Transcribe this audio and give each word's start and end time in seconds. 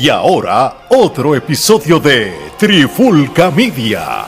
Y 0.00 0.10
ahora, 0.10 0.86
otro 0.90 1.34
episodio 1.34 1.98
de 1.98 2.32
Trifulca 2.56 3.50
Media. 3.50 4.26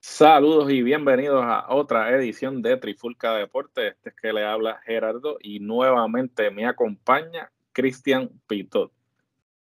Saludos 0.00 0.70
y 0.70 0.82
bienvenidos 0.82 1.44
a 1.44 1.66
otra 1.74 2.10
edición 2.16 2.62
de 2.62 2.78
Trifulca 2.78 3.34
Deporte. 3.34 3.88
Este 3.88 4.08
es 4.08 4.14
que 4.16 4.32
le 4.32 4.46
habla 4.46 4.80
Gerardo 4.86 5.36
y 5.42 5.60
nuevamente 5.60 6.50
me 6.50 6.64
acompaña 6.64 7.52
Cristian 7.72 8.30
Pitot. 8.46 8.90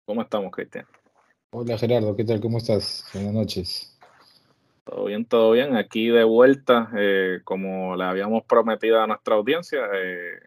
¿Cómo 0.04 0.20
estamos, 0.20 0.50
Cristian? 0.52 0.84
Hola 1.52 1.78
Gerardo, 1.78 2.14
¿qué 2.14 2.24
tal? 2.24 2.38
¿Cómo 2.42 2.58
estás? 2.58 3.08
Buenas 3.14 3.32
noches. 3.32 3.98
Todo 4.84 5.06
bien, 5.06 5.24
todo 5.24 5.52
bien. 5.52 5.76
Aquí 5.76 6.08
de 6.08 6.24
vuelta, 6.24 6.90
eh, 6.94 7.40
como 7.44 7.96
le 7.96 8.04
habíamos 8.04 8.44
prometido 8.44 9.00
a 9.00 9.06
nuestra 9.06 9.36
audiencia, 9.36 9.80
eh, 9.94 10.40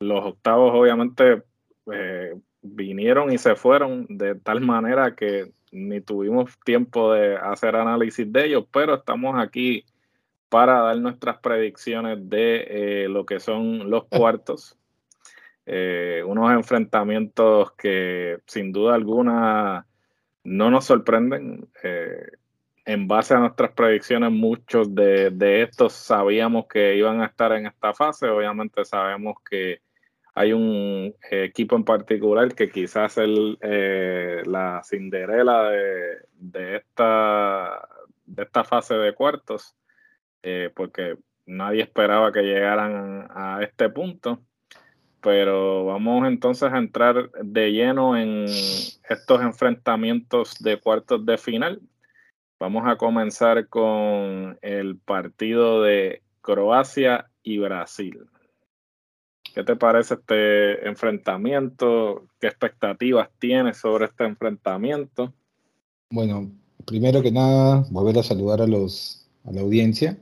los 0.00 0.24
octavos 0.24 0.72
obviamente 0.74 1.44
eh, 1.92 2.34
vinieron 2.62 3.32
y 3.32 3.38
se 3.38 3.56
fueron 3.56 4.06
de 4.08 4.36
tal 4.36 4.60
manera 4.60 5.14
que 5.14 5.52
ni 5.72 6.00
tuvimos 6.00 6.58
tiempo 6.64 7.12
de 7.12 7.36
hacer 7.36 7.76
análisis 7.76 8.30
de 8.30 8.46
ellos, 8.46 8.64
pero 8.72 8.94
estamos 8.94 9.38
aquí 9.38 9.84
para 10.48 10.82
dar 10.82 10.98
nuestras 10.98 11.38
predicciones 11.38 12.28
de 12.28 12.66
eh, 12.68 13.08
lo 13.08 13.24
que 13.26 13.40
son 13.40 13.90
los 13.90 14.04
cuartos. 14.08 14.78
Eh, 15.64 16.22
unos 16.26 16.52
enfrentamientos 16.52 17.72
que 17.72 18.38
sin 18.46 18.72
duda 18.72 18.94
alguna 18.94 19.86
no 20.44 20.70
nos 20.70 20.84
sorprenden. 20.84 21.68
Eh, 21.82 22.26
en 22.84 23.06
base 23.06 23.32
a 23.32 23.38
nuestras 23.38 23.70
predicciones, 23.72 24.32
muchos 24.32 24.92
de, 24.92 25.30
de 25.30 25.62
estos 25.62 25.92
sabíamos 25.92 26.66
que 26.66 26.96
iban 26.96 27.22
a 27.22 27.26
estar 27.26 27.52
en 27.52 27.66
esta 27.66 27.94
fase. 27.94 28.28
Obviamente 28.28 28.84
sabemos 28.84 29.36
que 29.48 29.80
hay 30.34 30.52
un 30.52 31.14
equipo 31.30 31.76
en 31.76 31.84
particular 31.84 32.54
que 32.54 32.70
quizás 32.70 33.18
es 33.18 33.28
eh, 33.60 34.42
la 34.46 34.82
Cinderela 34.82 35.70
de, 35.70 36.76
esta, 36.76 37.86
de 38.24 38.42
esta 38.42 38.64
fase 38.64 38.94
de 38.94 39.14
cuartos, 39.14 39.74
eh, 40.42 40.70
porque 40.74 41.18
nadie 41.44 41.82
esperaba 41.82 42.32
que 42.32 42.42
llegaran 42.42 43.28
a 43.30 43.62
este 43.62 43.90
punto. 43.90 44.40
Pero 45.20 45.84
vamos 45.84 46.26
entonces 46.26 46.72
a 46.72 46.78
entrar 46.78 47.30
de 47.30 47.70
lleno 47.70 48.16
en 48.16 48.46
estos 48.46 49.40
enfrentamientos 49.40 50.56
de 50.58 50.80
cuartos 50.80 51.24
de 51.24 51.38
final. 51.38 51.80
Vamos 52.58 52.84
a 52.86 52.96
comenzar 52.96 53.68
con 53.68 54.58
el 54.62 54.96
partido 54.98 55.82
de 55.82 56.22
Croacia 56.40 57.28
y 57.42 57.58
Brasil. 57.58 58.24
¿Qué 59.54 59.62
te 59.64 59.76
parece 59.76 60.14
este 60.14 60.88
enfrentamiento? 60.88 62.26
¿Qué 62.40 62.46
expectativas 62.46 63.28
tienes 63.38 63.76
sobre 63.76 64.06
este 64.06 64.24
enfrentamiento? 64.24 65.32
Bueno, 66.10 66.50
primero 66.86 67.22
que 67.22 67.30
nada, 67.30 67.84
volver 67.90 68.18
a 68.18 68.22
saludar 68.22 68.62
a 68.62 68.66
los 68.66 69.26
a 69.44 69.52
la 69.52 69.60
audiencia 69.60 70.16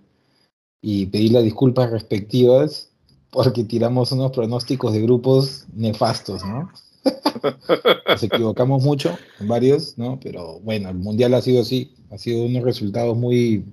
y 0.81 1.07
pedir 1.07 1.33
las 1.33 1.45
disculpas 1.45 1.91
respectivas 1.91 2.91
porque 3.31 3.65
tiramos 3.65 4.11
unos 4.13 4.33
pronósticos 4.33 4.93
de 4.93 5.03
grupos 5.03 5.67
nefastos, 5.75 6.45
¿no? 6.45 6.71
Nos 8.09 8.23
equivocamos 8.23 8.83
mucho 8.83 9.17
en 9.39 9.49
varios, 9.49 9.97
¿no? 9.97 10.19
Pero 10.21 10.59
bueno, 10.61 10.89
el 10.89 10.97
mundial 10.97 11.35
ha 11.35 11.43
sido 11.43 11.63
así, 11.63 11.95
ha 12.11 12.19
sido 12.19 12.45
unos 12.45 12.65
resultados 12.65 13.17
muy, 13.17 13.65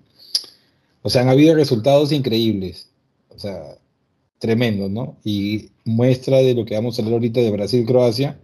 o 1.02 1.09
sea, 1.09 1.23
han 1.23 1.30
habido 1.30 1.55
resultados 1.55 2.11
increíbles. 2.11 2.89
O 3.30 3.39
sea, 3.39 3.78
tremendo, 4.39 4.89
¿no? 4.89 5.17
Y 5.23 5.69
muestra 5.85 6.38
de 6.38 6.53
lo 6.53 6.66
que 6.66 6.75
vamos 6.75 6.97
a 6.97 7.02
hablar 7.02 7.16
ahorita 7.16 7.41
de 7.41 7.52
Brasil-Croacia, 7.52 8.39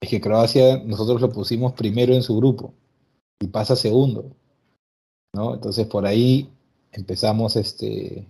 es 0.00 0.08
que 0.08 0.20
Croacia 0.20 0.78
nosotros 0.84 1.20
lo 1.20 1.30
pusimos 1.30 1.72
primero 1.72 2.14
en 2.14 2.22
su 2.22 2.36
grupo 2.36 2.74
y 3.40 3.48
pasa 3.48 3.76
segundo, 3.76 4.30
¿no? 5.32 5.54
Entonces 5.54 5.86
por 5.86 6.06
ahí 6.06 6.50
empezamos 6.92 7.56
este, 7.56 8.26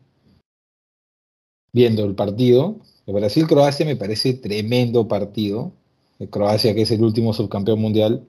viendo 1.73 2.05
el 2.05 2.15
partido. 2.15 2.77
Brasil-Croacia 3.07 3.85
me 3.87 3.97
parece 3.97 4.35
tremendo 4.35 5.09
partido. 5.09 5.73
Croacia, 6.31 6.75
que 6.75 6.83
es 6.83 6.91
el 6.91 7.03
último 7.03 7.35
subcampeón 7.35 7.81
mundial, 7.81 8.27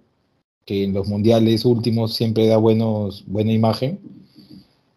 que 0.66 0.84
en 0.84 0.94
los 0.94 1.08
mundiales 1.08 1.64
últimos 1.66 2.14
siempre 2.14 2.48
da 2.48 2.58
buenos, 2.58 3.24
buena 3.28 3.54
imagen 3.54 4.25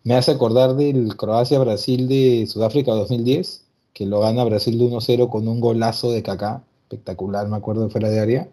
me 0.08 0.14
hace 0.14 0.30
acordar 0.30 0.74
del 0.74 1.18
Croacia-Brasil 1.18 2.08
de 2.08 2.46
Sudáfrica 2.46 2.92
2010, 2.92 3.66
que 3.92 4.06
lo 4.06 4.20
gana 4.20 4.42
Brasil 4.42 4.78
de 4.78 4.86
1-0 4.86 5.28
con 5.28 5.46
un 5.46 5.60
golazo 5.60 6.10
de 6.10 6.22
Kaká, 6.22 6.64
espectacular, 6.84 7.46
me 7.46 7.58
acuerdo, 7.58 7.90
fuera 7.90 8.08
de 8.08 8.18
área. 8.18 8.48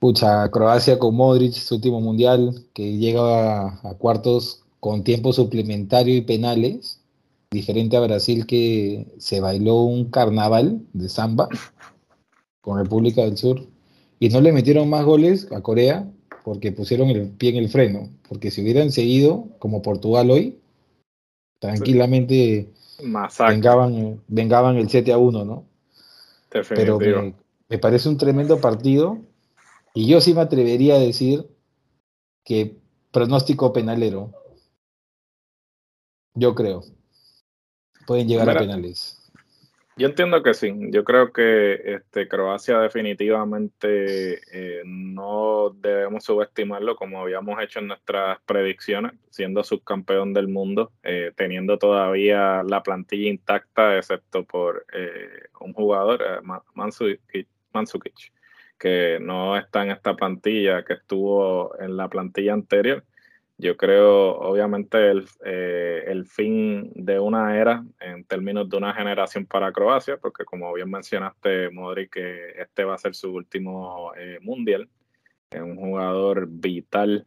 Pucha, 0.00 0.50
Croacia 0.50 0.98
con 0.98 1.14
Modric, 1.14 1.52
su 1.52 1.76
último 1.76 2.00
mundial, 2.00 2.64
que 2.74 2.96
llega 2.96 3.68
a, 3.68 3.94
cuartos 3.98 4.64
con 4.80 5.04
tiempo 5.04 5.32
suplementario 5.32 6.16
y 6.16 6.22
penales, 6.22 7.00
diferente 7.52 7.96
a 7.96 8.00
Brasil 8.00 8.46
que 8.46 9.06
se 9.18 9.38
bailó 9.38 9.82
un 9.82 10.06
carnaval 10.10 10.82
de 10.92 11.08
samba 11.08 11.48
con 12.62 12.78
República 12.78 13.22
del 13.22 13.36
Sur 13.36 13.64
y 14.18 14.28
no 14.28 14.40
le 14.40 14.50
metieron 14.50 14.90
más 14.90 15.04
goles 15.04 15.46
a 15.52 15.60
Corea 15.60 16.10
porque 16.44 16.72
pusieron 16.72 17.10
el 17.10 17.28
pie 17.28 17.50
en 17.50 17.56
el 17.56 17.68
freno, 17.68 18.08
porque 18.28 18.50
si 18.50 18.62
hubieran 18.62 18.92
seguido 18.92 19.48
como 19.58 19.82
Portugal 19.82 20.30
hoy, 20.30 20.58
tranquilamente 21.58 22.68
vengaban, 23.48 24.22
vengaban 24.28 24.76
el 24.76 24.88
7 24.88 25.12
a 25.12 25.18
1, 25.18 25.44
¿no? 25.44 25.64
Pero 26.50 26.98
me, 27.68 27.78
parece 27.78 28.08
un 28.08 28.16
tremendo 28.16 28.60
partido 28.60 29.18
y 29.94 30.06
yo 30.06 30.20
sí 30.20 30.32
me 30.34 30.40
atrevería 30.40 30.94
a 30.94 31.00
decir 31.00 31.46
que 32.44 32.76
pronóstico 33.10 33.72
penalero. 33.72 34.32
Yo 36.34 36.54
creo. 36.54 36.84
Pueden 38.06 38.28
llegar 38.28 38.48
a 38.48 38.58
penales. 38.58 39.17
Yo 39.98 40.06
entiendo 40.06 40.44
que 40.44 40.54
sí. 40.54 40.72
Yo 40.92 41.02
creo 41.02 41.32
que 41.32 41.74
este, 41.84 42.28
Croacia 42.28 42.78
definitivamente 42.78 44.40
eh, 44.52 44.82
no 44.84 45.70
debemos 45.70 46.22
subestimarlo 46.22 46.94
como 46.94 47.20
habíamos 47.20 47.60
hecho 47.60 47.80
en 47.80 47.88
nuestras 47.88 48.38
predicciones, 48.46 49.12
siendo 49.30 49.64
subcampeón 49.64 50.32
del 50.32 50.46
mundo, 50.46 50.92
eh, 51.02 51.32
teniendo 51.34 51.78
todavía 51.78 52.62
la 52.62 52.84
plantilla 52.84 53.28
intacta, 53.28 53.96
excepto 53.96 54.44
por 54.44 54.86
eh, 54.92 55.48
un 55.60 55.72
jugador, 55.72 56.44
Mansukic, 56.74 58.32
que 58.78 59.18
no 59.20 59.56
está 59.56 59.82
en 59.82 59.90
esta 59.90 60.14
plantilla, 60.14 60.84
que 60.84 60.92
estuvo 60.92 61.76
en 61.80 61.96
la 61.96 62.08
plantilla 62.08 62.52
anterior 62.52 63.02
yo 63.60 63.76
creo, 63.76 64.38
obviamente, 64.38 65.10
el, 65.10 65.28
eh, 65.44 66.04
el, 66.06 66.26
fin 66.26 66.92
de 66.94 67.18
una 67.18 67.58
era 67.58 67.84
en 67.98 68.24
términos 68.24 68.68
de 68.70 68.76
una 68.76 68.94
generación 68.94 69.46
para 69.46 69.72
Croacia, 69.72 70.16
porque 70.16 70.44
como 70.44 70.72
bien 70.74 70.88
mencionaste, 70.88 71.68
Modric, 71.70 72.12
que 72.12 72.50
este 72.56 72.84
va 72.84 72.94
a 72.94 72.98
ser 72.98 73.16
su 73.16 73.34
último 73.34 74.12
eh, 74.16 74.38
mundial. 74.42 74.88
Es 75.50 75.60
un 75.60 75.74
jugador 75.74 76.46
vital 76.48 77.26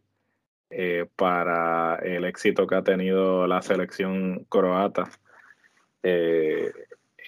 eh, 0.70 1.06
para 1.16 1.96
el 1.96 2.24
éxito 2.24 2.66
que 2.66 2.76
ha 2.76 2.82
tenido 2.82 3.46
la 3.46 3.60
selección 3.60 4.46
croata 4.48 5.10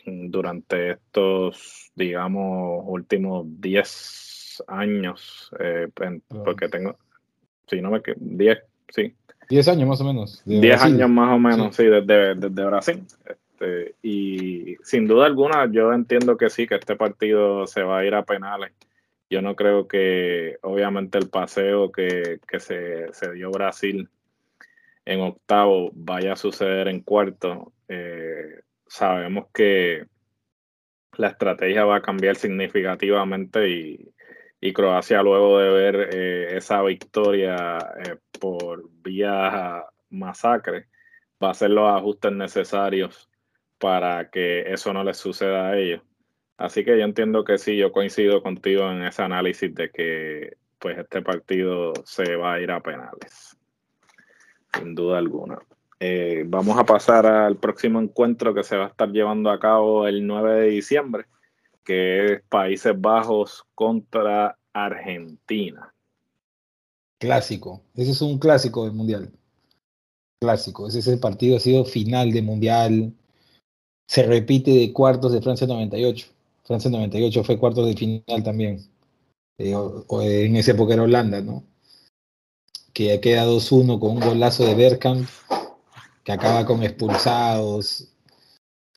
durante 0.06 0.92
estos, 0.92 1.92
digamos, 1.94 2.84
últimos 2.86 3.44
10 3.60 4.64
años, 4.66 5.50
porque 6.44 6.68
tengo, 6.68 6.98
si 7.66 7.80
no 7.80 7.90
me 7.90 8.02
10 8.16 8.64
sí. 8.88 9.14
10 9.48 9.68
años 9.68 9.88
más 9.88 10.00
o 10.00 10.04
menos. 10.04 10.42
10 10.46 10.82
años 10.82 11.10
más 11.10 11.34
o 11.34 11.38
menos, 11.38 11.76
sí, 11.76 11.84
desde, 11.84 12.64
Brasil. 12.64 13.04
Este, 13.26 13.94
y 14.02 14.76
sin 14.82 15.06
duda 15.06 15.26
alguna, 15.26 15.70
yo 15.70 15.92
entiendo 15.92 16.36
que 16.36 16.50
sí, 16.50 16.66
que 16.66 16.76
este 16.76 16.96
partido 16.96 17.66
se 17.66 17.82
va 17.82 17.98
a 17.98 18.04
ir 18.04 18.14
a 18.14 18.24
penales. 18.24 18.72
Yo 19.28 19.42
no 19.42 19.54
creo 19.54 19.86
que, 19.86 20.58
obviamente, 20.62 21.18
el 21.18 21.28
paseo 21.28 21.92
que, 21.92 22.38
se, 22.58 23.32
dio 23.34 23.50
Brasil 23.50 24.08
en 25.04 25.20
octavo 25.20 25.90
vaya 25.92 26.32
a 26.32 26.36
suceder 26.36 26.88
en 26.88 27.00
cuarto. 27.00 27.72
Eh, 27.88 28.60
sabemos 28.86 29.46
que 29.52 30.06
la 31.16 31.28
estrategia 31.28 31.84
va 31.84 31.96
a 31.96 32.02
cambiar 32.02 32.36
significativamente 32.36 33.68
y, 33.68 34.14
y 34.60 34.72
Croacia 34.72 35.22
luego 35.22 35.58
de 35.58 35.68
ver 35.70 36.08
eh, 36.12 36.56
esa 36.56 36.82
victoria 36.82 37.76
eh, 38.02 38.16
por 38.40 38.88
vía 39.02 39.84
masacre 40.10 40.86
va 41.42 41.48
a 41.48 41.50
hacer 41.50 41.70
los 41.70 41.88
ajustes 41.88 42.32
necesarios 42.32 43.28
para 43.78 44.30
que 44.30 44.72
eso 44.72 44.92
no 44.92 45.04
les 45.04 45.16
suceda 45.16 45.68
a 45.68 45.78
ellos. 45.78 46.02
Así 46.56 46.84
que 46.84 46.96
yo 46.98 47.04
entiendo 47.04 47.44
que 47.44 47.58
sí, 47.58 47.76
yo 47.76 47.92
coincido 47.92 48.42
contigo 48.42 48.90
en 48.90 49.02
ese 49.02 49.22
análisis 49.22 49.74
de 49.74 49.90
que 49.90 50.56
pues 50.78 50.98
este 50.98 51.22
partido 51.22 51.92
se 52.04 52.36
va 52.36 52.54
a 52.54 52.60
ir 52.60 52.70
a 52.70 52.80
penales, 52.80 53.56
sin 54.76 54.94
duda 54.94 55.18
alguna. 55.18 55.58
Eh, 55.98 56.44
vamos 56.46 56.78
a 56.78 56.84
pasar 56.84 57.26
al 57.26 57.56
próximo 57.56 58.00
encuentro 58.00 58.54
que 58.54 58.62
se 58.62 58.76
va 58.76 58.84
a 58.84 58.88
estar 58.88 59.10
llevando 59.10 59.50
a 59.50 59.58
cabo 59.58 60.06
el 60.06 60.26
9 60.26 60.60
de 60.60 60.66
diciembre 60.68 61.26
que 61.84 62.24
es 62.24 62.42
Países 62.48 62.98
Bajos 62.98 63.64
contra 63.74 64.58
Argentina. 64.72 65.93
Clásico, 67.18 67.82
ese 67.94 68.10
es 68.10 68.20
un 68.22 68.38
clásico 68.38 68.84
del 68.84 68.92
Mundial. 68.92 69.32
Clásico, 70.40 70.88
ese 70.88 70.98
es 70.98 71.06
el 71.06 71.20
partido, 71.20 71.56
ha 71.56 71.60
sido 71.60 71.84
final 71.84 72.32
de 72.32 72.42
Mundial. 72.42 73.14
Se 74.06 74.22
repite 74.24 74.70
de 74.70 74.92
cuartos 74.92 75.32
de 75.32 75.40
Francia 75.40 75.66
98. 75.66 76.26
Francia 76.64 76.90
98 76.90 77.44
fue 77.44 77.58
cuartos 77.58 77.86
de 77.86 77.94
final 77.94 78.42
también. 78.42 78.86
Eh, 79.58 79.74
en 80.10 80.56
esa 80.56 80.72
época 80.72 80.94
era 80.94 81.04
Holanda, 81.04 81.40
¿no? 81.40 81.64
Que 82.92 83.20
queda 83.20 83.46
2-1 83.46 83.98
con 83.98 84.12
un 84.12 84.20
golazo 84.20 84.64
de 84.64 84.74
Bergkamp, 84.74 85.28
que 86.24 86.32
acaba 86.32 86.64
con 86.64 86.82
expulsados 86.82 88.08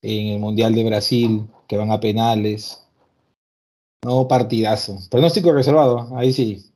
en 0.02 0.28
el 0.28 0.40
Mundial 0.40 0.74
de 0.74 0.84
Brasil, 0.84 1.48
que 1.68 1.78
van 1.78 1.92
a 1.92 2.00
penales. 2.00 2.84
No, 4.04 4.28
partidazo. 4.28 5.00
Pronóstico 5.10 5.52
reservado, 5.52 6.16
ahí 6.18 6.32
sí. 6.32 6.72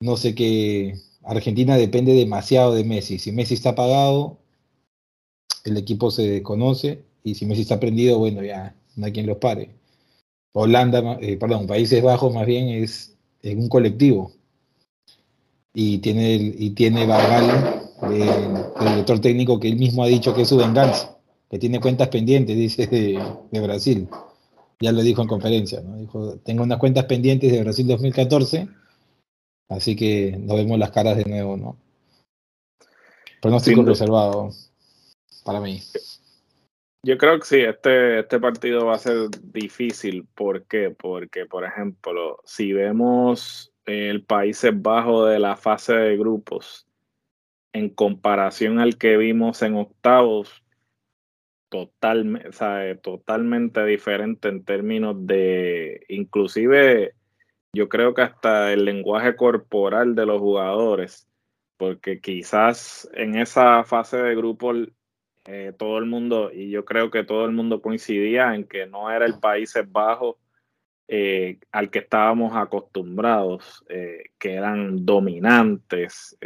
No 0.00 0.16
sé 0.16 0.34
qué. 0.34 0.94
Argentina 1.24 1.76
depende 1.76 2.14
demasiado 2.14 2.74
de 2.74 2.84
Messi. 2.84 3.18
Si 3.18 3.32
Messi 3.32 3.54
está 3.54 3.70
apagado, 3.70 4.38
el 5.64 5.76
equipo 5.76 6.10
se 6.10 6.42
conoce. 6.42 7.04
Y 7.24 7.34
si 7.34 7.46
Messi 7.46 7.62
está 7.62 7.80
prendido, 7.80 8.18
bueno, 8.18 8.42
ya 8.42 8.74
no 8.96 9.06
hay 9.06 9.12
quien 9.12 9.26
los 9.26 9.38
pare. 9.38 9.74
Holanda, 10.52 11.18
eh, 11.20 11.36
perdón, 11.36 11.66
Países 11.66 12.02
Bajos 12.02 12.32
más 12.34 12.46
bien 12.46 12.68
es, 12.68 13.16
en 13.42 13.58
un 13.60 13.68
colectivo. 13.68 14.32
Y 15.74 15.98
tiene, 15.98 16.34
y 16.34 16.70
tiene 16.70 17.06
Bargal, 17.06 17.82
el 18.02 18.88
director 18.88 19.20
técnico, 19.20 19.60
que 19.60 19.68
él 19.68 19.76
mismo 19.76 20.02
ha 20.02 20.08
dicho 20.08 20.34
que 20.34 20.42
es 20.42 20.48
su 20.48 20.56
venganza, 20.56 21.18
que 21.50 21.58
tiene 21.58 21.80
cuentas 21.80 22.08
pendientes, 22.08 22.56
dice, 22.56 22.86
de, 22.86 23.60
Brasil. 23.60 24.08
Ya 24.80 24.92
lo 24.92 25.02
dijo 25.02 25.22
en 25.22 25.28
conferencia, 25.28 25.80
¿no? 25.80 25.96
Dijo, 25.96 26.36
tengo 26.38 26.62
unas 26.62 26.78
cuentas 26.78 27.04
pendientes 27.04 27.52
de 27.52 27.62
Brasil 27.62 27.86
2014, 27.86 28.68
así 29.68 29.96
que 29.96 30.36
nos 30.38 30.56
vemos 30.56 30.78
las 30.78 30.90
caras 30.90 31.16
de 31.16 31.24
nuevo, 31.24 31.56
¿no? 31.56 31.76
Pronóstico 33.40 33.82
reservado 33.82 34.50
para 35.44 35.60
mí. 35.60 35.80
Yo 37.04 37.16
creo 37.16 37.38
que 37.38 37.46
sí, 37.46 37.60
este, 37.60 38.20
este 38.20 38.40
partido 38.40 38.86
va 38.86 38.96
a 38.96 38.98
ser 38.98 39.28
difícil. 39.42 40.26
¿Por 40.34 40.64
qué? 40.66 40.90
Porque, 40.90 41.46
por 41.46 41.64
ejemplo, 41.64 42.40
si 42.44 42.72
vemos 42.72 43.72
el 43.86 44.24
Países 44.24 44.72
Bajos 44.74 45.30
de 45.30 45.38
la 45.38 45.56
fase 45.56 45.94
de 45.94 46.16
grupos 46.16 46.86
en 47.72 47.88
comparación 47.90 48.80
al 48.80 48.98
que 48.98 49.16
vimos 49.16 49.62
en 49.62 49.76
octavos, 49.76 50.64
totalmente, 51.68 52.96
totalmente 52.96 53.84
diferente 53.84 54.48
en 54.48 54.64
términos 54.64 55.16
de, 55.26 56.04
inclusive, 56.08 57.14
yo 57.78 57.88
creo 57.88 58.12
que 58.12 58.22
hasta 58.22 58.72
el 58.72 58.84
lenguaje 58.84 59.36
corporal 59.36 60.16
de 60.16 60.26
los 60.26 60.40
jugadores, 60.40 61.28
porque 61.76 62.20
quizás 62.20 63.08
en 63.14 63.36
esa 63.36 63.84
fase 63.84 64.16
de 64.16 64.34
grupos 64.34 64.88
eh, 65.44 65.72
todo 65.78 65.98
el 65.98 66.06
mundo, 66.06 66.50
y 66.52 66.70
yo 66.70 66.84
creo 66.84 67.12
que 67.12 67.22
todo 67.22 67.44
el 67.44 67.52
mundo 67.52 67.80
coincidía 67.80 68.52
en 68.56 68.64
que 68.64 68.86
no 68.86 69.12
era 69.12 69.26
el 69.26 69.38
Países 69.38 69.90
Bajos 69.90 70.36
eh, 71.06 71.60
al 71.70 71.90
que 71.90 72.00
estábamos 72.00 72.56
acostumbrados, 72.56 73.84
eh, 73.88 74.24
que 74.38 74.54
eran 74.54 75.06
dominantes. 75.06 76.36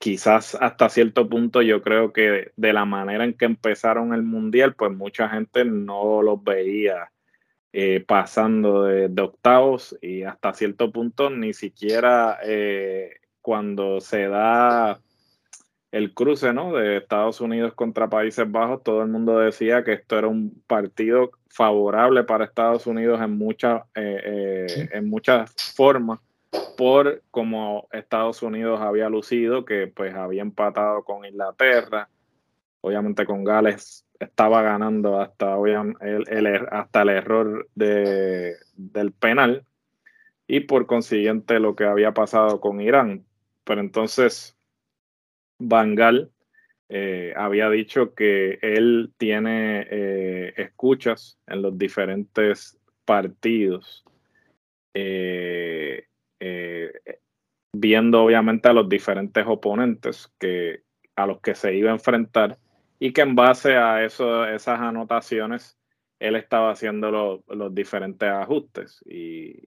quizás 0.00 0.56
hasta 0.56 0.88
cierto 0.88 1.28
punto 1.28 1.62
yo 1.62 1.80
creo 1.80 2.12
que 2.12 2.52
de 2.56 2.72
la 2.72 2.84
manera 2.84 3.24
en 3.24 3.34
que 3.34 3.44
empezaron 3.44 4.12
el 4.14 4.22
Mundial, 4.24 4.74
pues 4.74 4.92
mucha 4.92 5.28
gente 5.28 5.64
no 5.64 6.22
los 6.22 6.42
veía 6.42 7.10
pasando 8.06 8.84
de, 8.84 9.08
de, 9.08 9.22
octavos 9.22 9.96
y 10.00 10.22
hasta 10.22 10.54
cierto 10.54 10.90
punto 10.90 11.28
ni 11.28 11.52
siquiera 11.52 12.38
cuando 13.42 14.00
se 14.00 14.28
da 14.28 15.00
el 15.92 16.12
cruce 16.12 16.52
¿no? 16.52 16.74
de 16.74 16.98
Estados 16.98 17.40
Unidos 17.40 17.74
contra 17.74 18.08
Países 18.10 18.50
Bajos, 18.50 18.82
todo 18.82 19.02
el 19.02 19.08
mundo 19.08 19.38
decía 19.38 19.84
que 19.84 19.94
esto 19.94 20.18
era 20.18 20.26
un 20.26 20.62
partido 20.66 21.30
favorable 21.48 22.24
para 22.24 22.44
Estados 22.44 22.86
Unidos 22.86 23.20
en, 23.22 23.38
muchas 23.38 23.82
eh, 23.94 24.20
eh, 24.24 24.88
en 24.92 25.08
muchas 25.08 25.54
formas, 25.74 26.20
por 26.76 27.22
como 27.30 27.88
Estados 27.92 28.42
Unidos 28.42 28.80
había 28.80 29.08
lucido, 29.08 29.64
que 29.64 29.86
pues 29.86 30.14
había 30.14 30.42
empatado 30.42 31.02
con 31.04 31.24
Inglaterra, 31.24 32.08
obviamente 32.80 33.24
con 33.24 33.44
Gales 33.44 34.05
estaba 34.18 34.62
ganando 34.62 35.20
hasta, 35.20 35.56
el, 35.56 36.46
er, 36.46 36.68
hasta 36.72 37.02
el 37.02 37.08
error 37.10 37.68
de, 37.74 38.54
del 38.76 39.12
penal 39.12 39.64
y 40.46 40.60
por 40.60 40.86
consiguiente 40.86 41.60
lo 41.60 41.74
que 41.74 41.84
había 41.84 42.12
pasado 42.12 42.60
con 42.60 42.80
Irán. 42.80 43.24
Pero 43.64 43.80
entonces 43.80 44.56
Bangal 45.58 46.30
eh, 46.88 47.34
había 47.36 47.68
dicho 47.68 48.14
que 48.14 48.58
él 48.62 49.12
tiene 49.16 49.86
eh, 49.90 50.54
escuchas 50.56 51.38
en 51.46 51.62
los 51.62 51.76
diferentes 51.76 52.78
partidos, 53.04 54.04
eh, 54.94 56.04
viendo 57.72 58.22
obviamente 58.22 58.68
a 58.68 58.72
los 58.72 58.88
diferentes 58.88 59.44
oponentes 59.46 60.32
que, 60.38 60.82
a 61.16 61.26
los 61.26 61.40
que 61.40 61.54
se 61.54 61.74
iba 61.74 61.90
a 61.90 61.94
enfrentar 61.94 62.58
y 62.98 63.12
que 63.12 63.22
en 63.22 63.34
base 63.34 63.76
a 63.76 64.04
eso, 64.04 64.46
esas 64.46 64.80
anotaciones 64.80 65.78
él 66.18 66.36
estaba 66.36 66.70
haciendo 66.70 67.42
los 67.46 67.74
diferentes 67.74 68.28
ajustes 68.28 69.02
y, 69.06 69.62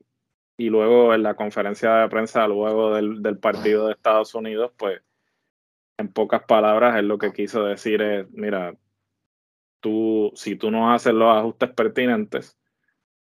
y, 0.58 0.70
luego 0.70 1.14
en 1.14 1.22
la 1.22 1.36
conferencia 1.36 1.96
de 1.96 2.10
prensa 2.10 2.48
luego 2.48 2.96
del, 2.96 3.22
del 3.22 3.38
partido 3.38 3.88
de 3.88 3.94
Estados 3.94 4.34
Unidos 4.34 4.72
pues 4.78 5.02
en 6.00 6.08
pocas 6.08 6.44
palabras, 6.44 6.96
él 6.98 7.10
lo 7.10 7.18
que 7.18 7.34
quiso 7.34 7.66
decir 7.66 8.02
es, 8.02 8.32
mira, 8.32 8.74
tú, 9.82 10.32
si 10.34 10.56
tú 10.56 10.72
no 10.72 10.94
haces 10.94 11.14
los 11.14 11.36
ajustes 11.36 11.72
pertinentes, 11.72 12.58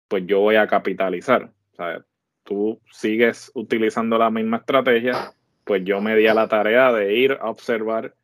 pues 0.09 0.25
yo 0.27 0.41
voy 0.41 0.57
a 0.57 0.67
capitalizar. 0.67 1.53
O 1.79 2.03
tú 2.45 2.81
sigues 2.91 3.53
utilizando 3.55 4.17
la 4.17 4.31
misma 4.31 4.59
estrategia, 4.59 5.35
pues 5.65 5.85
yo 5.85 6.01
me 6.01 6.17
di 6.17 6.27
a 6.27 6.35
la 6.35 6.49
tarea 6.49 6.93
de 6.93 7.15
ir 7.15 7.33
a 7.41 7.51
observar 7.51 8.15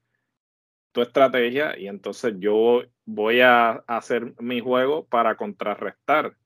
tu 0.92 1.02
estrategia 1.02 1.78
y 1.78 1.86
entonces 1.88 2.34
yo 2.38 2.82
voy 3.04 3.40
a 3.40 3.84
hacer 3.86 4.34
mi 4.40 4.60
juego 4.60 5.06
para 5.06 5.36
contrarrestar 5.36 6.36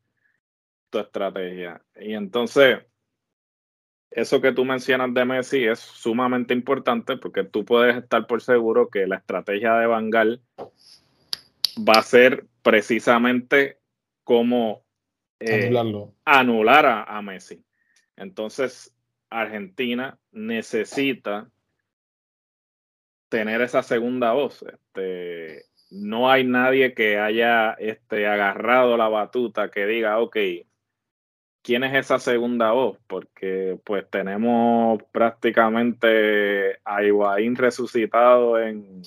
tu 0.91 0.99
estrategia. 0.99 1.83
Y 1.97 2.15
entonces, 2.15 2.81
eso 4.11 4.41
que 4.41 4.53
tú 4.53 4.65
mencionas 4.65 5.13
de 5.15 5.25
Messi 5.25 5.65
es 5.65 5.79
sumamente 5.79 6.53
importante 6.55 7.17
porque 7.17 7.45
tú 7.45 7.65
puedes 7.65 7.97
estar 7.97 8.27
por 8.27 8.43
seguro 8.43 8.89
que 8.89 9.07
la 9.07 9.17
estrategia 9.17 9.75
de 9.75 9.87
Bangal 9.87 10.43
va 11.79 11.95
a 11.95 12.03
ser 12.03 12.47
precisamente 12.63 13.79
como 14.23 14.85
eh, 15.41 15.73
anular 16.25 16.87
a, 17.09 17.23
Messi. 17.23 17.65
Entonces, 18.17 18.95
Argentina 19.31 20.19
necesita 20.31 21.51
tener 23.33 23.63
esa 23.63 23.83
segunda 23.83 24.33
voz. 24.35 24.63
Este, 24.63 25.65
no 25.91 26.31
hay 26.31 26.45
nadie 26.45 26.93
que 26.93 27.19
haya 27.19 27.73
este, 27.73 28.27
agarrado 28.27 28.99
la 28.99 29.09
batuta 29.09 29.71
que 29.71 29.87
diga, 29.87 30.19
ok, 30.19 30.37
¿quién 31.63 31.83
es 31.83 31.95
esa 31.95 32.19
segunda 32.19 32.73
voz? 32.73 32.99
Porque 33.07 33.79
pues 33.85 34.05
tenemos 34.11 35.03
prácticamente 35.13 36.79
a 36.85 37.03
Higuaín 37.03 37.57
resucitado 37.57 38.61
en, 38.61 39.01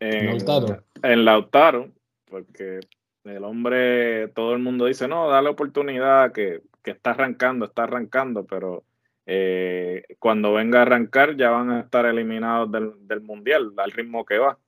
en, 0.00 1.24
Lautaro. 1.26 1.90
porque 2.24 2.80
el 3.24 3.44
hombre, 3.44 4.28
todo 4.28 4.54
el 4.54 4.60
mundo 4.60 4.86
dice, 4.86 5.06
no, 5.06 5.28
dale 5.28 5.50
oportunidad, 5.50 6.32
que, 6.32 6.62
está 6.82 7.10
arrancando, 7.10 7.66
está 7.66 7.82
arrancando, 7.82 8.46
pero 8.46 8.84
eh, 9.26 10.04
cuando 10.18 10.52
venga 10.52 10.80
a 10.80 10.82
arrancar 10.82 11.36
ya 11.36 11.50
van 11.50 11.70
a 11.70 11.80
estar 11.80 12.06
eliminados 12.06 12.70
del, 12.70 13.20
Mundial 13.22 13.72
al 13.76 13.90
ritmo 13.90 14.24
que 14.24 14.38
va. 14.38 14.58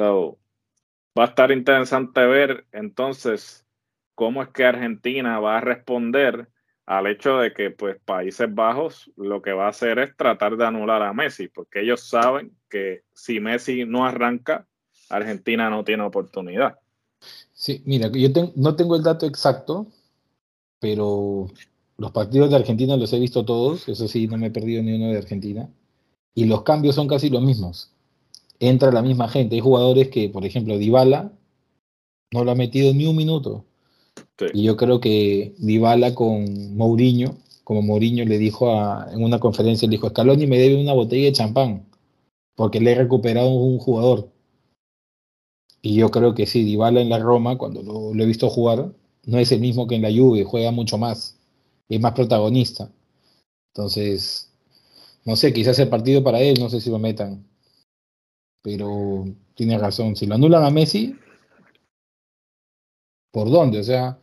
va 0.00 1.24
a 1.24 1.24
estar 1.24 1.50
interesante 1.50 2.24
ver 2.26 2.66
entonces 2.72 3.66
cómo 4.14 4.42
es 4.42 4.48
que 4.48 4.64
Argentina 4.64 5.38
va 5.40 5.58
a 5.58 5.60
responder 5.60 6.48
al 6.86 7.06
hecho 7.06 7.38
de 7.38 7.52
que 7.52 7.70
pues 7.70 7.98
Países 8.04 8.52
Bajos 8.54 9.10
lo 9.16 9.42
que 9.42 9.52
va 9.52 9.66
a 9.66 9.70
hacer 9.70 9.98
es 9.98 10.16
tratar 10.16 10.56
de 10.56 10.66
anular 10.66 11.02
a 11.02 11.12
Messi, 11.12 11.48
porque 11.48 11.80
ellos 11.80 12.08
saben 12.08 12.56
que 12.68 13.02
si 13.12 13.40
Messi 13.40 13.84
no 13.84 14.06
arranca, 14.06 14.66
Argentina 15.08 15.70
no 15.70 15.84
tiene 15.84 16.02
oportunidad. 16.02 16.78
Sí, 17.52 17.82
mira, 17.86 18.10
yo 18.12 18.28
no 18.56 18.76
tengo 18.76 18.96
el 18.96 19.02
dato 19.02 19.26
exacto, 19.26 19.86
pero 20.78 21.46
los 21.96 22.10
partidos 22.10 22.50
de 22.50 22.56
Argentina 22.56 22.96
los 22.96 23.12
he 23.12 23.18
visto 23.18 23.44
todos, 23.44 23.88
eso 23.88 24.08
sí, 24.08 24.26
no 24.26 24.36
me 24.36 24.48
he 24.48 24.50
perdido 24.50 24.82
ni 24.82 24.94
uno 24.94 25.08
de 25.08 25.18
Argentina, 25.18 25.70
y 26.34 26.44
los 26.46 26.62
cambios 26.62 26.94
son 26.94 27.08
casi 27.08 27.30
los 27.30 27.42
mismos. 27.42 27.92
Entra 28.58 28.92
la 28.92 29.02
misma 29.02 29.28
gente, 29.28 29.54
hay 29.54 29.60
jugadores 29.60 30.08
que, 30.08 30.28
por 30.28 30.44
ejemplo, 30.44 30.78
Dybala 30.78 31.32
no 32.32 32.44
lo 32.44 32.50
ha 32.50 32.54
metido 32.54 32.92
ni 32.92 33.06
un 33.06 33.16
minuto. 33.16 33.64
Y 34.52 34.64
yo 34.64 34.76
creo 34.76 35.00
que 35.00 35.54
Dybala 35.58 36.14
con 36.14 36.76
Mourinho, 36.76 37.36
como 37.62 37.82
Mourinho 37.82 38.24
le 38.24 38.38
dijo 38.38 38.68
en 39.10 39.22
una 39.22 39.38
conferencia, 39.38 39.88
le 39.88 39.92
dijo, 39.92 40.08
Scaloni 40.08 40.46
me 40.46 40.58
debe 40.58 40.80
una 40.80 40.92
botella 40.92 41.26
de 41.26 41.32
champán, 41.32 41.86
porque 42.56 42.80
le 42.80 42.92
he 42.92 42.94
recuperado 42.96 43.48
un 43.50 43.78
jugador. 43.78 44.30
Y 45.80 45.96
yo 45.96 46.10
creo 46.10 46.34
que 46.34 46.46
sí, 46.46 46.64
Dybala 46.64 47.00
en 47.00 47.10
la 47.10 47.18
Roma, 47.18 47.58
cuando 47.58 47.82
lo, 47.82 48.22
he 48.22 48.26
visto 48.26 48.50
jugar, 48.50 48.92
no 49.26 49.38
es 49.38 49.52
el 49.52 49.60
mismo 49.60 49.86
que 49.86 49.96
en 49.96 50.02
la 50.02 50.10
Juve, 50.10 50.44
juega 50.44 50.70
mucho 50.70 50.98
más, 50.98 51.38
es 51.88 52.00
más 52.00 52.12
protagonista. 52.12 52.90
Entonces, 53.74 54.50
no 55.24 55.36
sé, 55.36 55.52
quizás 55.52 55.78
el 55.78 55.88
partido 55.88 56.22
para 56.22 56.40
él, 56.40 56.58
no 56.60 56.68
sé 56.70 56.80
si 56.80 56.90
lo 56.90 56.98
metan. 56.98 57.46
Pero 58.62 59.24
tiene 59.54 59.78
razón, 59.78 60.16
si 60.16 60.26
lo 60.26 60.34
anulan 60.34 60.64
a 60.64 60.70
Messi, 60.70 61.16
¿por 63.30 63.50
dónde? 63.50 63.80
O 63.80 63.84
sea, 63.84 64.18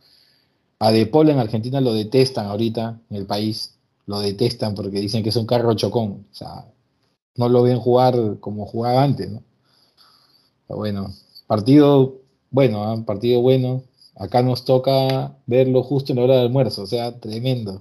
a 0.78 0.92
De 0.92 1.02
en 1.02 1.38
Argentina 1.38 1.80
lo 1.80 1.94
detestan 1.94 2.46
ahorita 2.46 3.00
en 3.10 3.16
el 3.16 3.26
país, 3.26 3.78
lo 4.06 4.20
detestan 4.20 4.74
porque 4.74 5.00
dicen 5.00 5.22
que 5.22 5.28
es 5.28 5.36
un 5.36 5.46
carro 5.46 5.74
chocón, 5.74 6.26
o 6.30 6.34
sea, 6.34 6.66
no 7.36 7.48
lo 7.48 7.62
ven 7.62 7.78
jugar 7.78 8.38
como 8.40 8.66
jugaba 8.66 9.02
antes, 9.02 9.30
¿no? 9.30 9.42
Pero 10.66 10.78
bueno, 10.78 11.14
partido 11.46 12.22
bueno, 12.52 12.84
¿ah? 12.84 13.02
partido 13.04 13.40
bueno. 13.40 13.82
Acá 14.16 14.42
nos 14.42 14.64
toca 14.64 15.34
verlo 15.46 15.82
justo 15.82 16.12
en 16.12 16.18
la 16.18 16.24
hora 16.24 16.34
del 16.34 16.46
almuerzo, 16.46 16.82
o 16.82 16.86
sea, 16.86 17.18
tremendo. 17.18 17.80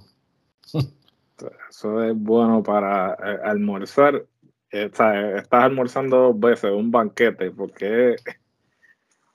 Eso 1.69 2.03
es 2.03 2.15
bueno 2.15 2.63
para 2.63 3.13
eh, 3.13 3.39
almorzar. 3.43 4.25
estás 4.69 5.45
almorzando 5.51 6.17
dos 6.17 6.39
veces, 6.39 6.71
un 6.71 6.91
banquete, 6.91 7.51
porque 7.51 8.15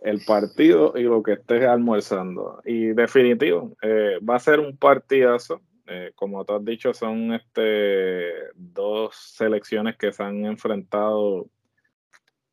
el 0.00 0.24
partido 0.24 0.92
y 0.96 1.02
lo 1.02 1.22
que 1.22 1.32
estés 1.32 1.64
almorzando. 1.64 2.60
Y 2.64 2.88
definitivo, 2.88 3.76
eh, 3.82 4.18
va 4.18 4.36
a 4.36 4.40
ser 4.40 4.60
un 4.60 4.76
partidazo. 4.76 5.60
Eh, 5.88 6.12
como 6.14 6.44
tú 6.44 6.54
has 6.54 6.64
dicho, 6.64 6.94
son 6.94 7.32
este, 7.32 8.32
dos 8.54 9.14
selecciones 9.16 9.96
que 9.96 10.12
se 10.12 10.22
han 10.22 10.44
enfrentado 10.46 11.46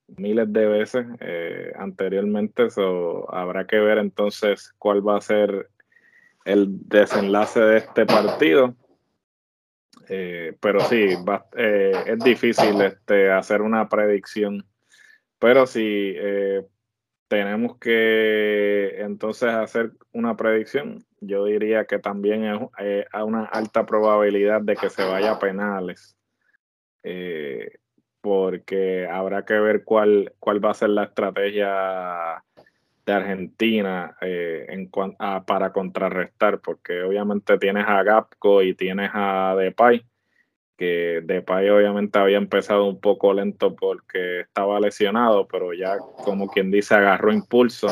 miles 0.07 0.51
de 0.51 0.67
veces 0.67 1.05
eh, 1.19 1.71
anteriormente. 1.75 2.67
habrá 3.29 3.65
que 3.65 3.79
ver 3.79 3.97
entonces 3.97 4.73
cuál 4.77 5.07
va 5.07 5.17
a 5.17 5.21
ser 5.21 5.69
el 6.45 6.67
desenlace 6.87 7.59
de 7.59 7.77
este 7.77 8.05
partido. 8.05 8.75
pero 10.59 10.79
sí, 10.81 11.07
es 11.55 12.19
difícil 12.19 12.81
este, 12.81 13.31
hacer 13.31 13.61
una 13.61 13.87
predicción. 13.89 14.65
Pero 15.39 15.65
sí, 15.65 16.15
tenemos 17.33 17.79
que 17.79 19.01
entonces 19.01 19.49
hacer 19.49 19.93
una 20.11 20.37
predicción. 20.37 21.03
Yo 21.19 21.45
diría 21.45 21.85
que 21.85 21.97
también 21.97 22.43
hay 22.43 22.59
eh, 22.77 23.05
una 23.25 23.45
alta 23.45 23.87
probabilidad 23.87 24.61
de 24.61 24.75
que 24.75 24.91
se 24.91 25.03
vaya 25.03 25.31
a 25.31 25.39
penales, 25.39 26.15
eh, 27.01 27.71
porque 28.23 29.05
habrá 29.05 29.43
que 29.43 29.59
ver 29.59 29.83
cuál, 29.83 30.33
cuál 30.39 30.63
va 30.63 30.71
a 30.71 30.75
ser 30.75 30.91
la 30.91 31.03
estrategia 31.03 32.41
de 33.05 33.11
Argentina 33.11 34.15
eh, 34.21 34.65
en 34.69 34.89
para 35.45 35.73
contrarrestar, 35.73 36.61
porque 36.61 37.03
obviamente 37.03 37.57
tienes 37.57 37.85
a 37.85 38.01
Gapco 38.01 38.63
y 38.63 38.75
tienes 38.75 39.11
a 39.13 39.55
Depay 39.57 40.05
que 40.77 41.21
Depay 41.25 41.69
obviamente 41.69 42.17
había 42.17 42.37
empezado 42.37 42.85
un 42.85 43.01
poco 43.01 43.33
lento 43.33 43.75
porque 43.75 44.39
estaba 44.39 44.79
lesionado, 44.79 45.45
pero 45.47 45.73
ya 45.73 45.97
como 45.97 46.47
quien 46.47 46.71
dice 46.71 46.95
agarró 46.95 47.33
impulso, 47.33 47.87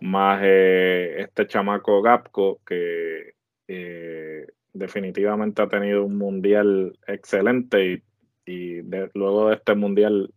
más 0.00 0.40
eh, 0.44 1.16
este 1.18 1.48
chamaco 1.48 2.02
Gapco 2.02 2.60
que 2.64 3.34
eh, 3.66 4.46
definitivamente 4.72 5.60
ha 5.60 5.68
tenido 5.68 6.04
un 6.04 6.16
mundial 6.16 6.96
excelente 7.08 7.84
y, 7.84 8.02
luego 9.14 9.48
de 9.48 9.56
este 9.56 9.74
mundial 9.74 10.32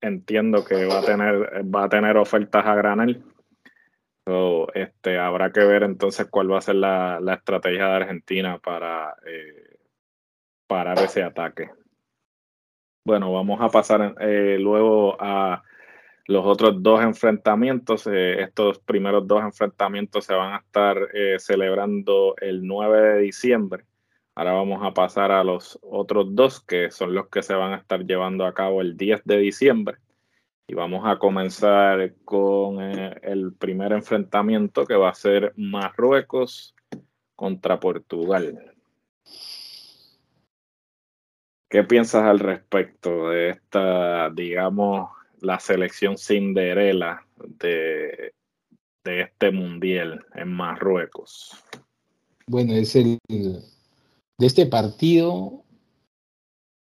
entiendo 0.00 0.64
que 0.64 0.86
va 0.86 1.00
a 1.00 1.04
tener 1.04 1.64
va 1.74 1.84
a 1.84 1.88
tener 1.88 2.16
ofertas 2.16 2.64
a 2.64 2.74
granel. 2.74 3.22
este, 4.74 5.18
habrá 5.18 5.52
que 5.52 5.60
ver 5.60 5.82
entonces 5.82 6.26
cuál 6.30 6.52
va 6.52 6.58
a 6.58 6.62
ser 6.62 6.76
la, 6.76 7.18
estrategia 7.34 7.86
de 7.86 7.96
Argentina 7.96 8.58
para 8.58 9.16
eh, 9.26 9.78
parar 10.66 10.98
ese 10.98 11.22
ataque. 11.22 11.70
Bueno, 13.04 13.32
vamos 13.32 13.60
a 13.62 13.68
pasar 13.70 14.14
eh, 14.20 14.58
luego 14.60 15.16
a 15.18 15.62
los 16.26 16.44
otros 16.44 16.82
dos 16.82 17.02
enfrentamientos. 17.02 18.06
Eh, 18.06 18.42
estos 18.42 18.80
primeros 18.80 19.26
dos 19.26 19.42
enfrentamientos 19.42 20.26
se 20.26 20.34
van 20.34 20.52
a 20.52 20.58
estar 20.58 20.96
celebrando 21.38 22.34
el 22.38 22.66
9 22.66 23.00
de 23.00 23.18
diciembre. 23.20 23.84
Ahora 24.38 24.52
vamos 24.52 24.78
a 24.84 24.94
pasar 24.94 25.32
a 25.32 25.42
los 25.42 25.80
otros 25.82 26.28
dos, 26.30 26.60
que 26.60 26.92
son 26.92 27.12
los 27.12 27.26
que 27.26 27.42
se 27.42 27.54
van 27.54 27.72
a 27.72 27.78
estar 27.78 28.06
llevando 28.06 28.46
a 28.46 28.54
cabo 28.54 28.80
el 28.82 28.96
10 28.96 29.22
de 29.24 29.36
diciembre. 29.38 29.96
Y 30.68 30.74
vamos 30.74 31.02
a 31.06 31.18
comenzar 31.18 32.14
con 32.24 32.80
el 32.80 33.52
primer 33.58 33.90
enfrentamiento 33.90 34.86
que 34.86 34.94
va 34.94 35.08
a 35.08 35.14
ser 35.14 35.52
Marruecos 35.56 36.76
contra 37.34 37.80
Portugal. 37.80 38.76
¿Qué 41.68 41.82
piensas 41.82 42.22
al 42.22 42.38
respecto 42.38 43.30
de 43.30 43.50
esta, 43.50 44.30
digamos, 44.30 45.10
la 45.40 45.58
selección 45.58 46.16
Cinderela 46.16 47.26
de, 47.58 48.34
de 49.02 49.20
este 49.20 49.50
mundial 49.50 50.24
en 50.32 50.52
Marruecos? 50.52 51.60
Bueno, 52.46 52.74
es 52.74 52.94
el 52.94 53.18
de 54.38 54.46
este 54.46 54.66
partido, 54.66 55.64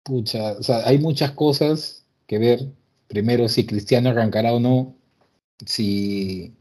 pucha, 0.05 0.53
o 0.53 0.63
sea, 0.63 0.87
hay 0.87 0.99
muchas 0.99 1.33
cosas 1.33 2.07
que 2.27 2.39
ver. 2.39 2.73
Primero, 3.09 3.49
si 3.49 3.67
Cristiano 3.67 4.11
arrancará 4.11 4.55
o 4.55 4.61
no, 4.61 4.97
si 5.67 6.55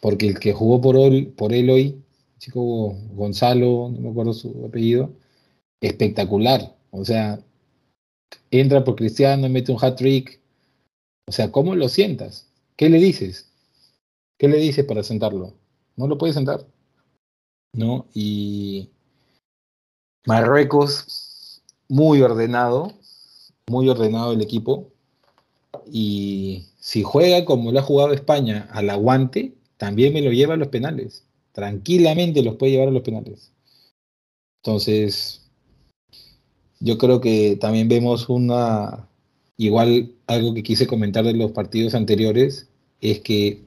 porque 0.00 0.28
el 0.28 0.38
que 0.38 0.52
jugó 0.52 0.80
por 0.80 0.96
él, 0.96 1.28
por 1.36 1.52
él 1.52 1.70
hoy, 1.70 2.02
chico 2.38 2.94
Gonzalo, 3.12 3.90
no 3.92 4.00
me 4.00 4.10
acuerdo 4.10 4.32
su 4.32 4.64
apellido, 4.66 5.12
espectacular. 5.80 6.76
O 6.90 7.04
sea, 7.04 7.40
entra 8.50 8.84
por 8.84 8.96
Cristiano, 8.96 9.48
mete 9.48 9.72
un 9.72 9.78
hat 9.80 9.96
trick. 9.96 10.40
O 11.28 11.32
sea, 11.32 11.52
¿cómo 11.52 11.74
lo 11.74 11.88
sientas? 11.88 12.50
¿Qué 12.76 12.88
le 12.88 12.98
dices? 12.98 13.50
¿Qué 14.38 14.48
le 14.48 14.56
dices 14.56 14.84
para 14.84 15.02
sentarlo? 15.02 15.54
No 15.96 16.06
lo 16.08 16.18
puedes 16.18 16.34
sentar. 16.34 16.66
¿No? 17.74 18.06
Y 18.14 18.90
Marruecos, 20.26 21.62
muy 21.88 22.22
ordenado, 22.22 22.92
muy 23.68 23.88
ordenado 23.88 24.32
el 24.32 24.42
equipo. 24.42 24.90
Y 25.90 26.66
si 26.78 27.02
juega 27.02 27.44
como 27.44 27.72
lo 27.72 27.78
ha 27.78 27.82
jugado 27.82 28.12
España 28.12 28.68
al 28.72 28.90
aguante, 28.90 29.54
también 29.76 30.12
me 30.12 30.22
lo 30.22 30.30
lleva 30.30 30.54
a 30.54 30.56
los 30.56 30.68
penales. 30.68 31.24
Tranquilamente 31.52 32.42
los 32.42 32.56
puede 32.56 32.72
llevar 32.72 32.88
a 32.88 32.92
los 32.92 33.02
penales. 33.02 33.52
Entonces, 34.62 35.40
yo 36.80 36.98
creo 36.98 37.20
que 37.20 37.56
también 37.56 37.88
vemos 37.88 38.28
una, 38.28 39.08
igual 39.56 40.12
algo 40.26 40.54
que 40.54 40.62
quise 40.62 40.86
comentar 40.86 41.24
de 41.24 41.34
los 41.34 41.52
partidos 41.52 41.94
anteriores, 41.94 42.68
es 43.00 43.20
que 43.20 43.62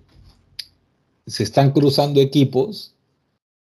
se 1.25 1.43
están 1.43 1.71
cruzando 1.71 2.21
equipos 2.21 2.93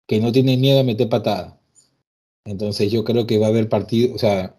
que 0.08 0.22
no 0.22 0.32
tienen 0.32 0.62
miedo 0.62 0.80
a 0.80 0.84
meter 0.84 1.10
patada. 1.10 1.60
Entonces 2.48 2.92
yo 2.92 3.04
creo 3.04 3.28
que 3.28 3.38
va 3.38 3.48
a 3.48 3.50
haber 3.50 3.70
partido, 3.70 4.16
o 4.16 4.18
sea, 4.18 4.56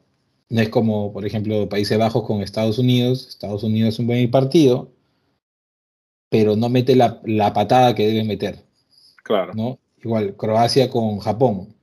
no 0.50 0.60
es 0.60 0.68
como, 0.68 1.12
por 1.12 1.26
ejemplo, 1.26 1.68
Países 1.68 1.98
Bajos 1.98 2.24
con 2.24 2.42
Estados 2.42 2.78
Unidos. 2.78 3.28
Estados 3.28 3.64
Unidos 3.64 3.94
es 3.94 3.98
un 3.98 4.06
buen 4.06 4.30
partido, 4.30 4.92
pero 6.30 6.56
no 6.56 6.68
mete 6.68 6.96
la, 6.96 7.20
la 7.24 7.52
patada 7.52 7.94
que 7.94 8.06
debe 8.06 8.24
meter. 8.24 8.64
Claro. 9.24 9.54
¿no? 9.54 9.78
Igual, 10.02 10.36
Croacia 10.36 10.90
con 10.90 11.18
Japón 11.18 11.74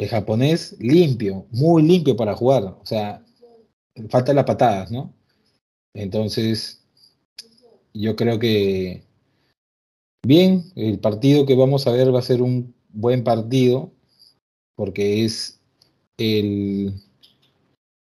el 0.00 0.08
japonés 0.08 0.76
limpio, 0.80 1.46
muy 1.50 1.82
limpio 1.82 2.16
para 2.16 2.34
jugar. 2.34 2.64
O 2.64 2.86
sea, 2.86 3.22
falta 4.08 4.32
las 4.32 4.44
patadas, 4.44 4.90
¿no? 4.90 5.12
Entonces, 5.94 6.82
yo 7.92 8.16
creo 8.16 8.38
que 8.38 9.02
bien, 10.26 10.72
el 10.74 10.98
partido 11.00 11.44
que 11.44 11.54
vamos 11.54 11.86
a 11.86 11.92
ver 11.92 12.14
va 12.14 12.20
a 12.20 12.22
ser 12.22 12.40
un 12.42 12.74
buen 12.88 13.24
partido, 13.24 13.92
porque 14.80 15.26
es 15.26 15.60
el, 16.16 16.94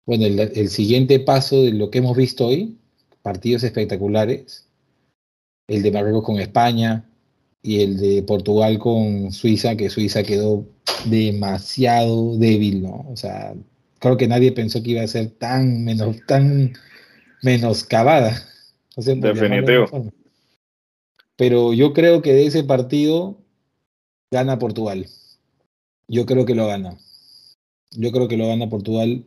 bueno, 0.06 0.26
el, 0.26 0.68
siguiente 0.68 1.18
paso 1.18 1.64
de 1.64 1.72
lo 1.72 1.90
que 1.90 2.00
hemos 2.00 2.18
visto 2.18 2.48
hoy, 2.48 2.78
partidos 3.22 3.64
espectaculares, 3.64 4.68
el 5.70 5.82
de 5.82 5.92
Marruecos 5.92 6.26
con 6.26 6.42
España 6.42 7.10
y 7.62 7.84
el 7.84 7.96
de 7.96 8.22
Portugal 8.22 8.80
con 8.80 9.32
Suiza, 9.32 9.78
que 9.78 9.90
Suiza 9.90 10.24
quedó 10.24 10.66
demasiado 11.06 12.38
débil, 12.38 12.84
¿no? 12.84 13.06
O 13.12 13.16
sea, 13.16 13.56
creo 14.00 14.18
que 14.18 14.28
nadie 14.28 14.52
pensó 14.52 14.84
que 14.84 14.92
iba 14.92 15.04
a 15.04 15.08
ser 15.08 15.30
tan 15.30 15.86
menos, 15.86 16.18
tan 16.28 16.74
menoscabada. 17.44 18.46
Definitivo. 18.98 20.12
pero 21.38 21.72
yo 21.72 21.94
creo 21.94 22.22
que 22.22 22.34
de 22.34 22.46
ese 22.46 22.66
partido 22.66 23.38
gana 24.30 24.60
Portugal. 24.60 25.08
Yo 26.08 26.26
creo 26.26 26.46
que 26.46 26.56
lo 26.56 26.68
gana. 26.68 26.98
Yo 27.92 28.12
creo 28.12 28.28
que 28.28 28.38
lo 28.38 28.48
gana 28.48 28.70
Portugal 28.70 29.26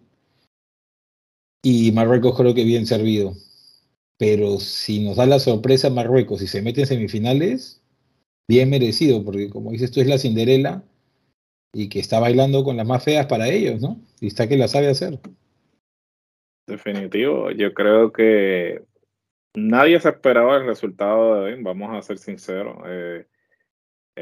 y 1.63 1.93
Marruecos 1.93 2.37
creo 2.37 2.55
que 2.55 2.65
bien 2.65 2.87
servido. 2.87 3.35
Pero 4.19 4.59
si 4.59 5.05
nos 5.05 5.17
da 5.17 5.27
la 5.27 5.39
sorpresa 5.39 5.91
Marruecos 5.91 6.43
y 6.43 6.47
se 6.47 6.63
mete 6.63 6.83
en 6.83 6.87
semifinales, 6.87 7.83
bien 8.49 8.69
merecido, 8.69 9.25
porque 9.25 9.49
como 9.49 9.71
dices 9.71 9.91
tú 9.91 10.01
es 10.01 10.07
la 10.07 10.19
Cinderela 10.19 10.85
y 11.73 11.89
que 11.89 12.01
está 12.01 12.21
bailando 12.21 12.65
con 12.65 12.77
las 12.77 12.87
más 12.87 13.05
feas 13.05 13.27
para 13.27 13.49
ellos, 13.49 13.81
¿no? 13.81 14.01
Y 14.21 14.27
está 14.27 14.49
que 14.49 14.57
la 14.57 14.69
sabe 14.69 14.89
hacer. 14.89 15.21
Definitivo, 16.67 17.51
yo 17.51 17.73
creo 17.73 18.13
que 18.13 18.83
nadie 19.55 19.99
se 20.01 20.09
esperaba 20.09 20.57
el 20.57 20.67
resultado 20.67 21.35
de 21.35 21.41
hoy, 21.55 21.63
vamos 21.63 21.97
a 21.97 22.03
ser 22.03 22.19
sinceros. 22.19 22.77
Eh, 22.87 23.27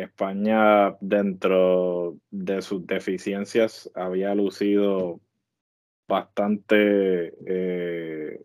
España, 0.02 0.96
dentro 1.00 2.16
de 2.30 2.62
sus 2.62 2.86
deficiencias, 2.86 3.90
había 3.94 4.34
lucido 4.34 5.20
bastante 6.08 7.34
eh, 7.46 8.40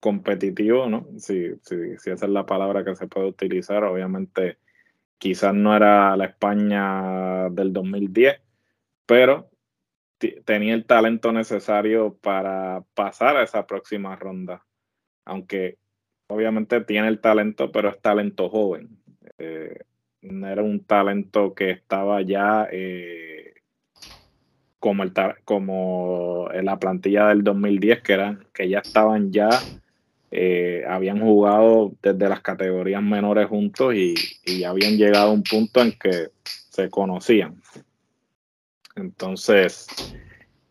competitivo, 0.00 0.88
¿no? 0.88 1.08
Si, 1.18 1.54
si, 1.62 1.98
si, 1.98 2.10
esa 2.10 2.26
es 2.26 2.32
la 2.32 2.46
palabra 2.46 2.84
que 2.84 2.94
se 2.94 3.06
puede 3.08 3.28
utilizar, 3.28 3.84
obviamente 3.84 4.58
quizás 5.18 5.54
no 5.54 5.74
era 5.74 6.16
la 6.16 6.26
España 6.26 7.48
del 7.50 7.72
2010, 7.72 8.40
pero 9.06 9.50
tenía 10.44 10.74
el 10.74 10.86
talento 10.86 11.32
necesario 11.32 12.16
para 12.18 12.84
pasar 12.94 13.36
a 13.36 13.42
esa 13.42 13.66
próxima 13.66 14.16
ronda, 14.16 14.64
aunque 15.24 15.78
obviamente 16.28 16.80
tiene 16.82 17.08
el 17.08 17.20
talento, 17.20 17.70
pero 17.72 17.90
es 17.90 18.00
talento 18.00 18.48
joven. 18.48 18.98
Eh, 19.38 19.78
era 20.30 20.62
un 20.62 20.80
talento 20.80 21.54
que 21.54 21.70
estaba 21.70 22.22
ya 22.22 22.68
eh, 22.70 23.54
como, 24.78 25.02
el, 25.02 25.12
como 25.44 26.48
en 26.52 26.64
la 26.64 26.78
plantilla 26.78 27.28
del 27.28 27.42
2010, 27.44 28.02
que, 28.02 28.12
eran, 28.12 28.46
que 28.52 28.68
ya 28.68 28.80
estaban 28.80 29.32
ya, 29.32 29.48
eh, 30.30 30.84
habían 30.88 31.20
jugado 31.20 31.92
desde 32.02 32.28
las 32.28 32.40
categorías 32.40 33.02
menores 33.02 33.46
juntos 33.46 33.94
y, 33.94 34.14
y 34.44 34.64
habían 34.64 34.96
llegado 34.96 35.30
a 35.30 35.32
un 35.32 35.42
punto 35.42 35.80
en 35.82 35.92
que 35.92 36.28
se 36.42 36.90
conocían. 36.90 37.60
Entonces, 38.96 39.86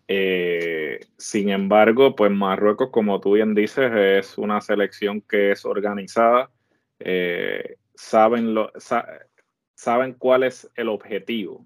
eh, 0.07 0.99
sin 1.17 1.49
embargo, 1.49 2.15
pues 2.15 2.31
Marruecos, 2.31 2.89
como 2.91 3.19
tú 3.19 3.33
bien 3.33 3.55
dices, 3.55 3.91
es 3.93 4.37
una 4.37 4.61
selección 4.61 5.21
que 5.21 5.51
es 5.51 5.65
organizada, 5.65 6.49
saben, 7.95 8.53
lo, 8.53 8.71
saben 9.75 10.13
cuál 10.13 10.43
es 10.43 10.69
el 10.75 10.89
objetivo. 10.89 11.65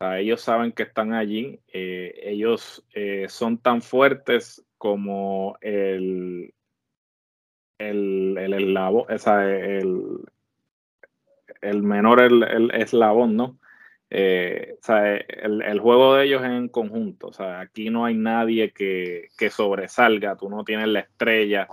ellos 0.00 0.42
saben 0.42 0.72
que 0.72 0.82
están 0.82 1.14
allí, 1.14 1.60
eh, 1.72 2.20
ellos 2.22 2.84
eh, 2.92 3.26
son 3.28 3.58
tan 3.58 3.80
fuertes 3.80 4.64
como 4.76 5.56
el, 5.62 6.52
el, 7.78 8.36
el, 8.38 8.52
el, 8.52 8.68
el 11.62 11.82
menor 11.82 12.20
el, 12.20 12.70
eslabón, 12.74 13.36
¿no? 13.36 13.58
Eh, 14.10 14.76
el, 14.86 15.80
juego 15.80 16.14
de 16.14 16.26
ellos 16.26 16.42
es 16.42 16.50
en 16.50 16.68
conjunto. 16.68 17.28
O 17.28 17.32
sea, 17.32 17.60
aquí 17.60 17.90
no 17.90 18.04
hay 18.04 18.14
nadie 18.14 18.72
que, 18.72 19.28
que, 19.38 19.50
sobresalga, 19.50 20.36
tú 20.36 20.50
no 20.50 20.64
tienes 20.64 20.88
la 20.88 21.00
estrella, 21.00 21.68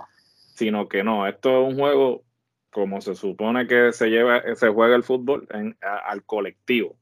sino 0.54 0.88
que 0.88 1.04
no, 1.04 1.26
esto 1.26 1.62
es 1.62 1.72
un 1.72 1.78
juego 1.78 2.24
como 2.72 3.00
se 3.00 3.14
supone 3.14 3.66
que 3.66 3.92
se, 3.92 4.08
lleva, 4.08 4.42
se 4.56 4.68
juega 4.68 4.96
el 4.96 5.04
fútbol 5.04 5.46
al 5.80 6.24
colectivo. 6.24 6.96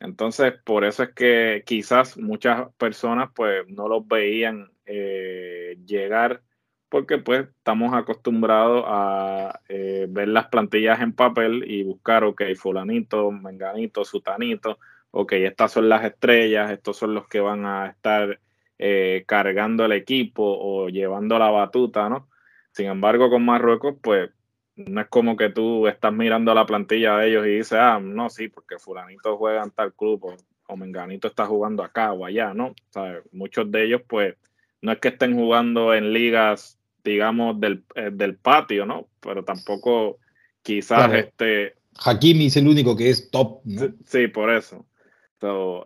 Entonces, 0.00 0.54
por 0.64 0.84
eso 0.84 1.04
es 1.04 1.10
que 1.10 1.62
quizás 1.64 2.18
muchas 2.18 2.70
personas 2.74 3.30
pues 3.34 3.66
no 3.68 3.88
los 3.88 4.06
veían 4.06 4.70
eh, 4.84 5.78
llegar 5.86 6.42
porque 6.88 7.18
pues 7.18 7.48
estamos 7.48 7.94
acostumbrados 7.94 8.84
a 8.86 9.60
eh, 9.68 10.06
ver 10.08 10.28
las 10.28 10.46
plantillas 10.48 11.00
en 11.00 11.12
papel 11.12 11.64
y 11.66 11.82
buscar, 11.82 12.24
ok, 12.24 12.42
fulanito, 12.56 13.30
menganito, 13.30 14.04
sutanito, 14.04 14.78
ok, 15.10 15.32
estas 15.32 15.72
son 15.72 15.88
las 15.88 16.04
estrellas, 16.04 16.70
estos 16.70 16.96
son 16.96 17.14
los 17.14 17.26
que 17.28 17.40
van 17.40 17.64
a 17.64 17.88
estar 17.88 18.40
eh, 18.78 19.24
cargando 19.26 19.84
el 19.84 19.92
equipo 19.92 20.42
o 20.44 20.88
llevando 20.88 21.38
la 21.38 21.50
batuta, 21.50 22.08
¿no? 22.08 22.28
Sin 22.72 22.86
embargo, 22.86 23.30
con 23.30 23.44
Marruecos, 23.44 23.96
pues 24.02 24.30
no 24.76 25.00
es 25.00 25.08
como 25.08 25.36
que 25.36 25.48
tú 25.48 25.86
estás 25.86 26.12
mirando 26.12 26.54
la 26.54 26.66
plantilla 26.66 27.16
de 27.16 27.28
ellos 27.28 27.46
y 27.46 27.50
dices, 27.50 27.78
ah, 27.80 27.98
no, 28.00 28.28
sí, 28.28 28.48
porque 28.48 28.78
fulanito 28.78 29.36
juega 29.36 29.62
en 29.62 29.70
tal 29.70 29.94
club 29.94 30.36
o, 30.68 30.76
menganito 30.76 31.28
está 31.28 31.46
jugando 31.46 31.82
acá 31.82 32.12
o 32.12 32.26
allá, 32.26 32.52
¿no? 32.52 32.74
O 32.94 33.04
muchos 33.32 33.70
de 33.70 33.84
ellos, 33.84 34.02
pues, 34.06 34.34
no 34.82 34.92
es 34.92 34.98
que 34.98 35.08
estén 35.08 35.34
jugando 35.34 35.94
en 35.94 36.12
ligas, 36.12 36.78
digamos, 37.02 37.58
del, 37.58 37.84
eh, 37.94 38.10
del 38.12 38.36
patio, 38.36 38.84
¿no? 38.84 39.08
Pero 39.20 39.44
tampoco 39.44 40.18
quizás 40.62 41.12
este... 41.14 41.76
Hakimi 42.04 42.46
es 42.46 42.56
el 42.56 42.68
único 42.68 42.94
que 42.94 43.08
es 43.08 43.30
top, 43.30 43.60
¿no? 43.64 43.94
Sí, 44.04 44.26
por 44.28 44.50
eso. 44.50 44.84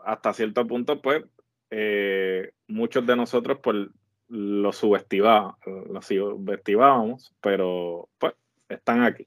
hasta 0.05 0.33
cierto 0.33 0.67
punto, 0.67 1.01
pues, 1.01 1.23
eh, 1.71 2.51
muchos 2.67 3.07
de 3.07 3.15
nosotros, 3.15 3.59
pues, 3.63 3.87
lo 4.29 4.73
subestimábamos, 4.73 5.57
lo 5.67 6.01
subestimábamos, 6.03 7.33
pero 7.41 8.09
pues 8.17 8.33
están 8.71 9.03
aquí. 9.03 9.27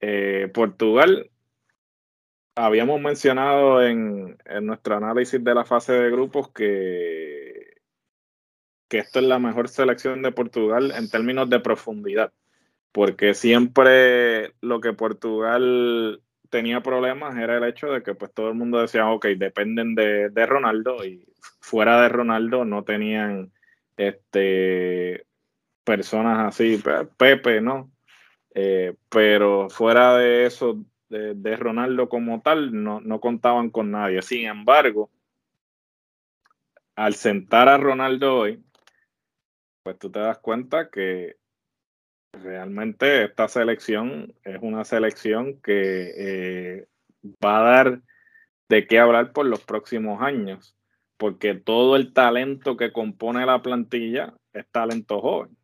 Eh, 0.00 0.50
Portugal, 0.52 1.30
habíamos 2.54 3.00
mencionado 3.00 3.82
en, 3.82 4.36
nuestro 4.62 4.96
análisis 4.96 5.42
de 5.42 5.54
la 5.54 5.64
fase 5.64 5.92
de 5.92 6.10
grupos 6.10 6.50
que, 6.52 7.80
que 8.88 8.98
esto 8.98 9.20
es 9.20 9.24
la 9.26 9.38
mejor 9.38 9.68
selección 9.68 10.22
de 10.22 10.32
Portugal 10.32 10.92
en 10.96 11.08
términos 11.10 11.48
de 11.48 11.60
profundidad, 11.60 12.32
porque 12.92 13.34
siempre 13.34 14.54
lo 14.60 14.80
que 14.80 14.92
Portugal 14.92 16.22
tenía 16.50 16.82
problemas 16.82 17.36
era 17.36 17.58
el 17.58 17.64
hecho 17.64 17.88
de 17.88 18.02
que 18.02 18.14
pues 18.14 18.32
todo 18.32 18.48
el 18.48 18.54
mundo 18.54 18.80
decía, 18.80 19.08
ok, 19.08 19.26
dependen 19.36 19.94
de, 19.94 20.30
de 20.30 20.46
Ronaldo 20.46 21.04
y 21.04 21.28
fuera 21.60 22.02
de 22.02 22.08
Ronaldo 22.08 22.64
no 22.64 22.84
tenían 22.84 23.52
este 23.96 25.26
personas 25.84 26.48
así, 26.48 26.82
Pepe, 27.16 27.60
¿no? 27.60 27.90
Eh, 28.60 28.96
pero 29.08 29.70
fuera 29.70 30.16
de 30.16 30.44
eso, 30.44 30.84
de, 31.08 31.56
Ronaldo 31.56 32.08
como 32.08 32.42
tal, 32.42 32.82
no, 32.82 33.00
no, 33.00 33.20
contaban 33.20 33.70
con 33.70 33.92
nadie. 33.92 34.20
Sin 34.20 34.46
embargo, 34.46 35.12
al 36.96 37.14
sentar 37.14 37.68
a 37.68 37.78
Ronaldo 37.78 38.36
hoy, 38.36 38.64
pues 39.84 39.96
tú 40.00 40.10
te 40.10 40.18
das 40.18 40.40
cuenta 40.40 40.90
que 40.90 41.36
realmente 42.32 43.26
esta 43.26 43.46
selección 43.46 44.34
es 44.42 44.58
una 44.60 44.84
selección 44.84 45.60
que 45.62 46.14
eh, 46.16 46.88
va 47.44 47.60
a 47.60 47.62
dar 47.62 48.02
de 48.68 48.88
qué 48.88 48.98
hablar 48.98 49.32
por 49.32 49.46
los 49.46 49.60
próximos 49.60 50.20
años, 50.20 50.76
porque 51.16 51.54
todo 51.54 51.94
el 51.94 52.12
talento 52.12 52.76
que 52.76 52.92
compone 52.92 53.46
la 53.46 53.62
plantilla 53.62 54.34
es 54.52 54.68
talento 54.72 55.20
joven. 55.20 55.57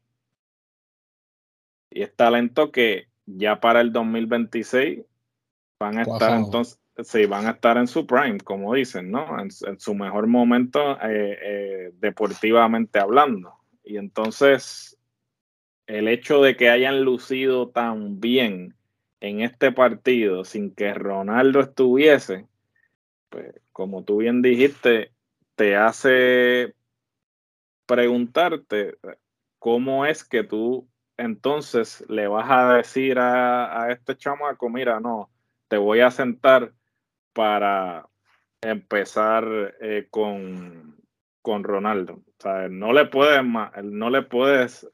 Y 1.94 2.02
es 2.02 2.14
talento 2.16 2.72
que 2.72 3.06
ya 3.24 3.60
para 3.60 3.80
el 3.80 3.92
2026 3.92 5.02
van 5.78 5.98
a 5.98 6.02
estar 6.02 6.36
entonces, 6.36 6.80
sí, 7.04 7.24
van 7.26 7.46
a 7.46 7.52
estar 7.52 7.76
en 7.76 7.86
su 7.86 8.04
prime, 8.04 8.38
como 8.40 8.74
dicen, 8.74 9.12
¿no? 9.12 9.38
En, 9.40 9.50
su 9.52 9.94
mejor 9.94 10.26
momento 10.26 11.00
eh, 11.00 11.38
eh, 11.40 11.90
deportivamente 12.00 12.98
hablando. 12.98 13.54
Y 13.84 13.96
entonces 13.96 14.98
el 15.86 16.08
hecho 16.08 16.42
de 16.42 16.56
que 16.56 16.68
hayan 16.68 17.02
lucido 17.02 17.68
tan 17.68 18.18
bien 18.18 18.74
en 19.20 19.42
este 19.42 19.70
partido 19.70 20.44
sin 20.44 20.74
que 20.74 20.94
Ronaldo 20.94 21.60
estuviese, 21.60 22.48
pues 23.28 23.54
como 23.70 24.02
tú 24.02 24.16
bien 24.16 24.42
dijiste, 24.42 25.12
te 25.54 25.76
hace 25.76 26.74
preguntarte 27.86 28.96
cómo 29.60 30.06
es 30.06 30.24
que 30.24 30.42
tú 30.42 30.88
entonces 31.16 32.04
le 32.08 32.26
vas 32.26 32.50
a 32.50 32.74
decir 32.74 33.18
a, 33.18 33.90
este 33.90 34.16
chamaco, 34.16 34.68
mira, 34.68 35.00
no, 35.00 35.30
te 35.68 35.76
voy 35.76 36.00
a 36.00 36.10
sentar 36.10 36.72
para 37.32 38.08
empezar 38.60 39.76
eh, 39.80 40.08
con, 40.10 40.96
con, 41.42 41.64
Ronaldo. 41.64 42.14
O 42.14 42.42
sea, 42.42 42.68
no 42.68 42.92
le 42.92 43.06
puedes, 43.06 43.42
no 43.82 44.10
le 44.10 44.22
puedes 44.22 44.88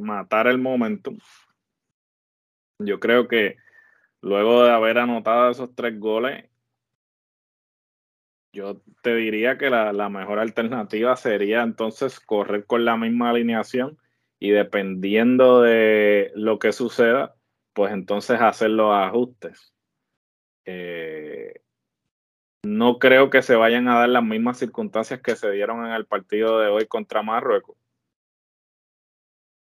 matar 0.00 0.48
el 0.48 0.58
momento. 0.58 1.12
Yo 2.78 3.00
creo 3.00 3.28
que 3.28 3.56
luego 4.20 4.64
de 4.64 4.72
haber 4.72 4.98
anotado 4.98 5.50
esos 5.50 5.74
tres 5.74 5.98
goles, 5.98 6.48
yo 8.52 8.80
te 9.02 9.14
diría 9.14 9.58
que 9.58 9.70
la, 9.70 9.92
la 9.92 10.08
mejor 10.08 10.38
alternativa 10.38 11.16
sería 11.16 11.62
entonces 11.62 12.18
correr 12.20 12.66
con 12.66 12.84
la 12.84 12.96
misma 12.96 13.30
alineación 13.30 13.98
y 14.40 14.50
dependiendo 14.50 15.62
de 15.62 16.30
lo 16.34 16.58
que 16.58 16.72
suceda, 16.72 17.34
pues 17.72 17.92
entonces 17.92 18.40
hacer 18.40 18.70
los 18.70 18.94
ajustes. 18.94 19.74
Eh, 20.64 21.62
no 22.64 22.98
creo 22.98 23.30
que 23.30 23.42
se 23.42 23.56
vayan 23.56 23.88
a 23.88 23.98
dar 24.00 24.08
las 24.08 24.24
mismas 24.24 24.58
circunstancias 24.58 25.20
que 25.22 25.36
se 25.36 25.50
dieron 25.50 25.86
en 25.86 25.92
el 25.92 26.06
partido 26.06 26.60
de 26.60 26.68
hoy 26.68 26.86
contra 26.86 27.22
Marruecos. 27.22 27.76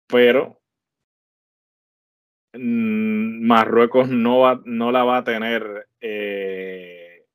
Pero 0.07 0.61
mm, 2.53 3.45
Marruecos 3.45 4.09
no, 4.09 4.39
va, 4.39 4.61
no 4.65 4.91
la 4.91 5.03
va 5.03 5.17
a 5.17 5.23
tener 5.23 5.87
eh, 5.99 7.25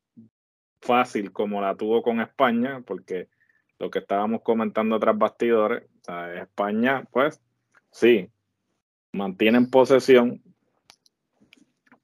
fácil 0.80 1.32
como 1.32 1.60
la 1.60 1.76
tuvo 1.76 2.02
con 2.02 2.20
España, 2.20 2.82
porque 2.86 3.28
lo 3.80 3.90
que 3.90 3.98
estábamos 3.98 4.42
comentando 4.42 5.00
tras 5.00 5.16
bastidores, 5.16 5.84
España, 6.36 7.04
pues 7.10 7.40
sí, 7.90 8.30
mantienen 9.12 9.70
posesión, 9.70 10.42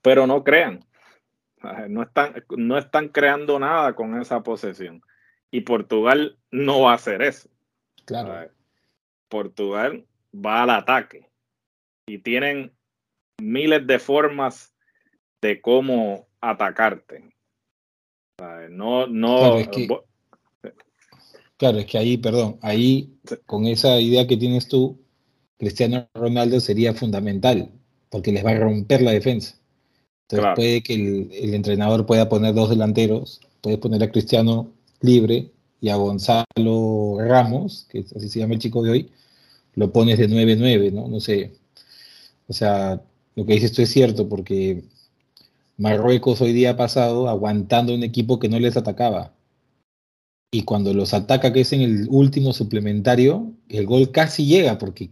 pero 0.01 0.27
no 0.27 0.43
crean. 0.43 0.81
No 1.89 2.03
están, 2.03 2.45
no 2.57 2.79
están 2.79 3.09
creando 3.09 3.59
nada 3.59 3.95
con 3.95 4.21
esa 4.21 4.43
posesión. 4.43 5.03
Y 5.51 5.63
Portugal 5.63 6.39
no 6.51 6.83
va 6.83 6.93
a 6.93 6.97
hacer 6.97 7.23
eso. 7.23 7.51
Claro. 8.05 8.51
Portugal 9.29 10.07
va 10.35 10.63
al 10.63 10.71
ataque. 10.71 11.29
Y 12.07 12.19
tienen 12.19 12.73
miles 13.39 13.87
de 13.87 13.99
formas 13.99 14.75
de 15.43 15.61
cómo 15.61 16.29
atacarte. 16.41 17.35
No, 18.71 19.07
no. 19.09 19.39
Claro, 19.39 19.59
es 19.59 19.69
que, 19.69 19.89
claro, 21.57 21.79
es 21.79 21.87
que 21.87 21.99
ahí, 21.99 22.17
perdón, 22.17 22.59
ahí 22.63 23.19
con 23.47 23.67
esa 23.67 24.01
idea 24.01 24.27
que 24.27 24.37
tienes 24.37 24.69
tú, 24.69 24.99
Cristiano 25.59 26.09
Ronaldo 26.15 26.61
sería 26.61 26.95
fundamental, 26.95 27.71
porque 28.11 28.33
les 28.33 28.45
va 28.45 28.51
a 28.51 28.59
romper 28.59 29.03
la 29.03 29.13
defensa. 29.13 29.57
Entonces 30.29 30.55
puede 30.57 30.83
que 30.83 30.95
el, 30.95 31.55
entrenador 31.55 32.05
pueda 32.05 32.29
poner 32.29 32.55
dos 32.55 32.71
delanteros, 32.71 33.41
puede 33.61 33.79
poner 33.79 34.03
a 34.03 34.11
Cristiano 34.11 34.73
libre 35.01 35.53
y 35.81 35.89
a 35.89 35.97
Gonzalo 35.97 37.19
Ramos, 37.21 37.87
que 37.91 38.01
así 38.01 38.29
se 38.29 38.41
llama 38.41 38.55
el 38.55 38.61
chico 38.61 38.83
de 38.83 38.91
hoy, 38.91 39.11
lo 39.75 39.93
pones 39.93 40.19
de 40.19 40.29
9-9, 40.29 40.93
¿no? 40.93 41.07
No 41.09 41.21
sé. 41.21 41.53
O 42.49 42.53
sea, 42.53 43.03
lo 43.37 43.47
que 43.47 43.55
dices 43.55 43.73
tú 43.73 43.83
es 43.83 43.91
cierto, 43.91 44.29
porque 44.29 44.83
Marruecos 45.77 46.41
hoy 46.41 46.53
día 46.53 46.71
ha 46.71 46.77
pasado 46.77 47.29
aguantando 47.29 47.95
un 47.95 48.03
equipo 48.03 48.39
que 48.39 48.49
no 48.49 48.59
les 48.59 48.77
atacaba. 48.77 49.36
Y 50.53 50.63
cuando 50.63 50.95
los 50.95 51.13
ataca, 51.13 51.53
que 51.53 51.61
es 51.61 51.73
en 51.73 51.83
el 51.83 52.07
último 52.09 52.53
suplementario, 52.53 53.53
el 53.69 53.87
gol 53.87 54.11
casi 54.13 54.47
llega, 54.47 54.79
porque 54.79 55.11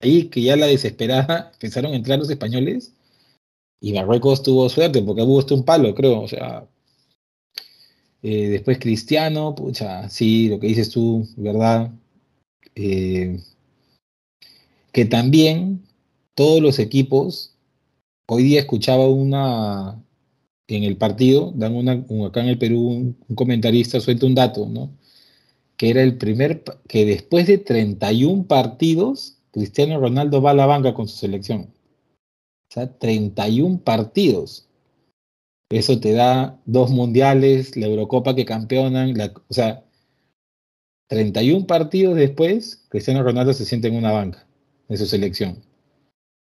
ahí 0.00 0.24
que 0.24 0.42
ya 0.42 0.56
la 0.56 0.66
desesperada 0.66 1.50
empezaron 1.54 1.92
a 1.92 1.96
entrar 1.96 2.18
los 2.18 2.30
españoles 2.30 2.92
y 3.80 3.92
Marruecos 3.92 4.42
tuvo 4.42 4.68
suerte 4.68 5.02
porque 5.02 5.22
hubo 5.22 5.44
un 5.54 5.64
palo, 5.64 5.92
creo. 5.94 6.20
O 6.20 6.28
sea, 6.28 6.68
eh, 8.22 8.48
después 8.48 8.78
Cristiano, 8.78 9.54
pucha, 9.54 10.08
sí, 10.08 10.48
lo 10.48 10.60
que 10.60 10.68
dices 10.68 10.90
tú, 10.90 11.28
¿verdad? 11.36 11.90
Eh, 12.76 13.40
que 14.92 15.04
también 15.04 15.82
todos 16.34 16.62
los 16.62 16.78
equipos, 16.78 17.56
hoy 18.26 18.44
día 18.44 18.60
escuchaba 18.60 19.08
una, 19.08 20.00
en 20.76 20.84
el 20.84 20.96
partido, 20.96 21.52
dan 21.54 21.74
una, 21.74 22.04
acá 22.26 22.40
en 22.40 22.48
el 22.48 22.58
Perú, 22.58 23.14
un, 23.28 23.34
comentarista 23.34 24.00
suelta 24.00 24.26
un 24.26 24.34
dato, 24.34 24.68
¿no? 24.68 24.90
Que 25.76 25.90
era 25.90 26.02
el 26.02 26.18
primer, 26.18 26.64
que 26.88 27.04
después 27.04 27.46
de 27.46 27.58
31 27.58 28.46
partidos, 28.46 29.38
Cristiano 29.50 29.98
Ronaldo 29.98 30.42
va 30.42 30.50
a 30.52 30.54
la 30.54 30.66
banca 30.66 30.94
con 30.94 31.08
su 31.08 31.16
selección. 31.16 31.62
O 32.70 32.74
sea, 32.74 32.98
31 32.98 33.80
partidos. 33.80 34.68
Eso 35.70 36.00
te 36.00 36.12
da 36.12 36.60
dos 36.66 36.90
mundiales, 36.90 37.76
la 37.76 37.86
Eurocopa 37.86 38.34
que 38.34 38.44
campeonan, 38.44 39.14
o 39.48 39.54
sea, 39.54 39.84
31 41.08 41.66
partidos 41.66 42.16
después, 42.16 42.86
Cristiano 42.88 43.22
Ronaldo 43.22 43.52
se 43.52 43.64
siente 43.64 43.88
en 43.88 43.96
una 43.96 44.12
banca 44.12 44.46
de 44.88 44.96
su 44.96 45.06
selección. 45.06 45.62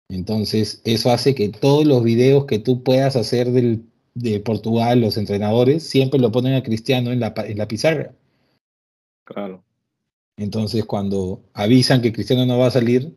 Entonces, 0.10 0.82
eso 0.86 1.12
hace 1.12 1.36
que 1.36 1.50
todos 1.50 1.86
los 1.86 2.04
videos 2.04 2.46
que 2.46 2.60
tú 2.60 2.84
puedas 2.84 3.16
hacer 3.16 3.52
del, 3.52 3.86
de 4.20 4.40
Portugal, 4.40 5.02
los 5.02 5.18
entrenadores, 5.18 5.84
siempre 5.84 6.20
lo 6.20 6.32
ponen 6.32 6.56
a 6.56 6.64
Cristiano 6.64 7.12
en 7.12 7.20
la, 7.20 7.34
en 7.38 7.58
la 7.58 7.68
pizarra. 7.68 8.14
Claro. 9.26 9.64
Entonces, 10.38 10.86
cuando 10.86 11.42
avisan 11.54 12.02
que 12.02 12.14
Cristiano 12.14 12.46
no 12.46 12.60
va 12.60 12.68
a 12.68 12.72
salir, 12.72 13.16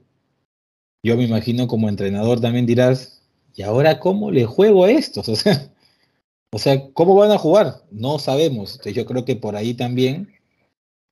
yo 1.02 1.16
me 1.16 1.24
imagino 1.24 1.66
como 1.66 1.88
entrenador 1.88 2.40
también 2.40 2.66
dirás, 2.66 3.22
¿y 3.54 3.62
ahora 3.62 4.00
cómo 4.00 4.30
le 4.30 4.46
juego 4.46 4.84
a 4.84 4.90
estos? 4.90 5.28
O 5.30 5.36
sea, 5.36 5.70
o 6.52 6.58
sea, 6.58 6.92
¿cómo 6.92 7.14
van 7.14 7.30
a 7.30 7.38
jugar? 7.38 7.84
No 7.92 8.18
sabemos. 8.18 8.72
Entonces 8.72 8.94
yo 8.94 9.06
creo 9.06 9.24
que 9.24 9.36
por 9.36 9.54
ahí 9.56 9.74
también 9.74 10.32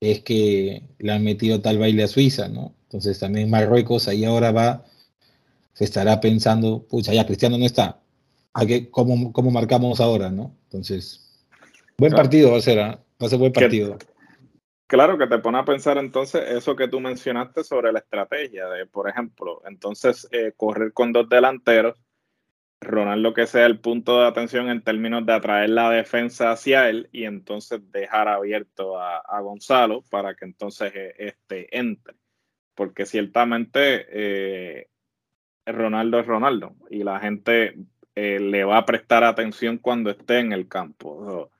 es 0.00 0.20
que 0.22 0.82
le 0.98 1.12
han 1.12 1.22
metido 1.24 1.60
tal 1.60 1.78
baile 1.78 2.02
a 2.04 2.08
Suiza, 2.08 2.48
¿no? 2.48 2.74
Entonces 2.84 3.18
también 3.18 3.50
Marruecos 3.50 4.08
ahí 4.08 4.24
ahora 4.24 4.50
va, 4.52 4.84
se 5.74 5.84
estará 5.84 6.20
pensando, 6.20 6.82
pucha, 6.88 7.14
ya 7.14 7.26
Cristiano 7.26 7.58
no 7.58 7.66
está. 7.66 8.00
¿A 8.54 8.66
qué, 8.66 8.90
cómo, 8.90 9.32
¿Cómo 9.32 9.50
marcamos 9.50 10.00
ahora, 10.00 10.30
no? 10.30 10.54
Entonces, 10.64 11.46
buen 11.96 12.12
partido 12.12 12.52
va 12.52 12.58
a 12.58 12.62
ser, 12.62 12.80
¿ah? 12.80 13.00
va 13.20 13.26
a 13.26 13.28
ser 13.28 13.38
buen 13.38 13.52
partido. 13.52 13.98
Claro 14.88 15.18
que 15.18 15.26
te 15.26 15.38
pone 15.38 15.58
a 15.58 15.66
pensar 15.66 15.98
entonces 15.98 16.42
eso 16.48 16.74
que 16.74 16.88
tú 16.88 16.98
mencionaste 16.98 17.62
sobre 17.62 17.92
la 17.92 17.98
estrategia 17.98 18.66
de, 18.68 18.86
por 18.86 19.06
ejemplo, 19.06 19.60
entonces 19.66 20.26
eh, 20.32 20.54
correr 20.56 20.94
con 20.94 21.12
dos 21.12 21.28
delanteros, 21.28 22.00
Ronaldo 22.80 23.34
que 23.34 23.46
sea 23.46 23.66
el 23.66 23.80
punto 23.80 24.18
de 24.18 24.26
atención 24.26 24.70
en 24.70 24.82
términos 24.82 25.26
de 25.26 25.34
atraer 25.34 25.70
la 25.70 25.90
defensa 25.90 26.52
hacia 26.52 26.88
él 26.88 27.08
y 27.12 27.24
entonces 27.24 27.80
dejar 27.92 28.28
abierto 28.28 28.98
a, 28.98 29.40
Gonzalo 29.40 30.02
para 30.10 30.34
que 30.34 30.46
entonces 30.46 30.92
eh, 30.94 31.14
este 31.18 31.76
entre. 31.76 32.14
Porque 32.74 33.04
ciertamente 33.04 34.06
eh, 34.08 34.88
Ronaldo 35.66 36.20
es 36.20 36.26
Ronaldo 36.26 36.76
y 36.88 37.02
la 37.02 37.20
gente 37.20 37.74
le 38.40 38.64
va 38.64 38.78
a 38.78 38.86
prestar 38.86 39.24
atención 39.24 39.78
cuando 39.78 40.10
esté 40.10 40.38
en 40.40 40.52
el 40.52 40.68
campo 40.68 41.50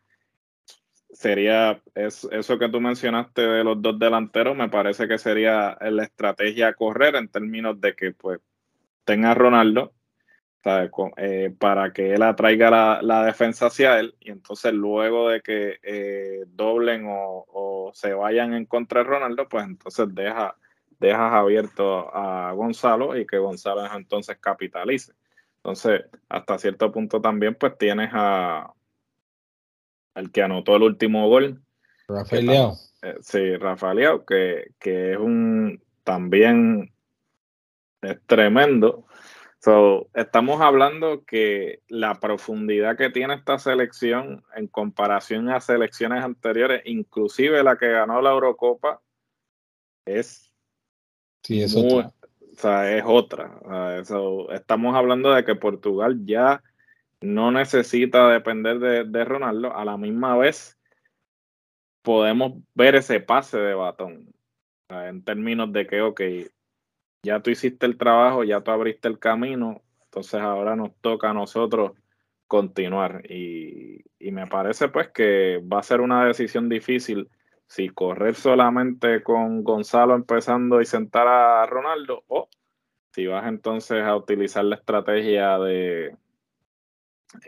sería 1.19 1.83
eso 1.95 2.59
que 2.59 2.69
tú 2.69 2.81
mencionaste 2.81 3.43
de 3.43 3.65
los 3.65 3.83
dos 3.83 3.99
delanteros, 3.99 4.57
me 4.57 4.69
parece 4.69 5.09
que 5.09 5.19
sería 5.19 5.77
la 5.81 6.05
estrategia 6.05 6.69
a 6.69 6.75
correr 6.75 7.17
en 7.17 7.29
términos 7.29 7.81
de 7.81 7.97
que 7.97 8.13
pues 8.13 8.41
tenga 9.05 9.35
Ronaldo 9.35 9.93
eh, 11.17 11.55
para 11.59 11.93
que 11.93 12.15
él 12.15 12.23
atraiga 12.23 13.01
la, 13.01 13.25
defensa 13.25 13.67
hacia 13.67 13.99
él 13.99 14.15
y 14.21 14.31
entonces 14.31 14.73
luego 14.73 15.31
de 15.31 15.41
que 15.41 15.79
eh, 15.83 16.45
doblen 16.47 17.07
o, 17.09 17.91
se 17.95 18.13
vayan 18.13 18.55
en 18.55 18.67
contra 18.67 19.03
de 19.03 19.09
Ronaldo, 19.09 19.49
pues 19.49 19.65
entonces 19.65 20.15
deja, 20.15 20.57
dejas 21.01 21.33
abierto 21.33 22.15
a 22.15 22.53
Gonzalo 22.53 23.17
y 23.17 23.27
que 23.27 23.39
Gonzalo 23.39 23.93
entonces 23.93 24.37
capitalice. 24.39 25.15
Entonces, 25.69 26.07
hasta 26.31 26.59
cierto 26.59 26.91
punto 26.91 27.21
también 27.21 27.55
pues 27.55 27.77
tienes 27.77 28.09
a, 28.15 28.73
el 30.15 30.33
que 30.33 30.41
anotó 30.41 30.77
el 30.77 30.83
último 30.83 31.29
gol. 31.29 31.63
Rafael 32.09 32.47
Leao. 32.47 32.75
Eh, 33.03 33.17
sí, 33.21 33.55
Rafael 33.57 33.99
Leao, 33.99 34.25
que, 34.25 34.73
que, 34.79 35.13
es 35.13 35.19
un 35.19 35.83
también 36.05 36.91
es 38.01 38.19
tremendo. 38.25 39.05
So, 39.59 40.09
estamos 40.15 40.63
hablando 40.63 41.27
que 41.27 41.83
la 41.89 42.19
profundidad 42.19 42.97
que 42.97 43.11
tiene 43.11 43.35
esta 43.35 43.59
selección 43.59 44.43
en 44.57 44.69
comparación 44.69 45.51
a 45.51 45.61
selecciones 45.61 46.25
anteriores, 46.25 46.81
inclusive 46.87 47.63
la 47.63 47.77
que 47.77 47.91
ganó 47.91 48.23
la 48.23 48.31
Eurocopa, 48.31 49.03
es, 50.07 50.51
sí, 51.43 51.61
es 51.61 51.77
otra. 51.77 52.15
O 52.59 52.61
sea, 52.61 52.97
es 52.97 53.05
otra. 53.07 53.61
estamos 54.53 54.97
hablando 54.97 55.33
de 55.33 55.45
que 55.45 55.55
Portugal 55.55 56.19
ya 56.25 56.61
no 57.21 57.53
necesita 57.53 58.29
depender 58.31 58.81
de, 58.81 59.25
Ronaldo, 59.25 59.77
a 59.77 59.85
la 59.85 59.97
misma 59.97 60.37
vez 60.37 60.77
podemos 62.03 62.55
ver 62.75 62.97
ese 62.97 63.21
pase 63.21 63.59
de 63.59 63.75
batón 63.75 64.35
en 64.89 65.23
términos 65.23 65.73
de 65.73 65.87
que, 65.87 66.01
ok, 66.01 66.21
ya 67.23 67.41
tú 67.41 67.51
hiciste 67.51 67.87
el 67.87 67.97
trabajo, 67.97 68.43
ya 68.43 68.61
tú 68.61 68.73
abriste 68.73 69.07
el 69.07 69.21
camino, 69.21 69.81
entonces 70.07 70.41
ahora 70.41 70.75
nos 70.75 70.97
toca 71.01 71.31
a 71.31 71.35
nosotros 71.35 71.93
continuar. 72.49 73.23
Y, 73.31 74.05
me 74.33 74.49
parece 74.49 74.89
pues 74.89 75.11
que 75.11 75.63
va 75.63 75.79
a 75.79 75.85
ser 75.85 76.01
una 76.01 76.25
decisión 76.25 76.69
difícil 76.69 77.31
si 77.69 77.91
correr 77.91 78.35
solamente 78.35 79.23
con 79.23 79.63
Gonzalo 79.63 80.15
empezando 80.15 80.81
y 80.81 80.87
sentar 80.87 81.29
a 81.29 81.67
Ronaldo 81.67 82.25
o 82.27 82.49
si 83.13 83.27
vas 83.27 83.47
entonces 83.47 84.03
a 84.03 84.17
utilizar 84.17 84.65
la 84.65 84.77
estrategia 84.77 85.59
de, 85.59 86.17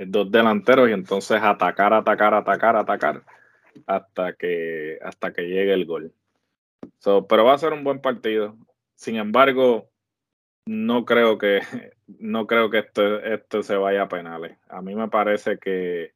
dos 0.06 0.30
delanteros 0.30 0.90
y 0.90 0.92
entonces 0.92 1.40
atacar, 1.42 1.94
atacar, 1.94 2.34
atacar, 2.34 2.76
atacar 2.76 3.24
hasta 3.86 4.34
que, 4.34 4.98
hasta 5.02 5.32
que 5.32 5.42
llegue 5.42 5.72
el 5.72 5.86
gol. 5.86 6.12
pero 7.28 7.44
va 7.44 7.54
a 7.54 7.58
ser 7.58 7.72
un 7.72 7.84
buen 7.84 8.00
partido. 8.00 8.56
Sin 8.94 9.16
embargo, 9.16 9.88
no 10.66 11.04
creo 11.04 11.38
que 11.38 11.60
no 12.18 12.46
creo 12.46 12.68
que 12.70 12.80
esto, 12.80 13.20
esto 13.20 13.62
se 13.62 13.76
vaya 13.76 14.02
a 14.02 14.08
penales. 14.08 14.58
A 14.68 14.82
mí 14.82 14.94
me 14.94 15.08
parece 15.08 15.58
que 15.58 16.12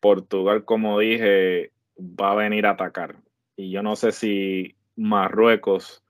Portugal, 0.00 0.64
como 0.64 0.98
dije, 0.98 1.72
va 1.98 2.32
a 2.32 2.36
venir 2.36 2.66
a 2.66 2.70
atacar. 2.70 3.16
Y 3.58 3.72
yo 3.72 3.82
no 3.82 3.96
sé 3.96 4.12
si 4.12 4.76
Marruecos 4.94 6.04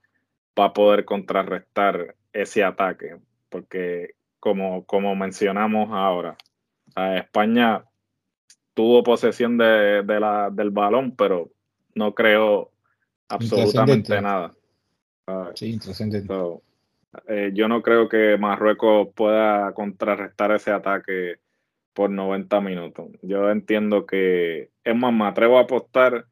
va 0.57 0.65
a 0.65 0.73
poder 0.73 1.03
contrarrestar 1.03 2.15
ese 2.31 2.63
ataque, 2.63 3.17
porque 3.49 4.11
como, 4.39 4.85
como 4.85 5.15
mencionamos 5.15 5.89
ahora, 5.91 6.37
España 7.15 7.83
tuvo 8.75 9.01
posesión 9.01 9.57
de, 9.57 10.03
la, 10.05 10.51
del 10.51 10.69
balón, 10.69 11.15
pero 11.15 11.49
no 11.95 12.13
creo 12.13 12.71
absolutamente 13.27 14.21
nada. 14.21 14.53
Sí, 15.55 15.71
intrascendente. 15.71 16.31
Eh, 17.27 17.49
yo 17.55 17.67
no 17.67 17.81
creo 17.81 18.07
que 18.07 18.37
Marruecos 18.37 19.07
pueda 19.15 19.73
contrarrestar 19.73 20.51
ese 20.51 20.69
ataque 20.69 21.39
por 21.93 22.11
90 22.11 22.61
minutos. 22.61 23.07
Yo 23.23 23.49
entiendo 23.49 24.05
que, 24.05 24.69
es 24.83 24.95
más, 24.95 25.11
me 25.11 25.25
atrevo 25.25 25.57
a 25.57 25.61
apostar 25.61 26.27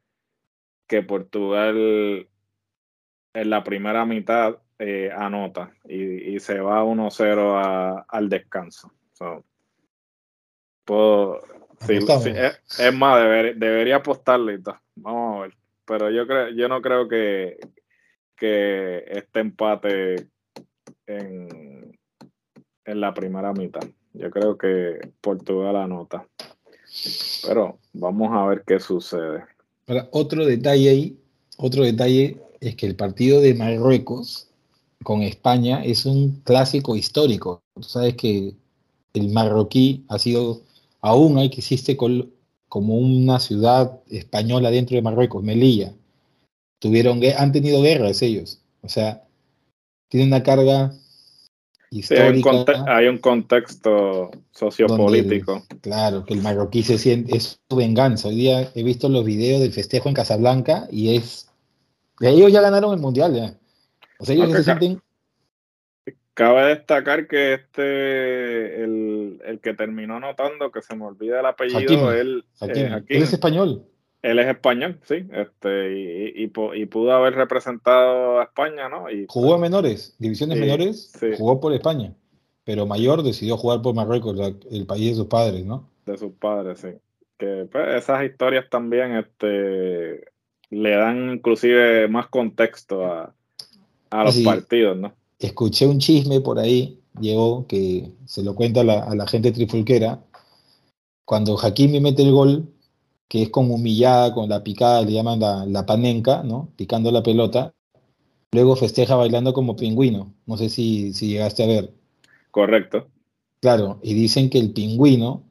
que 0.88 1.02
Portugal 1.02 2.28
en 3.34 3.50
la 3.50 3.62
primera 3.62 4.04
mitad 4.04 4.58
eh, 4.78 5.10
anota 5.14 5.72
y, 5.84 6.40
se 6.40 6.60
va 6.60 6.84
1-0 6.84 8.04
al 8.08 8.28
descanso. 8.28 8.92
puedo, 10.84 11.40
es, 11.80 12.94
más, 12.94 13.22
debería 13.56 13.96
apostarle. 13.96 14.60
Vamos 14.96 15.36
a 15.36 15.40
ver. 15.42 15.54
Pero 15.84 16.10
yo 16.10 16.26
creo, 16.26 16.50
yo 16.50 16.68
no 16.68 16.82
creo 16.82 17.08
que, 17.08 17.58
que 18.36 19.04
este 19.06 19.40
empate 19.40 20.28
en, 21.06 21.98
en 22.84 23.00
la 23.00 23.14
primera 23.14 23.52
mitad. 23.52 23.82
Yo 24.12 24.30
creo 24.30 24.58
que 24.58 25.00
Portugal 25.20 25.76
anota. 25.76 26.26
Pero 27.46 27.78
vamos 27.92 28.30
a 28.32 28.46
ver 28.46 28.64
qué 28.66 28.80
sucede. 28.80 29.44
Otro 30.10 30.46
detalle 30.46 30.90
ahí, 30.90 31.18
otro 31.56 31.84
detalle 31.84 32.36
es 32.60 32.76
que 32.76 32.86
el 32.86 32.96
partido 32.96 33.40
de 33.40 33.54
Marruecos 33.54 34.48
con 35.02 35.22
España 35.22 35.84
es 35.84 36.06
un 36.06 36.40
clásico 36.44 36.96
histórico. 36.96 37.62
Tú 37.74 37.82
sabes 37.82 38.14
que 38.14 38.54
el 39.14 39.28
marroquí 39.30 40.04
ha 40.08 40.18
sido, 40.18 40.62
aún 41.00 41.38
hay 41.38 41.50
que 41.50 41.60
existe 41.60 41.96
como 41.96 42.94
una 42.96 43.40
ciudad 43.40 44.00
española 44.08 44.70
dentro 44.70 44.96
de 44.96 45.02
Marruecos, 45.02 45.42
Melilla. 45.42 45.94
Tuvieron, 46.80 47.20
han 47.36 47.52
tenido 47.52 47.82
guerras 47.82 48.22
ellos. 48.22 48.60
O 48.82 48.88
sea, 48.88 49.24
tiene 50.08 50.26
una 50.26 50.42
carga 50.42 50.94
histórica. 51.90 52.84
hay, 52.86 53.06
un 53.06 53.18
contexto 53.18 54.30
sociopolítico. 54.52 55.64
claro, 55.80 56.24
que 56.24 56.34
el 56.34 56.42
marroquí 56.42 56.82
se 56.82 56.98
siente, 56.98 57.36
es 57.36 57.60
su 57.68 57.76
venganza. 57.76 58.28
Hoy 58.28 58.36
día 58.36 58.70
he 58.74 58.82
visto 58.82 59.08
los 59.08 59.24
videos 59.24 59.60
del 59.60 59.72
festejo 59.72 60.08
en 60.08 60.14
Casablanca 60.14 60.86
y 60.90 61.16
es. 61.16 61.48
Ellos 62.20 62.52
ya 62.52 62.60
ganaron 62.60 62.92
el 62.92 63.00
mundial, 63.00 63.34
ya. 63.34 63.54
O 64.18 64.24
sea, 64.24 64.34
ellos 64.34 64.52
se 64.52 64.64
sienten. 64.64 65.00
Cabe 66.34 66.66
destacar 66.66 67.26
que 67.26 67.54
este, 67.54 68.84
el, 68.84 69.60
que 69.60 69.74
terminó 69.74 70.16
anotando, 70.16 70.70
que 70.70 70.82
se 70.82 70.94
me 70.94 71.04
olvida 71.04 71.40
el 71.40 71.46
apellido, 71.46 72.12
él, 72.12 72.44
él 72.60 73.04
es 73.08 73.32
español. 73.32 73.84
Él 74.22 74.38
es 74.40 74.48
español, 74.48 74.98
sí, 75.04 75.26
este, 75.32 75.96
y, 75.96 76.44
y, 76.44 76.86
pudo 76.86 77.12
haber 77.12 77.34
representado 77.34 78.40
a 78.40 78.44
España, 78.44 78.88
¿no? 78.88 79.08
Y, 79.08 79.26
jugó 79.28 79.54
en 79.54 79.60
menores, 79.60 80.16
divisiones 80.18 80.58
menores, 80.58 81.12
jugó 81.36 81.60
por 81.60 81.72
España, 81.72 82.12
pero 82.64 82.84
mayor 82.84 83.22
decidió 83.22 83.56
jugar 83.56 83.80
por 83.80 83.94
Marruecos, 83.94 84.36
el 84.70 84.86
país 84.86 85.10
de 85.10 85.14
sus 85.14 85.26
padres, 85.26 85.64
¿no? 85.64 85.88
De 86.04 86.18
sus 86.18 86.32
padres, 86.32 86.80
sí. 86.80 86.88
Que 87.38 87.68
pues, 87.70 87.94
esas 87.94 88.24
historias 88.24 88.68
también 88.68 89.16
este, 89.16 90.24
le 90.70 90.90
dan 90.90 91.34
inclusive 91.34 92.08
más 92.08 92.26
contexto 92.26 93.06
a, 93.06 93.32
a 94.10 94.24
los 94.24 94.36
partidos, 94.38 94.96
¿no? 94.96 95.14
Escuché 95.38 95.86
un 95.86 96.00
chisme 96.00 96.40
por 96.40 96.58
ahí, 96.58 97.00
llegó, 97.20 97.68
que 97.68 98.10
se 98.24 98.42
lo 98.42 98.56
cuenta 98.56 98.80
a 98.80 98.84
la, 98.84 99.04
a 99.04 99.14
la 99.14 99.28
gente 99.28 99.52
trifulquera, 99.52 100.20
cuando 101.24 101.56
Hakimi 101.56 102.00
mete 102.00 102.22
el 102.22 102.32
gol, 102.32 102.68
que 103.28 103.42
es 103.42 103.50
como 103.50 103.74
humillada 103.74 104.32
con 104.34 104.48
la 104.48 104.64
picada, 104.64 105.02
le 105.02 105.12
llaman 105.12 105.40
la, 105.72 105.86
panenca, 105.86 106.42
¿no? 106.42 106.70
Picando 106.76 107.10
la 107.12 107.22
pelota. 107.22 107.74
Luego 108.52 108.76
festeja 108.76 109.14
bailando 109.14 109.52
como 109.52 109.76
pingüino. 109.76 110.34
No 110.46 110.56
sé 110.56 110.70
si, 110.70 111.12
si 111.12 111.28
llegaste 111.28 111.62
a 111.62 111.66
ver. 111.66 111.94
Correcto. 112.50 113.08
Claro, 113.60 114.00
y 114.02 114.14
dicen 114.14 114.48
que 114.48 114.58
el 114.58 114.72
pingüino, 114.72 115.42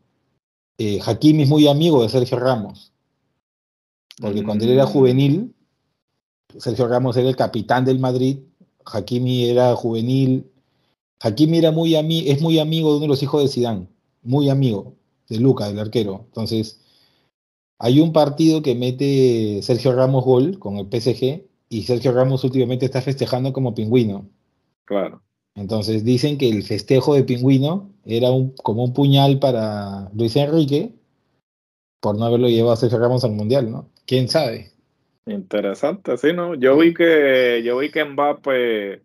eh, 0.79 0.99
Hakimi 1.05 1.43
es 1.43 1.49
muy 1.49 1.67
amigo 1.67 2.01
de 2.01 2.09
Sergio 2.09 2.39
Ramos. 2.39 2.93
Porque 4.19 4.43
cuando 4.43 4.65
él 4.65 4.71
era 4.71 4.85
mm. 4.85 4.89
juvenil, 4.89 5.53
Sergio 6.57 6.87
Ramos 6.87 7.15
era 7.17 7.29
el 7.29 7.35
capitán 7.35 7.85
del 7.85 7.99
Madrid, 7.99 8.39
Hakimi 8.85 9.45
era 9.45 9.75
juvenil. 9.75 10.49
Hakimi 11.19 11.59
era 11.59 11.71
muy 11.71 11.95
es 11.95 12.41
muy 12.41 12.57
amigo 12.59 12.91
de 12.91 12.97
uno 12.97 13.03
de 13.03 13.09
los 13.09 13.21
hijos 13.21 13.43
de 13.43 13.49
Sidán, 13.49 13.89
muy 14.23 14.49
amigo 14.49 14.95
de 15.29 15.39
Luca, 15.39 15.67
del 15.67 15.79
arquero. 15.79 16.23
Entonces, 16.25 16.79
hay 17.79 17.99
un 17.99 18.11
partido 18.11 18.61
que 18.61 18.75
mete 18.75 19.61
Sergio 19.61 19.93
Ramos 19.93 20.25
gol 20.25 20.57
con 20.59 20.77
el 20.77 20.87
PSG 20.87 21.43
y 21.69 21.83
Sergio 21.83 22.11
Ramos 22.11 22.43
últimamente 22.43 22.85
está 22.85 23.01
festejando 23.01 23.53
como 23.53 23.75
pingüino. 23.75 24.27
Claro. 24.85 25.21
Entonces 25.55 26.03
dicen 26.03 26.37
que 26.37 26.49
el 26.49 26.63
festejo 26.63 27.13
de 27.13 27.23
pingüino 27.23 27.91
era 28.05 28.31
un, 28.31 28.51
como 28.55 28.83
un 28.83 28.93
puñal 28.93 29.39
para 29.39 30.09
Luis 30.13 30.35
Enrique 30.35 30.93
por 31.99 32.17
no 32.17 32.25
haberlo 32.25 32.47
llevado 32.47 32.73
a 32.73 32.77
Sergio 32.77 32.99
Ramos 32.99 33.23
al 33.23 33.31
mundial, 33.31 33.71
¿no? 33.71 33.89
¿Quién 34.05 34.27
sabe? 34.27 34.71
Interesante, 35.25 36.15
sí, 36.17 36.31
¿no? 36.31 36.55
Yo 36.55 36.77
vi 36.77 36.93
que, 36.93 37.61
yo 37.65 37.77
vi 37.79 37.91
que 37.91 38.05
Mbappé 38.05 39.01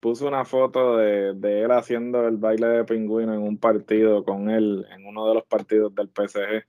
puso 0.00 0.26
una 0.26 0.44
foto 0.44 0.96
de, 0.96 1.34
de 1.34 1.62
él 1.62 1.70
haciendo 1.70 2.26
el 2.26 2.38
baile 2.38 2.66
de 2.66 2.84
pingüino 2.84 3.34
en 3.34 3.42
un 3.42 3.58
partido 3.58 4.24
con 4.24 4.50
él, 4.50 4.86
en 4.94 5.06
uno 5.06 5.28
de 5.28 5.34
los 5.34 5.44
partidos 5.44 5.94
del 5.94 6.08
PSG 6.08 6.64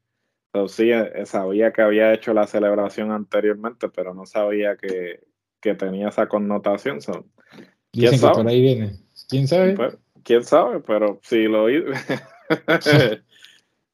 sí, 0.68 0.92
eh, 0.92 1.26
sabía 1.26 1.72
que 1.72 1.82
había 1.82 2.14
hecho 2.14 2.34
la 2.34 2.48
celebración 2.48 3.12
anteriormente, 3.12 3.90
pero 3.90 4.14
no 4.14 4.26
sabía 4.26 4.76
que, 4.76 5.20
tenía 5.78 6.10
esa 6.10 6.28
connotación. 6.28 7.00
¿Quién 7.92 8.18
sabe? 8.18 8.36
por 8.36 8.48
ahí 8.48 8.62
viene. 8.62 8.94
¿Quién 9.30 9.48
sabe? 9.48 9.74
Pues, 9.74 9.98
¿Quién 10.24 10.44
sabe? 10.44 10.80
Pero 10.82 11.20
si 11.24 11.44
lo 11.44 11.70
hizo, 11.70 11.88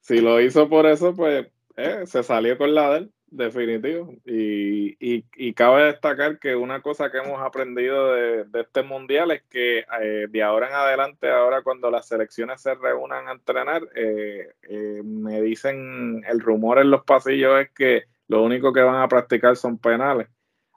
si 0.02 0.20
lo 0.20 0.41
hizo 0.41 0.70
por 0.70 0.86
eso, 0.86 1.13
pues 1.13 1.48
eh, 1.76 2.04
se 2.06 2.24
salió 2.24 2.58
con 2.58 2.74
la 2.74 2.91
de 2.91 2.98
él. 2.98 3.12
Definitivo. 3.29 4.13
Y, 4.25 4.95
y, 4.99 5.53
cabe 5.53 5.83
destacar 5.83 6.39
que 6.39 6.55
una 6.55 6.81
cosa 6.81 7.11
que 7.11 7.17
hemos 7.17 7.41
aprendido 7.41 8.13
de, 8.13 8.45
este 8.53 8.83
mundial 8.83 9.31
es 9.31 9.43
que 9.43 9.79
eh, 10.01 10.27
de 10.29 10.43
ahora 10.43 10.69
en 10.69 10.73
adelante, 10.73 11.29
ahora 11.29 11.61
cuando 11.61 11.91
las 11.91 12.07
selecciones 12.07 12.61
se 12.61 12.73
reúnan 12.75 13.27
a 13.27 13.33
entrenar, 13.33 13.81
eh, 13.95 14.53
eh, 14.69 15.01
me 15.03 15.41
dicen, 15.41 16.23
el 16.25 16.39
rumor 16.39 16.79
en 16.79 16.89
los 16.89 17.03
pasillos 17.03 17.59
es 17.59 17.71
que 17.71 18.05
lo 18.29 18.43
único 18.43 18.71
que 18.71 18.81
van 18.81 19.01
a 19.01 19.09
practicar 19.09 19.57
son 19.57 19.77
penales. 19.77 20.29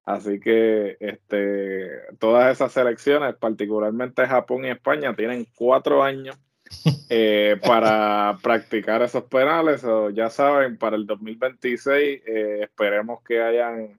Así 0.05 0.41
que 0.41 0.97
este, 0.99 1.89
todas 2.19 2.53
esas 2.53 2.73
selecciones, 2.73 3.37
particularmente 3.37 4.27
Japón 4.27 4.65
y 4.65 4.71
España, 4.71 5.15
tienen 5.15 5.47
cuatro 5.55 6.03
años 6.03 6.37
eh, 7.09 7.61
para 7.65 8.39
practicar 8.43 9.03
esos 9.03 9.25
penales. 9.25 9.85
O 9.85 10.11
ya 10.11 10.31
saben, 10.31 10.79
para 10.79 10.97
el 10.97 11.07
2026 11.07 12.23
eh, 12.27 12.61
esperemos 12.63 13.23
que 13.23 13.43
hayan 13.43 13.99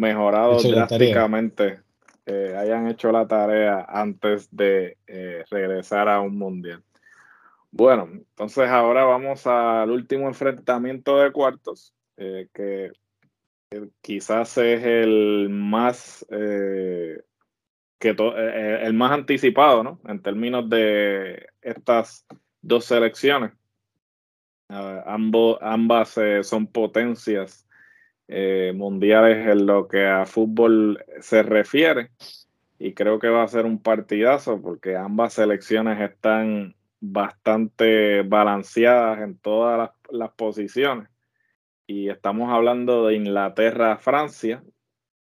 mejorado 0.00 0.60
drásticamente, 0.62 1.80
eh, 2.26 2.56
hayan 2.58 2.88
hecho 2.88 3.12
la 3.12 3.26
tarea 3.26 3.86
antes 3.88 4.48
de 4.50 4.96
regresar 5.50 6.08
a 6.08 6.20
un 6.20 6.38
mundial. 6.38 6.82
Bueno, 7.70 8.08
entonces 8.12 8.68
ahora 8.68 9.04
vamos 9.04 9.46
al 9.46 9.90
último 9.90 10.28
enfrentamiento 10.28 11.18
de 11.18 11.32
cuartos, 11.32 11.94
que 12.16 12.92
quizás 14.02 14.58
es 14.58 14.84
el 14.84 15.48
más 15.50 16.26
que 18.02 18.10
eh, 18.10 18.16
eh, 18.18 18.80
el 18.82 18.94
más 18.94 19.12
anticipado, 19.12 19.84
¿no? 19.84 20.00
En 20.06 20.20
términos 20.20 20.68
de 20.68 21.46
estas 21.62 22.26
dos 22.60 22.84
selecciones. 22.84 23.52
ambas 24.68 26.18
eh, 26.18 26.42
son 26.42 26.66
potencias 26.66 27.66
mundiales 28.74 29.46
en 29.46 29.66
lo 29.66 29.88
que 29.88 30.06
a 30.06 30.24
fútbol 30.24 31.04
se 31.20 31.42
refiere. 31.42 32.10
Y 32.78 32.94
creo 32.94 33.18
que 33.18 33.28
va 33.28 33.42
a 33.42 33.48
ser 33.48 33.66
un 33.66 33.82
partidazo 33.82 34.60
porque 34.62 34.96
ambas 34.96 35.34
selecciones 35.34 36.00
están 36.00 36.74
bastante 36.98 38.22
balanceadas 38.22 39.20
en 39.20 39.36
todas 39.38 39.78
las, 39.78 39.90
las 40.10 40.30
posiciones. 40.32 41.08
Y 41.86 42.08
estamos 42.08 42.50
hablando 42.50 43.06
de 43.06 43.16
Inglaterra-Francia, 43.16 44.62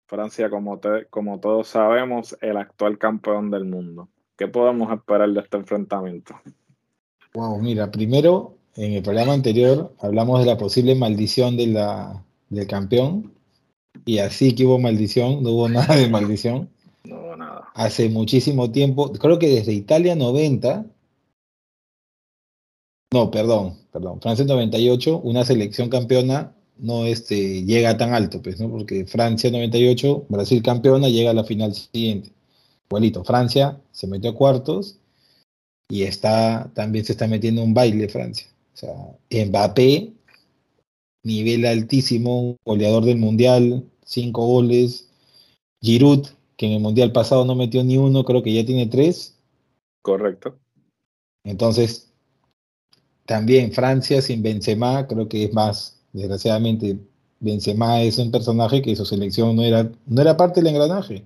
Francia, 0.07 0.51
como, 0.51 0.79
como 1.09 1.41
todos 1.41 1.69
sabemos, 1.69 2.37
el 2.43 2.59
actual 2.59 2.99
campeón 2.99 3.51
del 3.51 3.65
mundo. 3.65 4.11
¿Qué 4.37 4.49
podemos 4.49 4.93
esperar 4.93 5.31
de 5.31 5.41
este 5.41 5.57
enfrentamiento? 5.57 6.35
Wow, 7.35 7.61
mira, 7.61 7.91
primero, 7.91 8.57
en 8.77 8.93
el 8.93 9.03
programa 9.03 9.35
anterior 9.35 9.95
hablamos 10.01 10.41
de 10.41 10.47
la 10.47 10.57
posible 10.57 10.95
maldición 10.95 11.57
de 11.57 11.67
la, 11.69 12.25
del 12.49 12.67
campeón. 12.67 13.33
Y 14.05 14.19
así 14.19 14.55
que 14.55 14.65
hubo 14.65 14.79
maldición, 14.79 15.43
no 15.43 15.51
hubo 15.51 15.69
nada 15.69 15.97
de 15.97 16.09
maldición. 16.09 16.71
No 17.05 17.21
hubo 17.21 17.37
nada. 17.37 17.69
Hace 17.75 18.09
muchísimo 18.09 18.71
tiempo, 18.71 19.13
creo 19.13 19.39
que 19.39 19.49
desde 19.49 19.73
Italia 19.73 20.15
90, 20.17 20.87
no, 23.13 23.31
perdón, 23.31 23.79
perdón, 23.93 24.21
Francia 24.23 24.45
98, 24.45 25.21
una 25.23 25.45
selección 25.45 25.91
campeona 25.91 26.55
no 26.79 27.07
este, 27.07 27.65
llega 27.65 27.97
tan 27.97 28.15
alto, 28.15 28.43
pues, 28.43 28.59
¿no? 28.59 28.71
Porque 28.71 29.05
Francia 29.07 29.51
98, 29.51 30.27
Brasil 30.29 30.63
campeona, 30.63 31.09
llega 31.09 31.31
a 31.31 31.35
la 31.35 31.45
final 31.45 31.75
siguiente. 31.75 32.33
Igualito, 32.93 33.25
Francia 33.25 33.81
se 33.91 34.07
metió 34.07 34.31
a 34.31 34.35
cuartos 34.35 34.99
y 35.89 36.03
está, 36.03 36.71
también 36.75 37.07
se 37.07 37.13
está 37.13 37.27
metiendo 37.27 37.63
un 37.63 37.73
baile 37.73 38.07
Francia. 38.11 38.47
O 38.75 38.77
sea, 38.77 39.47
Mbappé, 39.47 40.13
nivel 41.25 41.65
altísimo, 41.65 42.59
goleador 42.67 43.07
del 43.07 43.17
Mundial, 43.17 43.83
cinco 44.05 44.47
goles. 44.47 45.09
Giroud, 45.81 46.27
que 46.59 46.67
en 46.67 46.73
el 46.73 46.81
Mundial 46.81 47.13
pasado 47.13 47.47
no 47.47 47.55
metió 47.55 47.83
ni 47.83 47.97
uno, 47.97 48.27
creo 48.27 48.43
que 48.43 48.53
ya 48.53 48.67
tiene 48.67 48.87
tres. 48.87 49.39
Correcto. 50.03 50.59
Entonces, 51.45 52.13
también 53.25 53.73
Francia 53.73 54.21
sin 54.21 54.43
Benzema, 54.43 55.07
creo 55.07 55.31
que 55.31 55.45
es 55.45 55.55
más, 55.55 55.99
desgraciadamente, 56.13 56.99
Benzema 57.41 58.03
es 58.03 58.19
un 58.19 58.31
personaje 58.31 58.83
que 58.83 58.95
su 58.97 59.07
selección 59.07 59.57
no 59.57 59.63
era, 59.63 59.91
no 60.05 60.21
era 60.21 60.37
parte 60.37 60.61
del 60.61 60.75
engranaje. 60.75 61.25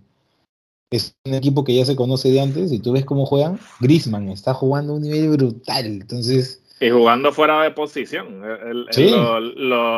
Es 0.90 1.16
un 1.24 1.34
equipo 1.34 1.64
que 1.64 1.74
ya 1.74 1.84
se 1.84 1.96
conoce 1.96 2.30
de 2.30 2.40
antes 2.40 2.72
y 2.72 2.78
tú 2.78 2.92
ves 2.92 3.04
cómo 3.04 3.26
juegan. 3.26 3.58
Griezmann 3.80 4.28
está 4.28 4.54
jugando 4.54 4.92
a 4.92 4.96
un 4.96 5.02
nivel 5.02 5.30
brutal. 5.30 5.86
Entonces. 5.86 6.62
Y 6.80 6.90
jugando 6.90 7.32
fuera 7.32 7.62
de 7.62 7.72
posición. 7.72 8.42
Es 8.90 9.10
lo, 9.10 9.40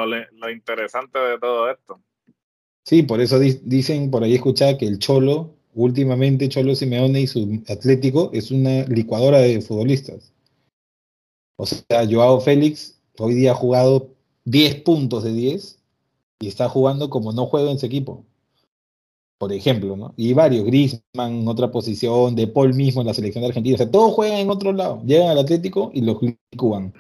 lo, 0.07 0.51
interesante 0.51 1.19
de 1.19 1.39
todo 1.39 1.71
esto. 1.71 2.01
Sí, 2.85 3.03
por 3.03 3.21
eso 3.21 3.39
dicen, 3.39 4.11
por 4.11 4.25
ahí 4.25 4.35
escuchaba 4.35 4.79
que 4.79 4.87
el 4.87 4.99
Cholo, 4.99 5.55
últimamente 5.75 6.49
Cholo 6.49 6.75
Simeone 6.75 7.21
y 7.21 7.27
su 7.27 7.63
Atlético 7.69 8.31
es 8.33 8.51
una 8.51 8.85
licuadora 8.85 9.39
de 9.41 9.61
futbolistas. 9.61 10.33
O 11.59 11.67
sea, 11.67 12.07
Joao 12.09 12.41
Félix 12.41 12.99
hoy 13.19 13.35
día 13.35 13.53
ha 13.53 13.55
jugado 13.55 14.15
10 14.45 14.83
puntos 14.83 15.25
de 15.25 15.33
10 15.33 15.79
y 16.41 16.49
está 16.49 16.69
jugando 16.69 17.11
como 17.11 17.33
no 17.33 17.47
juega 17.47 17.71
en 17.71 17.79
su 17.79 17.87
equipo. 17.87 18.25
Por 19.39 19.53
ejemplo, 19.53 19.97
¿no? 19.97 20.15
Y 20.17 20.33
varios, 20.33 20.65
Griezmann 20.65 21.41
en 21.41 21.49
otra 21.49 21.71
posición, 21.71 22.35
De 22.35 22.49
Paul 22.49 22.75
mismo 22.75 23.01
en 23.01 23.07
la 23.07 23.15
selección 23.15 23.43
de 23.43 23.49
Argentina. 23.49 23.75
O 23.75 23.79
sea, 23.79 23.91
todos 23.91 24.13
juegan 24.13 24.39
en 24.39 24.51
otro 24.51 24.73
lado. 24.73 25.01
Llegan 25.05 25.29
al 25.29 25.39
Atlético 25.39 25.91
y 25.95 26.01
los 26.01 26.19
licuan, 26.51 26.93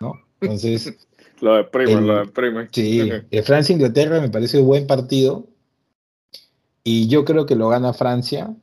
¿no? 0.00 0.14
Entonces. 0.40 0.96
lo 1.40 1.56
deprimen, 1.56 2.06
lo 2.06 2.18
deprimen. 2.20 2.68
Sí, 2.70 3.00
el 3.30 3.42
Francia-Inglaterra 3.42 4.20
me 4.20 4.30
parece 4.30 4.60
un 4.60 4.66
buen 4.66 4.86
partido. 4.86 5.46
Y 6.84 7.08
yo 7.08 7.24
creo 7.24 7.46
que 7.46 7.56
lo 7.56 7.68
gana 7.68 7.92
Francia. 7.92 8.54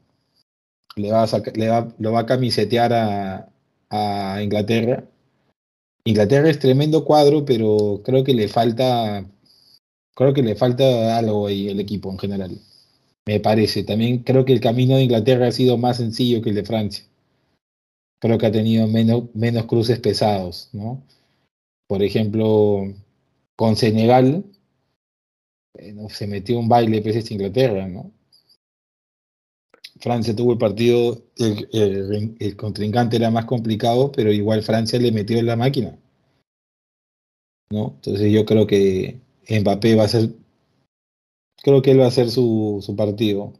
Le 0.95 1.11
va 1.11 1.23
a 1.23 1.41
le 1.55 1.69
va, 1.69 1.87
lo 1.99 2.11
va 2.13 2.21
a 2.21 2.25
camisetear 2.25 2.93
a, 2.93 3.49
a 3.89 4.41
Inglaterra 4.41 5.05
Inglaterra 6.09 6.49
es 6.49 6.59
tremendo 6.59 7.05
cuadro, 7.05 7.45
pero 7.45 8.01
creo 8.03 8.23
que 8.23 8.33
le 8.33 8.47
falta, 8.47 9.25
creo 10.15 10.33
que 10.33 10.41
le 10.41 10.55
falta 10.55 11.17
algo 11.17 11.47
ahí 11.47 11.69
el 11.69 11.79
equipo 11.79 12.11
en 12.11 12.17
general. 12.17 12.59
Me 13.29 13.39
parece. 13.39 13.83
También 13.83 14.23
creo 14.23 14.43
que 14.43 14.53
el 14.53 14.59
camino 14.59 14.95
de 14.95 15.03
Inglaterra 15.03 15.45
ha 15.45 15.51
sido 15.51 15.77
más 15.77 15.97
sencillo 15.97 16.41
que 16.41 16.49
el 16.49 16.55
de 16.55 16.65
Francia. 16.65 17.05
Creo 18.19 18.39
que 18.39 18.47
ha 18.47 18.51
tenido 18.51 18.87
menos, 18.87 19.25
menos 19.35 19.67
cruces 19.67 19.99
pesados, 19.99 20.69
¿no? 20.73 21.03
Por 21.87 22.01
ejemplo, 22.01 22.91
con 23.55 23.75
Senegal, 23.75 24.43
se 26.09 26.25
metió 26.25 26.57
un 26.57 26.67
baile 26.67 27.03
pues 27.03 27.29
Inglaterra, 27.29 27.87
¿no? 27.87 28.11
Francia 29.99 30.35
tuvo 30.35 30.53
el 30.53 30.57
partido, 30.57 31.21
el, 31.37 32.55
contrincante 32.57 33.17
era 33.17 33.29
más 33.29 33.45
complicado, 33.45 34.11
pero 34.11 34.31
igual 34.31 34.63
Francia 34.63 34.97
le 34.97 35.11
metió 35.11 35.37
en 35.37 35.45
la 35.45 35.55
máquina. 35.55 35.95
¿no? 37.69 37.93
Entonces 37.97 38.31
yo 38.31 38.43
creo 38.45 38.65
que 38.65 39.19
Mbappé 39.47 39.93
va 39.93 40.05
a 40.05 40.07
ser, 40.07 40.31
creo 41.69 41.81
que 41.81 41.91
él 41.91 42.01
va 42.01 42.07
a 42.07 42.11
ser 42.11 42.29
su, 42.29 42.79
su 42.81 42.95
partido. 42.95 43.53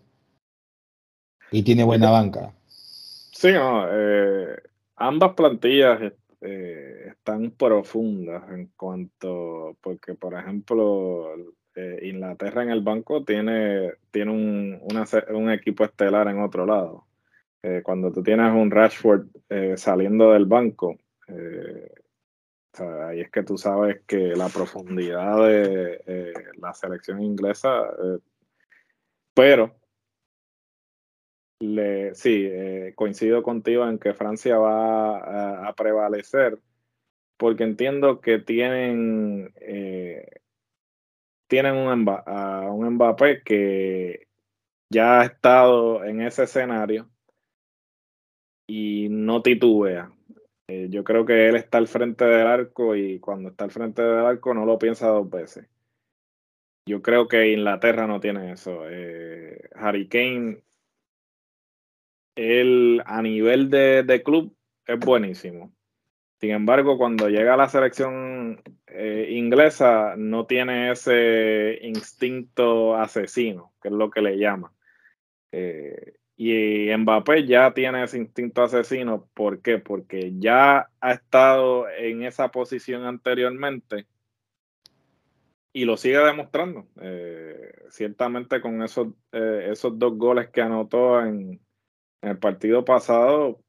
Y 1.51 1.63
tiene 1.63 1.83
buena 1.83 2.11
banca. 2.11 2.53
Sí, 2.67 3.51
no, 3.51 3.87
eh, 3.89 4.57
ambas 4.97 5.33
plantillas 5.33 6.11
eh, 6.41 7.07
están 7.07 7.51
profundas 7.51 8.43
en 8.51 8.71
cuanto, 8.75 9.75
porque 9.81 10.13
por 10.13 10.33
ejemplo, 10.35 11.33
eh, 11.75 11.99
Inglaterra 12.03 12.63
en 12.63 12.71
el 12.71 12.81
banco 12.81 13.23
tiene, 13.23 13.93
tiene 14.11 14.31
un, 14.31 14.79
un, 15.29 15.51
equipo 15.51 15.85
estelar 15.85 16.27
en 16.27 16.41
otro 16.41 16.65
lado. 16.65 17.05
Eh, 17.61 17.81
cuando 17.83 18.11
tú 18.11 18.23
tienes 18.23 18.51
un 18.53 18.71
Rashford 18.71 19.27
eh, 19.49 19.75
saliendo 19.77 20.31
del 20.31 20.45
banco, 20.45 20.97
ahí 22.81 23.21
es 23.21 23.31
que 23.31 23.43
tú 23.43 23.57
sabes 23.57 24.01
que 24.07 24.35
la 24.35 24.49
profundidad 24.49 25.45
de 25.47 26.33
la 26.57 26.73
selección 26.73 27.21
inglesa, 27.21 27.83
pero 29.33 29.75
le, 31.59 32.15
sí, 32.15 32.49
coincido 32.95 33.43
contigo 33.43 33.87
en 33.87 33.99
que 33.99 34.13
Francia 34.13 34.57
va 34.57 35.67
a, 35.67 35.73
prevalecer 35.73 36.57
porque 37.37 37.63
entiendo 37.63 38.21
que 38.21 38.39
tienen 38.39 39.53
tienen 41.49 41.75
un, 41.75 42.07
a 42.07 42.71
un 42.71 42.93
Mbappé 42.93 43.43
que 43.43 44.27
ya 44.89 45.21
ha 45.21 45.25
estado 45.25 46.05
en 46.05 46.21
ese 46.21 46.43
escenario 46.43 47.09
y 48.67 49.07
no 49.09 49.41
titubea. 49.41 50.11
Eh, 50.69 50.87
yo 50.91 51.03
creo 51.03 51.25
que 51.25 51.49
él 51.49 51.55
está 51.55 51.79
al 51.79 51.87
frente 51.87 52.25
del 52.25 52.45
arco 52.45 52.95
y 52.95 53.19
cuando 53.19 53.49
está 53.49 53.63
al 53.63 53.71
frente 53.71 54.03
del 54.03 54.23
arco 54.23 54.53
no 54.53 54.65
lo 54.65 54.77
piensa 54.77 55.07
dos 55.07 55.27
veces. 55.27 55.67
Yo 56.85 57.01
creo 57.01 57.27
que 57.27 57.51
Inglaterra 57.51 58.05
no 58.05 58.19
tiene 58.19 58.51
eso. 58.51 58.83
Eh, 58.87 59.67
Harry 59.73 60.07
Kane, 60.07 60.61
él 62.35 63.01
a 63.05 63.21
nivel 63.23 63.71
de, 63.71 64.03
de 64.03 64.21
club 64.21 64.55
es 64.85 64.99
buenísimo. 64.99 65.73
Sin 66.39 66.51
embargo, 66.51 66.99
cuando 66.99 67.29
llega 67.29 67.55
a 67.55 67.57
la 67.57 67.67
selección 67.67 68.61
eh, 68.85 69.27
inglesa, 69.31 70.15
no 70.17 70.45
tiene 70.45 70.91
ese 70.91 71.79
instinto 71.81 72.95
asesino, 72.95 73.73
que 73.81 73.87
es 73.87 73.93
lo 73.93 74.11
que 74.11 74.21
le 74.21 74.37
llama. 74.37 74.71
Eh, 75.51 76.13
y 76.41 76.95
Mbappé 76.95 77.45
ya 77.45 77.73
tiene 77.73 78.01
ese 78.01 78.17
instinto 78.17 78.63
asesino. 78.63 79.27
¿Por 79.33 79.61
qué? 79.61 79.77
Porque 79.77 80.31
ya 80.39 80.89
ha 81.01 81.11
estado 81.11 81.89
en 81.89 82.23
esa 82.23 82.49
posición 82.49 83.03
anteriormente 83.03 84.07
y 85.73 85.83
lo 85.83 85.97
sigue 85.97 86.19
demostrando. 86.19 86.87
Eh, 87.01 87.73
ciertamente 87.89 88.61
con 88.61 88.81
esos, 88.81 89.07
esos 89.33 89.99
dos 89.99 90.17
goles 90.17 90.47
que 90.47 90.61
anotó 90.61 91.19
en, 91.19 91.59
en 92.21 92.29
el 92.29 92.39
partido 92.39 92.85
pasado, 92.85 93.59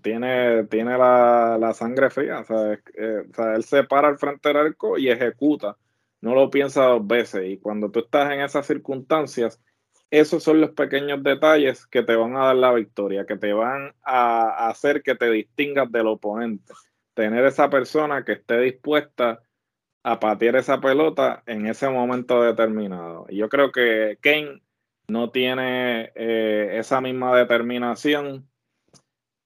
tiene, 0.00 0.64
tiene 0.64 0.96
la, 0.96 1.72
sangre 1.74 2.08
fría. 2.08 2.46
Eh, 2.94 3.26
o 3.30 3.34
sea, 3.34 3.56
él 3.56 3.64
se 3.64 3.84
para 3.84 4.08
al 4.08 4.18
frente 4.18 4.48
del 4.48 4.56
arco 4.56 4.96
y 4.96 5.10
ejecuta. 5.10 5.76
No 6.22 6.34
lo 6.34 6.48
piensa 6.48 6.84
dos 6.84 7.06
veces. 7.06 7.44
Y 7.46 7.58
cuando 7.58 7.90
tú 7.90 8.00
estás 8.00 8.32
en 8.32 8.40
esas 8.40 8.66
circunstancias, 8.66 9.60
esos 10.12 10.42
son 10.42 10.60
los 10.60 10.72
pequeños 10.72 11.22
detalles 11.22 11.86
que 11.86 12.02
te 12.02 12.14
van 12.14 12.36
a 12.36 12.44
dar 12.44 12.56
la 12.56 12.72
victoria, 12.72 13.24
que 13.24 13.38
te 13.38 13.54
van 13.54 13.94
a 14.04 14.68
hacer 14.68 15.02
que 15.02 15.14
te 15.14 15.30
distingas 15.30 15.90
del 15.90 16.06
oponente. 16.06 16.74
Tener 17.14 17.46
esa 17.46 17.70
persona 17.70 18.22
que 18.22 18.32
esté 18.32 18.60
dispuesta 18.60 19.40
a 20.02 20.20
patear 20.20 20.56
esa 20.56 20.82
pelota 20.82 21.42
en 21.46 21.66
ese 21.66 21.88
momento 21.88 22.42
determinado. 22.42 23.24
Y 23.30 23.38
yo 23.38 23.48
creo 23.48 23.72
que 23.72 24.18
Kane 24.20 24.62
no 25.08 25.30
tiene 25.30 26.12
eh, 26.14 26.76
esa 26.78 27.00
misma 27.00 27.34
determinación 27.34 28.46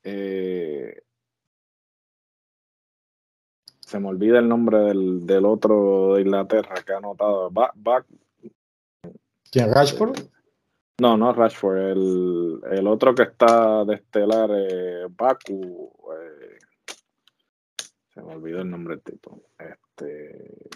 eh, 0.03 1.03
se 3.79 4.01
me 4.01 4.09
olvida 4.09 4.41
el 4.41 4.49
nombre 4.49 4.79
del, 4.79 5.45
otro 5.45 6.15
de 6.15 6.23
Inglaterra 6.23 6.75
que 6.85 6.93
ha 6.93 6.97
anotado. 6.97 7.53
¿Quién, 9.53 9.73
Rashford? 9.73 10.36
No, 10.99 11.17
no 11.17 11.33
Rashford. 11.33 11.79
El, 12.73 12.87
otro 12.87 13.15
que 13.15 13.25
está 13.25 13.85
de 13.85 13.97
estelar, 13.97 14.51
Baku. 15.11 15.93
Eh, 16.15 16.59
se 18.15 18.23
me 18.23 18.35
olvidó 18.35 18.63
el 18.63 18.71
nombre 18.71 18.97
del 18.97 19.05
tipo. 19.05 19.43
Este, 19.59 20.71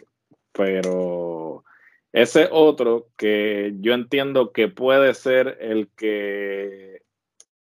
pero 0.52 1.64
ese 2.12 2.48
otro 2.52 3.08
que 3.16 3.72
yo 3.78 3.94
entiendo 3.94 4.52
que 4.52 4.68
puede 4.68 5.14
ser 5.14 5.56
el 5.60 5.88
que 5.96 7.02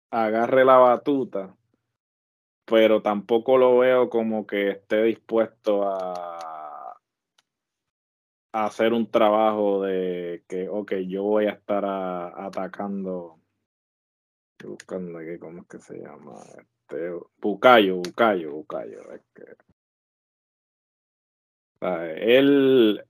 agarre 0.09 0.65
la 0.65 0.77
batuta, 0.77 1.55
pero 2.65 3.03
tampoco 3.03 3.57
lo 3.57 3.77
veo 3.77 4.09
como 4.09 4.47
que 4.47 4.71
esté 4.71 5.03
dispuesto 5.03 5.83
a, 5.87 6.58
hacer 8.51 8.93
un 8.93 9.09
trabajo 9.09 9.83
de 9.83 10.43
que, 10.47 10.67
ok, 10.69 10.93
yo 11.07 11.23
voy 11.23 11.45
a 11.45 11.51
estar 11.51 11.85
atacando, 11.85 13.39
buscando 14.63 15.19
aquí, 15.19 15.37
¿cómo 15.39 15.61
es 15.61 15.67
que 15.67 15.79
se 15.79 15.99
llama? 15.99 16.41
Este, 16.57 17.11
Bucayo, 17.37 17.97
Bucayo, 17.97 18.51
Bucayo. 18.51 19.11
Es 19.13 19.21
que, 19.33 19.43
él, 22.37 23.05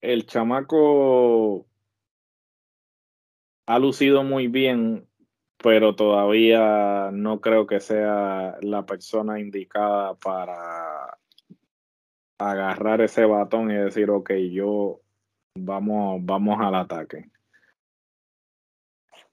el 0.00 0.26
chamaco 0.26 1.66
ha 3.66 3.78
lucido 3.78 4.24
muy 4.24 4.48
bien 4.48 5.06
pero 5.62 5.94
todavía 5.94 7.10
no 7.12 7.40
creo 7.40 7.66
que 7.66 7.80
sea 7.80 8.56
la 8.60 8.84
persona 8.84 9.38
indicada 9.38 10.14
para 10.14 11.18
agarrar 12.50 13.00
ese 13.00 13.24
batón 13.24 13.70
y 13.70 13.74
decir, 13.74 14.10
ok, 14.10 14.32
yo 14.50 15.00
vamos, 15.54 16.20
vamos 16.24 16.60
al 16.60 16.74
ataque. 16.74 17.30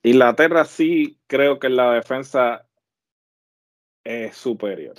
Inglaterra 0.04 0.66
sí 0.66 1.18
creo 1.28 1.60
que 1.60 1.70
la 1.70 1.94
defensa 1.94 2.66
es 4.04 4.36
superior. 4.36 4.96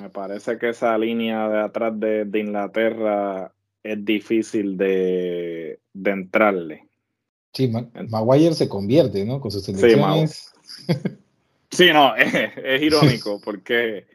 Me 0.00 0.10
parece 0.10 0.58
que 0.58 0.70
esa 0.70 0.96
línea 0.96 1.48
de 1.48 1.60
atrás 1.60 1.98
de, 1.98 2.28
Inglaterra 2.34 3.52
es 3.82 4.04
difícil 4.04 4.76
de, 4.76 5.80
entrarle. 6.04 6.86
Sí, 7.52 7.70
Maguire 8.08 8.54
se 8.54 8.68
convierte, 8.68 9.24
¿no? 9.24 9.40
Con 9.40 9.50
sus 9.50 9.64
selecciones. 9.64 10.52
Sí, 11.70 11.90
no, 11.92 12.16
es, 12.16 12.82
irónico 12.82 13.40
porque 13.40 14.06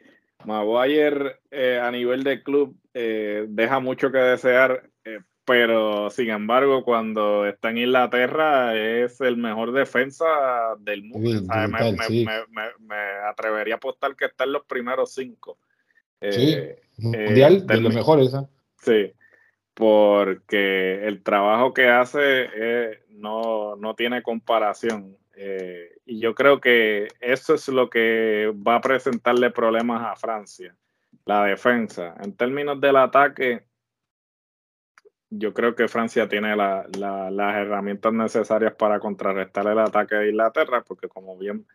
Maguire 0.46 1.40
eh, 1.50 1.80
a 1.82 1.90
nivel 1.90 2.22
de 2.24 2.42
club 2.42 2.76
eh, 2.92 3.46
deja 3.48 3.80
mucho 3.80 4.10
que 4.10 4.18
desear, 4.18 4.88
eh, 5.04 5.20
pero 5.44 6.10
sin 6.10 6.30
embargo 6.30 6.84
cuando 6.84 7.46
está 7.46 7.70
en 7.70 7.78
Inglaterra 7.78 8.76
es 8.76 9.20
el 9.20 9.36
mejor 9.36 9.72
defensa 9.72 10.24
del 10.78 11.04
mundo. 11.04 11.42
me, 12.80 13.04
atrevería 13.28 13.74
a 13.74 13.76
apostar 13.76 14.16
que 14.16 14.26
está 14.26 14.44
en 14.44 14.52
los 14.52 14.64
primeros 14.64 15.14
cinco. 15.14 15.58
sí, 16.20 16.56
mundial 16.98 17.66
de 17.66 17.80
los 17.80 17.94
mejores. 17.94 18.32
Sí, 18.80 19.12
porque 19.74 21.06
el 21.06 21.22
trabajo 21.22 21.74
que 21.74 21.88
hace 21.88 23.00
no, 23.08 23.76
no 23.76 23.94
tiene 23.94 24.22
comparación. 24.22 25.16
Eh, 25.36 25.96
y 26.04 26.20
yo 26.20 26.34
creo 26.34 26.60
que 26.60 27.08
eso 27.20 27.54
es 27.54 27.68
lo 27.68 27.90
que 27.90 28.52
va 28.66 28.76
a 28.76 28.80
presentarle 28.80 29.50
problemas 29.50 30.02
a 30.02 30.16
Francia, 30.16 30.76
la 31.24 31.44
defensa. 31.44 32.14
En 32.22 32.36
términos 32.36 32.80
del 32.80 32.96
ataque, 32.96 33.66
yo 35.30 35.52
creo 35.52 35.74
que 35.74 35.88
Francia 35.88 36.28
tiene 36.28 36.56
las 36.56 37.56
herramientas 37.56 38.12
necesarias 38.12 38.74
para 38.74 39.00
contrarrestar 39.00 39.66
el 39.66 39.78
ataque 39.78 40.14
de 40.14 40.30
Inglaterra, 40.30 40.84
porque 40.86 41.08
como 41.08 41.36
bien 41.36 41.66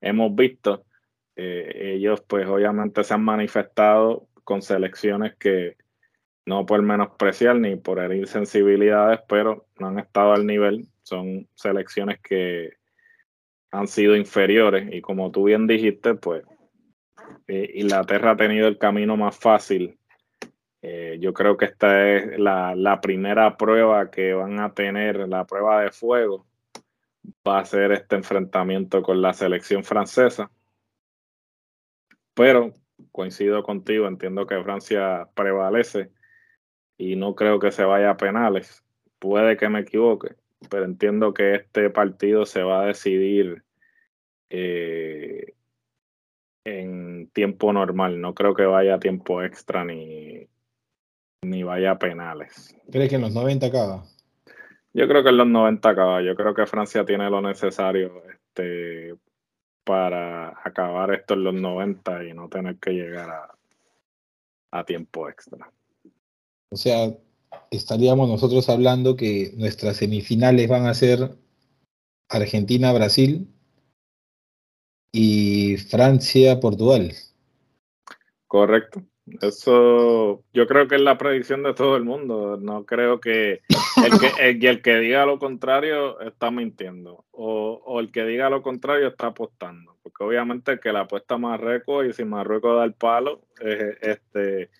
hemos 0.00 0.34
visto, 0.34 0.84
eh, 1.36 1.94
ellos 1.94 2.20
pues 2.22 2.46
obviamente 2.46 3.04
se 3.04 3.14
han 3.14 3.24
manifestado 3.24 4.28
con 4.44 4.62
selecciones 4.62 5.34
que 5.36 5.76
no 6.46 6.66
por 6.66 6.82
menospreciar 6.82 7.56
ni 7.56 7.76
por 7.76 7.98
herir 7.98 8.26
sensibilidades, 8.26 9.20
pero 9.28 9.66
no 9.78 9.88
han 9.88 9.98
estado 9.98 10.32
al 10.32 10.46
nivel. 10.46 10.86
Son 11.02 11.48
selecciones 11.54 12.20
que 12.20 12.74
han 13.74 13.88
sido 13.88 14.14
inferiores 14.14 14.88
y 14.92 15.00
como 15.00 15.32
tú 15.32 15.44
bien 15.44 15.66
dijiste, 15.66 16.14
pues 16.14 16.44
eh, 17.48 17.72
Inglaterra 17.74 18.30
ha 18.32 18.36
tenido 18.36 18.68
el 18.68 18.78
camino 18.78 19.16
más 19.16 19.36
fácil. 19.36 19.98
Eh, 20.80 21.18
yo 21.20 21.32
creo 21.32 21.56
que 21.56 21.64
esta 21.64 22.08
es 22.08 22.38
la, 22.38 23.00
primera 23.02 23.56
prueba 23.56 24.10
que 24.12 24.32
van 24.32 24.60
a 24.60 24.72
tener, 24.74 25.28
la 25.28 25.44
prueba 25.44 25.82
de 25.82 25.90
fuego, 25.90 26.46
va 27.46 27.58
a 27.58 27.64
ser 27.64 27.90
este 27.90 28.14
enfrentamiento 28.14 29.02
con 29.02 29.20
la 29.20 29.32
selección 29.32 29.82
francesa. 29.82 30.50
Pero 32.34 32.74
coincido 33.10 33.64
contigo, 33.64 34.06
entiendo 34.06 34.46
que 34.46 34.62
Francia 34.62 35.28
prevalece 35.34 36.12
y 36.96 37.16
no 37.16 37.34
creo 37.34 37.58
que 37.58 37.72
se 37.72 37.84
vaya 37.84 38.10
a 38.10 38.16
penales. 38.16 38.84
Puede 39.18 39.56
que 39.56 39.68
me 39.68 39.80
equivoque, 39.80 40.36
pero 40.70 40.84
entiendo 40.84 41.34
que 41.34 41.56
este 41.56 41.90
partido 41.90 42.46
se 42.46 42.62
va 42.62 42.82
a 42.82 42.86
decidir 42.86 43.63
eh, 44.56 45.54
en 46.64 47.28
tiempo 47.32 47.72
normal. 47.72 48.20
No 48.20 48.34
creo 48.34 48.54
que 48.54 48.64
vaya 48.64 48.94
a 48.94 49.00
tiempo 49.00 49.42
extra 49.42 49.84
ni, 49.84 50.46
ni 51.42 51.64
vaya 51.64 51.92
a 51.92 51.98
penales. 51.98 52.76
¿Crees 52.90 53.10
que 53.10 53.16
en 53.16 53.22
los 53.22 53.34
90 53.34 53.66
acaba? 53.66 54.04
Yo 54.92 55.08
creo 55.08 55.24
que 55.24 55.30
en 55.30 55.38
los 55.38 55.48
90 55.48 55.88
acaba. 55.88 56.22
Yo 56.22 56.36
creo 56.36 56.54
que 56.54 56.66
Francia 56.66 57.04
tiene 57.04 57.28
lo 57.28 57.42
necesario 57.42 58.22
este, 58.30 59.16
para 59.82 60.50
acabar 60.64 61.12
esto 61.12 61.34
en 61.34 61.44
los 61.44 61.54
90 61.54 62.24
y 62.24 62.32
no 62.32 62.48
tener 62.48 62.76
que 62.76 62.92
llegar 62.92 63.30
a, 63.30 63.58
a 64.70 64.84
tiempo 64.84 65.28
extra. 65.28 65.68
O 66.70 66.76
sea, 66.76 67.12
estaríamos 67.72 68.28
nosotros 68.28 68.68
hablando 68.68 69.16
que 69.16 69.52
nuestras 69.56 69.96
semifinales 69.96 70.68
van 70.68 70.86
a 70.86 70.94
ser 70.94 71.36
Argentina-Brasil 72.28 73.48
y 75.16 75.76
Francia-Portugal. 75.76 77.12
Correcto. 78.48 79.00
Eso 79.40 80.42
yo 80.52 80.66
creo 80.66 80.88
que 80.88 80.96
es 80.96 81.00
la 81.00 81.16
predicción 81.16 81.62
de 81.62 81.72
todo 81.72 81.96
el 81.96 82.04
mundo. 82.04 82.58
No 82.60 82.84
creo 82.84 83.20
que 83.20 83.60
el 84.04 84.18
que, 84.20 84.32
el, 84.68 84.82
que 84.82 84.96
diga 84.96 85.24
lo 85.24 85.38
contrario 85.38 86.20
está 86.20 86.50
mintiendo 86.50 87.24
o, 87.30 88.00
el 88.00 88.10
que 88.10 88.24
diga 88.24 88.50
lo 88.50 88.60
contrario 88.62 89.06
está 89.06 89.28
apostando. 89.28 89.96
Porque 90.02 90.24
obviamente 90.24 90.80
que 90.80 90.92
la 90.92 91.02
apuesta 91.02 91.38
Marruecos 91.38 92.06
y 92.06 92.12
si 92.12 92.24
Marruecos 92.24 92.76
da 92.76 92.84
el 92.84 92.94
palo, 92.94 93.42
eh, 93.60 93.96
este, 94.02 94.70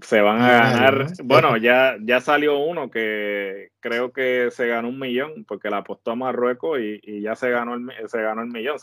se 0.00 0.20
van 0.22 0.40
a 0.40 0.48
ganar. 0.48 1.06
Bueno, 1.22 1.58
ya, 1.58 1.98
ya 2.00 2.20
salió 2.22 2.58
uno 2.58 2.90
que 2.90 3.72
creo 3.80 4.10
que 4.10 4.48
se 4.50 4.66
ganó 4.68 4.88
un 4.88 4.98
millón 4.98 5.44
porque 5.44 5.68
la 5.68 5.78
apostó 5.78 6.12
a 6.12 6.16
Marruecos 6.16 6.80
y, 6.80 7.20
ya 7.20 7.36
se 7.36 7.50
ganó 7.50 7.74
el, 7.74 7.90
se 8.08 8.22
ganó 8.22 8.40
el 8.40 8.48
millón. 8.48 8.78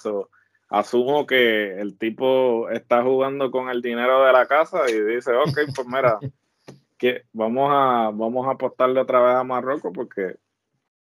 Asumo 0.72 1.28
que 1.28 1.80
el 1.80 1.98
tipo 1.98 2.70
está 2.70 3.04
jugando 3.04 3.52
con 3.52 3.70
el 3.70 3.82
dinero 3.82 4.26
de 4.26 4.34
la 4.34 4.48
casa 4.48 4.90
y 4.90 5.00
dice, 5.00 5.34
ok, 5.34 5.60
pues 5.76 5.88
mira, 5.88 6.18
que 6.98 7.24
vamos 7.34 7.70
a, 7.72 8.10
vamos 8.14 8.48
a 8.48 8.52
apostarle 8.52 9.00
otra 9.00 9.22
vez 9.22 9.36
a 9.36 9.44
Marruecos 9.44 9.92
porque 9.94 10.38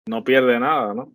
no 0.05 0.23
pierde 0.23 0.59
nada, 0.59 0.93
¿no? 0.93 1.11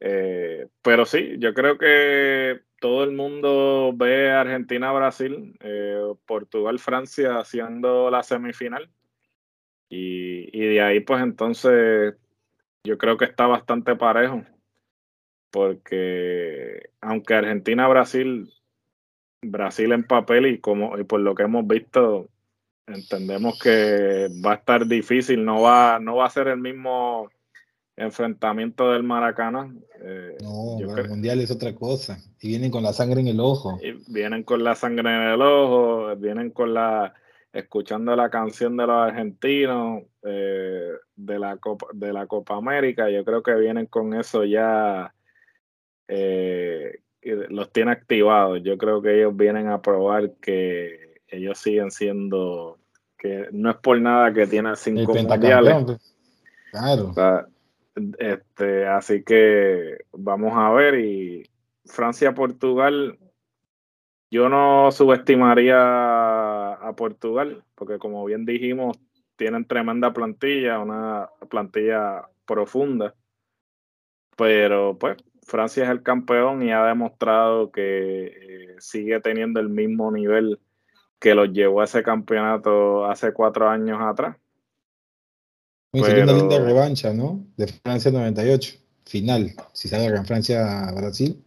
Eh, 0.00 0.66
pero 0.82 1.04
sí, 1.04 1.36
yo 1.38 1.52
creo 1.52 1.78
que 1.78 2.60
todo 2.80 3.04
el 3.04 3.12
mundo 3.12 3.92
ve 3.94 4.30
Argentina-Brasil, 4.30 5.56
eh, 5.60 6.14
Portugal-Francia 6.26 7.38
haciendo 7.38 8.10
la 8.10 8.22
semifinal. 8.22 8.90
Y, 9.88 10.58
de 10.58 10.82
ahí, 10.82 11.00
pues 11.00 11.22
entonces, 11.22 12.14
yo 12.82 12.98
creo 12.98 13.16
que 13.16 13.26
está 13.26 13.46
bastante 13.46 13.94
parejo. 13.94 14.42
Porque 15.54 16.90
aunque 17.00 17.34
Argentina-Brasil, 17.34 18.52
Brasil 19.40 19.92
en 19.92 20.02
papel 20.02 20.46
y 20.46 20.58
como 20.58 20.98
y 20.98 21.04
por 21.04 21.20
lo 21.20 21.36
que 21.36 21.44
hemos 21.44 21.64
visto, 21.64 22.28
entendemos 22.88 23.56
que 23.60 24.30
va 24.44 24.50
a 24.50 24.56
estar 24.56 24.84
difícil, 24.88 25.44
no 25.44 25.60
va, 25.60 26.00
no 26.00 26.16
va 26.16 26.26
a 26.26 26.30
ser 26.30 26.48
el 26.48 26.58
mismo 26.58 27.30
enfrentamiento 27.94 28.90
del 28.90 29.04
Maracana. 29.04 29.72
Eh, 30.02 30.38
no, 30.42 30.96
el 30.98 31.08
Mundial 31.08 31.40
es 31.40 31.52
otra 31.52 31.72
cosa. 31.72 32.18
Y 32.40 32.48
vienen 32.48 32.72
con 32.72 32.82
la 32.82 32.92
sangre 32.92 33.20
en 33.20 33.28
el 33.28 33.38
ojo. 33.38 33.78
Y 33.80 33.92
vienen 34.12 34.42
con 34.42 34.64
la 34.64 34.74
sangre 34.74 35.08
en 35.08 35.22
el 35.22 35.40
ojo, 35.40 36.16
vienen 36.16 36.50
con 36.50 36.74
la 36.74 37.14
escuchando 37.52 38.16
la 38.16 38.28
canción 38.28 38.76
de 38.76 38.88
los 38.88 38.96
argentinos 38.96 40.02
eh, 40.24 40.90
de 41.14 41.38
la 41.38 41.58
Copa 41.58 41.86
de 41.92 42.12
la 42.12 42.26
Copa 42.26 42.56
América. 42.56 43.08
Yo 43.08 43.24
creo 43.24 43.44
que 43.44 43.54
vienen 43.54 43.86
con 43.86 44.14
eso 44.14 44.44
ya 44.44 45.14
eh, 46.08 47.00
los 47.22 47.72
tiene 47.72 47.92
activados. 47.92 48.62
Yo 48.62 48.76
creo 48.76 49.00
que 49.00 49.16
ellos 49.16 49.36
vienen 49.36 49.68
a 49.68 49.80
probar 49.80 50.32
que 50.40 51.20
ellos 51.28 51.58
siguen 51.58 51.90
siendo 51.90 52.78
que 53.18 53.48
no 53.52 53.70
es 53.70 53.76
por 53.76 53.98
nada 54.00 54.32
que 54.32 54.46
tienen 54.46 54.76
cinco 54.76 55.14
mundiales. 55.14 55.84
Pues. 55.84 56.14
Claro. 56.70 57.14
Este, 58.18 58.86
así 58.86 59.22
que 59.22 59.98
vamos 60.12 60.52
a 60.54 60.70
ver. 60.72 60.98
Y 61.00 61.48
Francia-Portugal, 61.86 63.18
yo 64.30 64.48
no 64.48 64.90
subestimaría 64.92 66.74
a 66.74 66.92
Portugal, 66.96 67.64
porque 67.74 67.98
como 67.98 68.24
bien 68.24 68.44
dijimos, 68.44 68.98
tienen 69.36 69.64
tremenda 69.64 70.12
plantilla, 70.12 70.78
una 70.80 71.30
plantilla 71.48 72.28
profunda. 72.44 73.14
Pero 74.36 74.98
pues 74.98 75.16
Francia 75.44 75.84
es 75.84 75.90
el 75.90 76.02
campeón 76.02 76.62
y 76.62 76.72
ha 76.72 76.84
demostrado 76.84 77.70
que 77.70 78.26
eh, 78.26 78.76
sigue 78.78 79.20
teniendo 79.20 79.60
el 79.60 79.68
mismo 79.68 80.10
nivel 80.10 80.58
que 81.18 81.34
los 81.34 81.52
llevó 81.52 81.80
a 81.80 81.84
ese 81.84 82.02
campeonato 82.02 83.06
hace 83.06 83.32
cuatro 83.32 83.68
años 83.68 83.98
atrás. 84.00 84.36
Sería 85.92 86.24
una 86.24 86.32
linda 86.32 86.58
revancha, 86.58 87.12
¿no? 87.12 87.46
De 87.56 87.68
Francia 87.68 88.10
98, 88.10 88.74
final, 89.04 89.52
si 89.72 89.88
se 89.88 90.04
en 90.04 90.26
Francia-Brasil. 90.26 91.44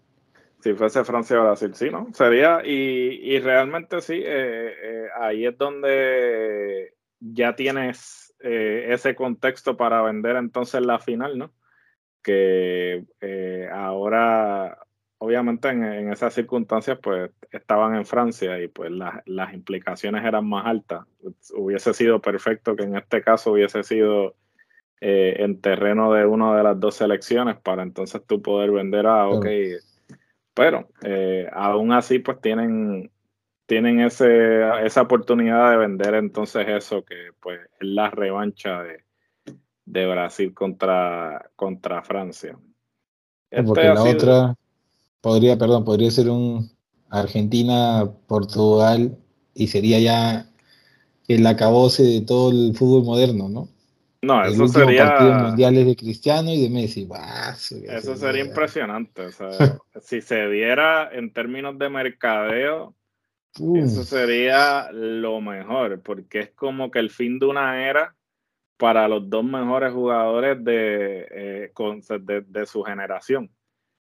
Si 0.63 0.73
fuese 0.73 1.03
Francia-Brasil, 1.03 1.75
sí, 1.75 1.89
¿no? 1.89 2.07
Sería, 2.13 2.61
y, 2.65 3.39
realmente 3.39 4.01
sí, 4.01 4.15
eh, 4.15 4.73
eh, 4.81 5.07
ahí 5.19 5.45
es 5.45 5.57
donde 5.57 6.93
ya 7.19 7.55
tienes 7.55 8.33
eh, 8.39 8.87
ese 8.89 9.15
contexto 9.15 9.77
para 9.77 10.01
vender 10.01 10.35
entonces 10.35 10.81
la 10.81 10.99
final, 10.99 11.37
¿no? 11.37 11.51
Que 12.27 13.69
ahora, 13.71 14.77
obviamente 15.17 15.69
en, 15.69 16.11
esas 16.11 16.33
circunstancias, 16.33 16.99
pues 17.01 17.31
estaban 17.51 17.95
en 17.95 18.05
Francia 18.05 18.61
y 18.61 18.67
pues 18.67 18.91
las 18.91 19.53
implicaciones 19.53 20.25
eran 20.25 20.47
más 20.47 20.65
altas. 20.65 21.05
Hubiese 21.55 21.93
sido 21.93 22.21
perfecto 22.21 22.75
que 22.75 22.83
en 22.83 22.97
este 22.97 23.21
caso 23.21 23.53
hubiese 23.53 23.83
sido 23.83 24.35
eh, 24.99 25.43
en 25.43 25.61
terreno 25.61 26.11
de 26.11 26.25
una 26.25 26.57
de 26.57 26.63
las 26.63 26.79
dos 26.79 26.95
selecciones 26.95 27.57
para 27.57 27.83
entonces 27.83 28.19
tú 28.25 28.41
poder 28.41 28.71
vender 28.71 29.05
a, 29.05 29.27
ok, 29.27 29.45
pero 30.55 30.89
eh, 31.03 31.47
aún 31.53 31.91
así 31.91 32.17
pues 32.17 32.41
tienen 32.41 33.11
tienen 33.67 33.99
ese, 33.99 34.67
esa 34.83 35.03
oportunidad 35.03 35.69
de 35.69 35.77
vender 35.77 36.15
entonces 36.15 36.67
eso 36.67 37.05
que 37.05 37.29
pues 37.39 37.59
es 37.79 37.87
la 37.87 38.09
revancha 38.09 38.81
de, 38.81 39.03
de 39.87 40.05
Brasil 40.05 40.53
contra, 40.53 41.49
contra 41.55 42.03
Francia. 42.03 42.59
Porque 43.49 43.87
este 43.87 43.93
la 43.93 44.03
otra 44.03 44.55
podría, 45.21 45.57
perdón, 45.57 45.85
podría 45.85 46.11
ser 46.11 46.29
un 46.29 46.69
Argentina-Portugal 47.09 49.17
y 49.53 49.67
sería 49.67 49.99
ya 49.99 50.45
el 51.27 51.47
acabose 51.47 52.03
de 52.03 52.21
todo 52.21 52.51
el 52.51 52.75
fútbol 52.75 53.05
moderno, 53.05 53.49
¿no? 53.49 53.69
No, 54.21 54.43
eso 54.43 54.67
sería. 54.67 55.19
mundiales 55.19 55.85
de 55.85 55.95
Cristiano 55.95 56.51
y 56.51 56.61
de 56.61 56.69
Messi. 56.69 57.07
eso 57.87 58.17
sería 58.17 58.43
impresionante. 58.43 59.29
si 60.01 60.21
se 60.21 60.49
diera 60.49 61.09
en 61.13 61.31
términos 61.31 61.77
de 61.77 61.89
mercadeo, 61.89 62.93
eso 63.53 64.03
sería 64.03 64.91
lo 64.91 65.39
mejor, 65.39 66.01
porque 66.01 66.39
es 66.39 66.49
como 66.49 66.91
que 66.91 66.99
el 66.99 67.09
fin 67.09 67.39
de 67.39 67.45
una 67.45 67.87
era 67.87 68.16
para 68.77 69.07
los 69.07 69.29
dos 69.29 69.43
mejores 69.43 69.91
jugadores 69.93 70.63
de, 70.63 71.27
eh, 71.31 71.71
de, 72.47 72.65
su 72.65 72.83
generación. 72.83 73.51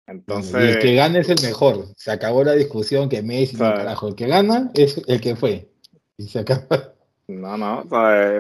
Entonces, 0.06 0.54
y 0.54 0.68
el 0.70 0.80
que 0.80 0.96
gane 0.96 1.20
es 1.20 1.30
el 1.30 1.42
mejor. 1.42 1.86
Se 1.96 2.12
acabó 2.12 2.44
la 2.44 2.54
discusión 2.54 3.10
que 3.10 3.22
Messi, 3.22 3.58
El 3.58 4.16
que 4.16 4.28
gana 4.28 4.72
es 4.74 5.02
el 5.08 5.22
que 5.22 5.36
fue. 5.36 5.70
Y 6.18 6.28
se 6.28 6.40
acaba. 6.40 6.94
No, 7.28 7.58
no, 7.58 7.84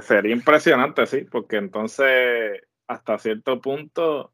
sería 0.01 0.33
impresionante, 0.33 1.05
sí, 1.05 1.19
porque 1.29 1.57
entonces 1.57 2.59
hasta 2.87 3.19
cierto 3.19 3.61
punto 3.61 4.33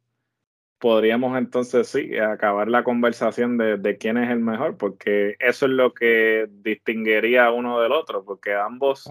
podríamos 0.79 1.37
entonces 1.37 1.87
sí 1.89 2.17
acabar 2.17 2.69
la 2.69 2.85
conversación 2.85 3.57
de, 3.57 3.97
quién 3.97 4.17
es 4.17 4.29
el 4.29 4.39
mejor, 4.39 4.77
porque 4.77 5.35
eso 5.39 5.65
es 5.65 5.71
lo 5.73 5.93
que 5.93 6.47
distinguiría 6.49 7.51
uno 7.51 7.81
del 7.81 7.91
otro, 7.91 8.23
porque 8.23 8.53
ambos 8.53 9.09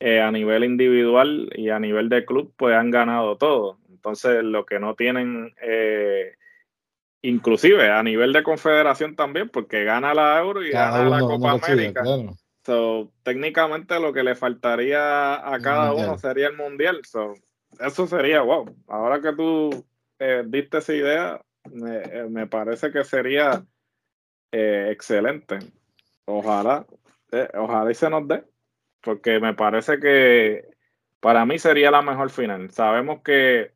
eh, 0.00 0.20
a 0.20 0.30
nivel 0.30 0.64
individual 0.64 1.50
y 1.54 1.70
a 1.70 1.78
nivel 1.78 2.08
de 2.08 2.24
club 2.24 2.52
pues 2.56 2.76
han 2.76 2.90
ganado 2.90 3.36
todo. 3.36 3.78
Entonces 3.90 4.44
lo 4.44 4.64
que 4.64 4.78
no 4.78 4.94
tienen, 4.94 5.54
eh, 5.60 6.34
inclusive 7.22 7.90
a 7.90 8.02
nivel 8.02 8.32
de 8.32 8.42
confederación 8.42 9.16
también, 9.16 9.48
porque 9.48 9.84
gana 9.84 10.14
la 10.14 10.38
Euro 10.40 10.62
y 10.62 10.70
gana 10.70 11.04
la 11.04 11.20
Copa 11.20 11.52
América 11.52 12.02
técnicamente 13.22 13.98
lo 14.00 14.12
que 14.12 14.22
le 14.22 14.34
faltaría 14.34 15.34
a 15.34 15.58
cada 15.60 15.92
uno 15.92 16.18
sería 16.18 16.48
el 16.48 16.56
mundial. 16.56 17.00
eso 17.80 18.06
sería, 18.06 18.42
wow. 18.42 18.74
Ahora 18.88 19.20
que 19.20 19.32
tú 19.32 19.84
eh, 20.18 20.44
diste 20.46 20.78
esa 20.78 20.94
idea, 20.94 21.40
me, 21.72 22.42
eh, 22.42 22.46
parece 22.46 22.90
que 22.90 23.04
sería 23.04 23.64
excelente. 24.50 25.58
Ojalá, 26.26 26.86
ojalá 27.54 27.90
y 27.90 27.94
se 27.94 28.10
nos 28.10 28.26
dé, 28.28 28.44
porque 29.00 29.40
me 29.40 29.54
parece 29.54 29.98
que 29.98 30.68
para 31.20 31.44
mí 31.46 31.58
sería 31.58 31.90
la 31.90 32.02
mejor 32.02 32.30
final. 32.30 32.70
Sabemos 32.70 33.22
que 33.22 33.72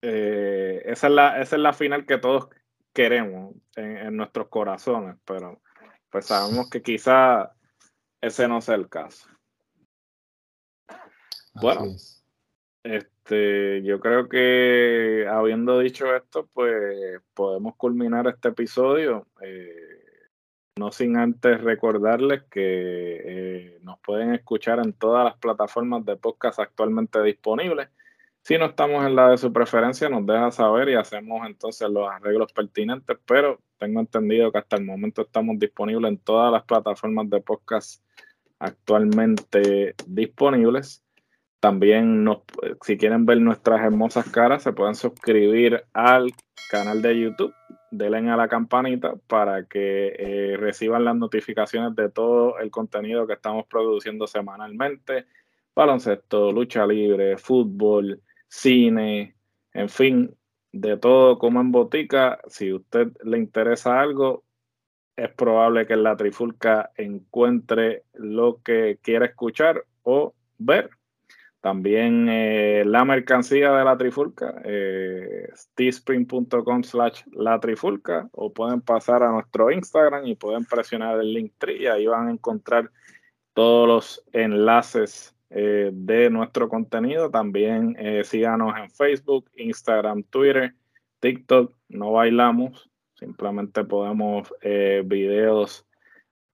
esa, 0.00 1.06
es 1.06 1.12
la, 1.12 1.40
esa 1.40 1.56
es 1.56 1.62
la 1.62 1.72
final 1.72 2.06
que 2.06 2.18
todos 2.18 2.48
queremos 2.92 3.54
en, 3.76 3.96
en 3.98 4.16
nuestros 4.16 4.48
corazones, 4.48 5.16
pero 5.24 5.62
pues 6.10 6.26
sabemos 6.26 6.68
que 6.68 6.82
quizá 6.82 7.52
ese 8.20 8.46
no 8.48 8.60
sea 8.60 8.74
el 8.74 8.88
caso. 8.88 9.28
Bueno, 11.54 11.84
este, 12.82 13.82
yo 13.82 14.00
creo 14.00 14.28
que 14.28 15.26
habiendo 15.28 15.78
dicho 15.78 16.14
esto, 16.14 16.48
pues 16.52 17.20
podemos 17.34 17.76
culminar 17.76 18.26
este 18.26 18.48
episodio. 18.48 19.26
Eh, 19.42 20.01
no 20.76 20.90
sin 20.90 21.16
antes 21.16 21.60
recordarles 21.60 22.44
que 22.50 23.20
eh, 23.24 23.78
nos 23.82 23.98
pueden 24.00 24.34
escuchar 24.34 24.78
en 24.78 24.92
todas 24.92 25.24
las 25.24 25.36
plataformas 25.36 26.04
de 26.04 26.16
podcast 26.16 26.58
actualmente 26.58 27.22
disponibles. 27.22 27.88
Si 28.42 28.58
no 28.58 28.66
estamos 28.66 29.06
en 29.06 29.14
la 29.14 29.30
de 29.30 29.38
su 29.38 29.52
preferencia, 29.52 30.08
nos 30.08 30.26
deja 30.26 30.50
saber 30.50 30.88
y 30.88 30.94
hacemos 30.94 31.46
entonces 31.46 31.88
los 31.88 32.10
arreglos 32.10 32.52
pertinentes, 32.52 33.16
pero 33.24 33.60
tengo 33.78 34.00
entendido 34.00 34.50
que 34.50 34.58
hasta 34.58 34.76
el 34.76 34.84
momento 34.84 35.22
estamos 35.22 35.58
disponibles 35.58 36.10
en 36.10 36.18
todas 36.18 36.50
las 36.50 36.64
plataformas 36.64 37.30
de 37.30 37.40
podcast 37.40 38.02
actualmente 38.58 39.94
disponibles. 40.06 41.04
También 41.60 42.24
nos, 42.24 42.38
si 42.82 42.96
quieren 42.96 43.26
ver 43.26 43.40
nuestras 43.40 43.80
hermosas 43.82 44.28
caras, 44.30 44.64
se 44.64 44.72
pueden 44.72 44.96
suscribir 44.96 45.84
al 45.92 46.32
canal 46.70 47.02
de 47.02 47.20
YouTube. 47.20 47.54
Denle 47.92 48.30
a 48.30 48.36
la 48.36 48.48
campanita 48.48 49.16
para 49.26 49.66
que 49.66 50.14
eh, 50.18 50.56
reciban 50.56 51.04
las 51.04 51.14
notificaciones 51.14 51.94
de 51.94 52.08
todo 52.08 52.58
el 52.58 52.70
contenido 52.70 53.26
que 53.26 53.34
estamos 53.34 53.66
produciendo 53.66 54.26
semanalmente. 54.26 55.26
Baloncesto, 55.74 56.52
lucha 56.52 56.86
libre, 56.86 57.36
fútbol, 57.36 58.22
cine, 58.48 59.36
en 59.74 59.88
fin, 59.90 60.34
de 60.72 60.96
todo 60.96 61.38
como 61.38 61.60
en 61.60 61.70
botica. 61.70 62.40
Si 62.48 62.70
a 62.70 62.76
usted 62.76 63.08
le 63.24 63.36
interesa 63.36 64.00
algo, 64.00 64.44
es 65.14 65.30
probable 65.34 65.86
que 65.86 65.92
en 65.92 66.02
la 66.02 66.16
trifulca 66.16 66.92
encuentre 66.96 68.04
lo 68.14 68.62
que 68.62 68.98
quiera 69.02 69.26
escuchar 69.26 69.84
o 70.02 70.34
ver. 70.56 70.88
También 71.62 72.28
eh, 72.28 72.82
la 72.84 73.04
mercancía 73.04 73.70
de 73.70 73.84
la 73.84 73.96
trifulca, 73.96 74.60
eh, 74.64 75.48
teespring.com 75.76 76.82
slash 76.82 77.22
la 77.30 77.60
trifulca, 77.60 78.28
o 78.32 78.52
pueden 78.52 78.80
pasar 78.80 79.22
a 79.22 79.30
nuestro 79.30 79.70
Instagram 79.70 80.26
y 80.26 80.34
pueden 80.34 80.64
presionar 80.64 81.20
el 81.20 81.32
link 81.32 81.52
tree 81.58 81.84
y 81.84 81.86
ahí 81.86 82.08
van 82.08 82.26
a 82.26 82.32
encontrar 82.32 82.90
todos 83.54 83.86
los 83.86 84.24
enlaces 84.32 85.36
eh, 85.50 85.90
de 85.92 86.30
nuestro 86.30 86.68
contenido. 86.68 87.30
También 87.30 87.94
eh, 87.96 88.24
síganos 88.24 88.76
en 88.76 88.90
Facebook, 88.90 89.48
Instagram, 89.54 90.24
Twitter, 90.24 90.74
TikTok, 91.20 91.72
no 91.90 92.10
bailamos. 92.10 92.90
Simplemente 93.14 93.84
podemos 93.84 94.52
videos 95.04 95.86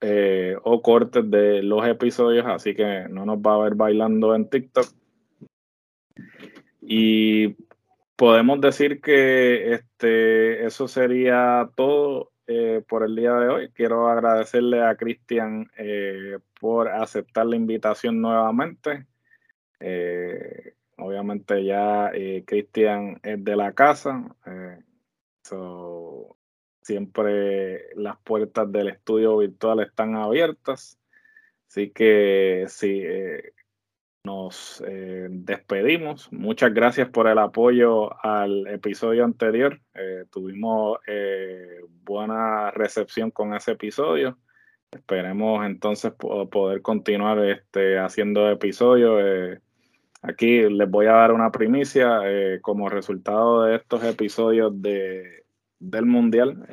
eh, 0.01 0.57
o 0.63 0.81
cortes 0.83 1.29
de 1.31 1.63
los 1.63 1.87
episodios, 1.87 2.47
así 2.47 2.75
que 2.75 3.07
no 3.11 3.27
nos 3.27 3.39
va 3.39 3.55
a 3.55 3.65
ver 3.65 3.75
bailando 3.75 4.35
en 4.35 4.49
TikTok. 4.49 4.87
Y 6.81 7.57
podemos 8.17 8.61
decir 8.61 9.01
que 9.01 9.73
este, 9.75 10.65
eso 10.65 10.89
sería 10.89 11.69
todo 11.75 12.33
eh, 12.47 12.83
por 12.89 13.05
el 13.05 13.17
día 13.17 13.35
de 13.35 13.49
hoy. 13.49 13.71
Quiero 13.71 14.09
agradecerle 14.09 14.83
a 14.83 14.97
Cristian 14.97 15.71
por 16.61 16.89
aceptar 16.89 17.47
la 17.47 17.57
invitación 17.57 18.21
nuevamente. 18.21 19.07
obviamente 20.97 21.65
ya 21.65 22.11
Cristian 22.47 23.21
es 23.23 23.45
de 23.45 23.57
la 23.57 23.73
casa. 23.73 24.25
So, 25.49 26.38
Siempre 26.89 27.95
las 27.97 28.17
puertas 28.25 28.73
del 28.73 28.89
estudio 28.89 29.37
virtual 29.37 29.81
están 29.81 30.17
abiertas. 30.17 30.99
Así 31.69 31.91
que 31.91 32.65
sí, 32.69 33.03
eh, 33.05 33.53
nos 34.25 34.83
eh, 34.87 35.27
despedimos. 35.29 36.33
Muchas 36.33 36.73
gracias 36.73 37.11
por 37.11 37.29
el 37.29 37.37
apoyo 37.37 38.19
al 38.25 38.67
episodio 38.69 39.27
anterior. 39.27 39.79
Eh, 39.93 40.25
tuvimos 40.31 41.01
buena 42.05 42.71
recepción 42.71 43.33
con 43.33 43.53
ese 43.53 43.73
episodio. 43.73 44.39
Esperemos 44.91 45.67
entonces 45.67 46.13
poder 46.13 46.81
continuar 46.81 47.39
este, 47.45 47.99
haciendo 47.99 48.49
episodios. 48.51 49.61
aquí 50.23 50.63
les 50.63 50.91
voy 50.91 51.05
a 51.05 51.13
dar 51.13 51.33
una 51.33 51.51
primicia 51.51 52.23
como 52.63 52.89
resultado 52.89 53.65
de 53.65 53.77
estos 53.77 54.03
episodios 54.05 54.73
de 54.81 55.48
del 55.79 56.07
Mundial. 56.07 56.67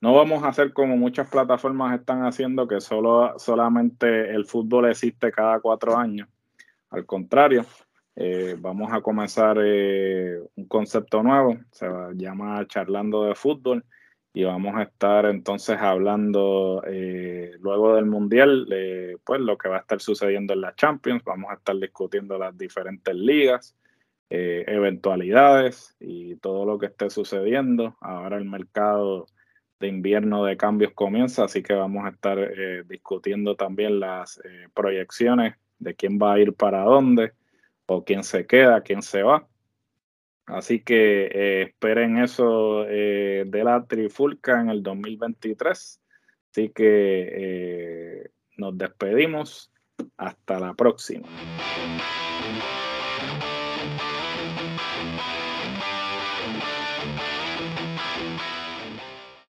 no 0.00 0.14
vamos 0.14 0.42
a 0.42 0.48
hacer 0.48 0.72
como 0.72 0.96
muchas 0.96 1.28
plataformas 1.28 1.98
están 1.98 2.24
haciendo, 2.24 2.68
que 2.68 2.80
solo, 2.80 3.38
solamente 3.38 4.30
el 4.30 4.44
fútbol 4.44 4.90
existe 4.90 5.32
cada 5.32 5.60
cuatro 5.60 5.96
años. 5.96 6.28
Al 6.90 7.06
contrario, 7.06 7.64
vamos 8.58 8.92
a 8.92 9.00
comenzar 9.00 9.58
un 9.58 10.66
concepto 10.68 11.22
nuevo, 11.22 11.56
se 11.72 11.88
llama 12.14 12.66
Charlando 12.66 13.24
de 13.24 13.34
Fútbol 13.34 13.84
y 14.36 14.42
vamos 14.42 14.74
a 14.74 14.82
estar 14.82 15.26
entonces 15.26 15.78
hablando 15.78 16.82
eh, 16.88 17.52
luego 17.60 17.94
del 17.94 18.06
Mundial, 18.06 18.66
pues 19.24 19.40
lo 19.40 19.56
que 19.56 19.68
va 19.68 19.76
a 19.76 19.80
estar 19.80 20.00
sucediendo 20.00 20.52
en 20.52 20.60
la 20.60 20.74
Champions, 20.74 21.22
vamos 21.24 21.52
a 21.52 21.54
estar 21.54 21.76
discutiendo 21.78 22.36
las 22.36 22.58
diferentes 22.58 23.14
ligas, 23.14 23.76
eh, 24.30 24.64
eventualidades 24.66 25.96
y 26.00 26.36
todo 26.36 26.64
lo 26.64 26.78
que 26.78 26.86
esté 26.86 27.10
sucediendo. 27.10 27.96
Ahora 28.00 28.36
el 28.36 28.44
mercado 28.44 29.26
de 29.80 29.88
invierno 29.88 30.44
de 30.44 30.56
cambios 30.56 30.92
comienza, 30.92 31.44
así 31.44 31.62
que 31.62 31.74
vamos 31.74 32.04
a 32.04 32.10
estar 32.10 32.38
eh, 32.38 32.84
discutiendo 32.86 33.56
también 33.56 34.00
las 34.00 34.40
proyecciones 34.72 35.56
de 35.78 35.94
quién 35.94 36.18
va 36.18 36.34
a 36.34 36.38
ir 36.38 36.54
para 36.54 36.82
dónde 36.82 37.32
o 37.86 38.04
quién 38.04 38.24
se 38.24 38.46
queda, 38.46 38.82
quién 38.82 39.02
se 39.02 39.22
va. 39.22 39.46
Así 40.46 40.80
que 40.80 41.24
eh, 41.26 41.62
esperen 41.62 42.18
eso 42.18 42.84
eh, 42.86 43.44
de 43.46 43.64
la 43.64 43.86
Trifulca 43.86 44.60
en 44.60 44.68
el 44.68 44.82
2023. 44.82 46.00
Así 46.50 46.68
que 46.70 47.28
eh, 47.32 48.30
nos 48.56 48.76
despedimos. 48.76 49.70
Hasta 50.16 50.58
la 50.58 50.74
próxima. 50.74 51.28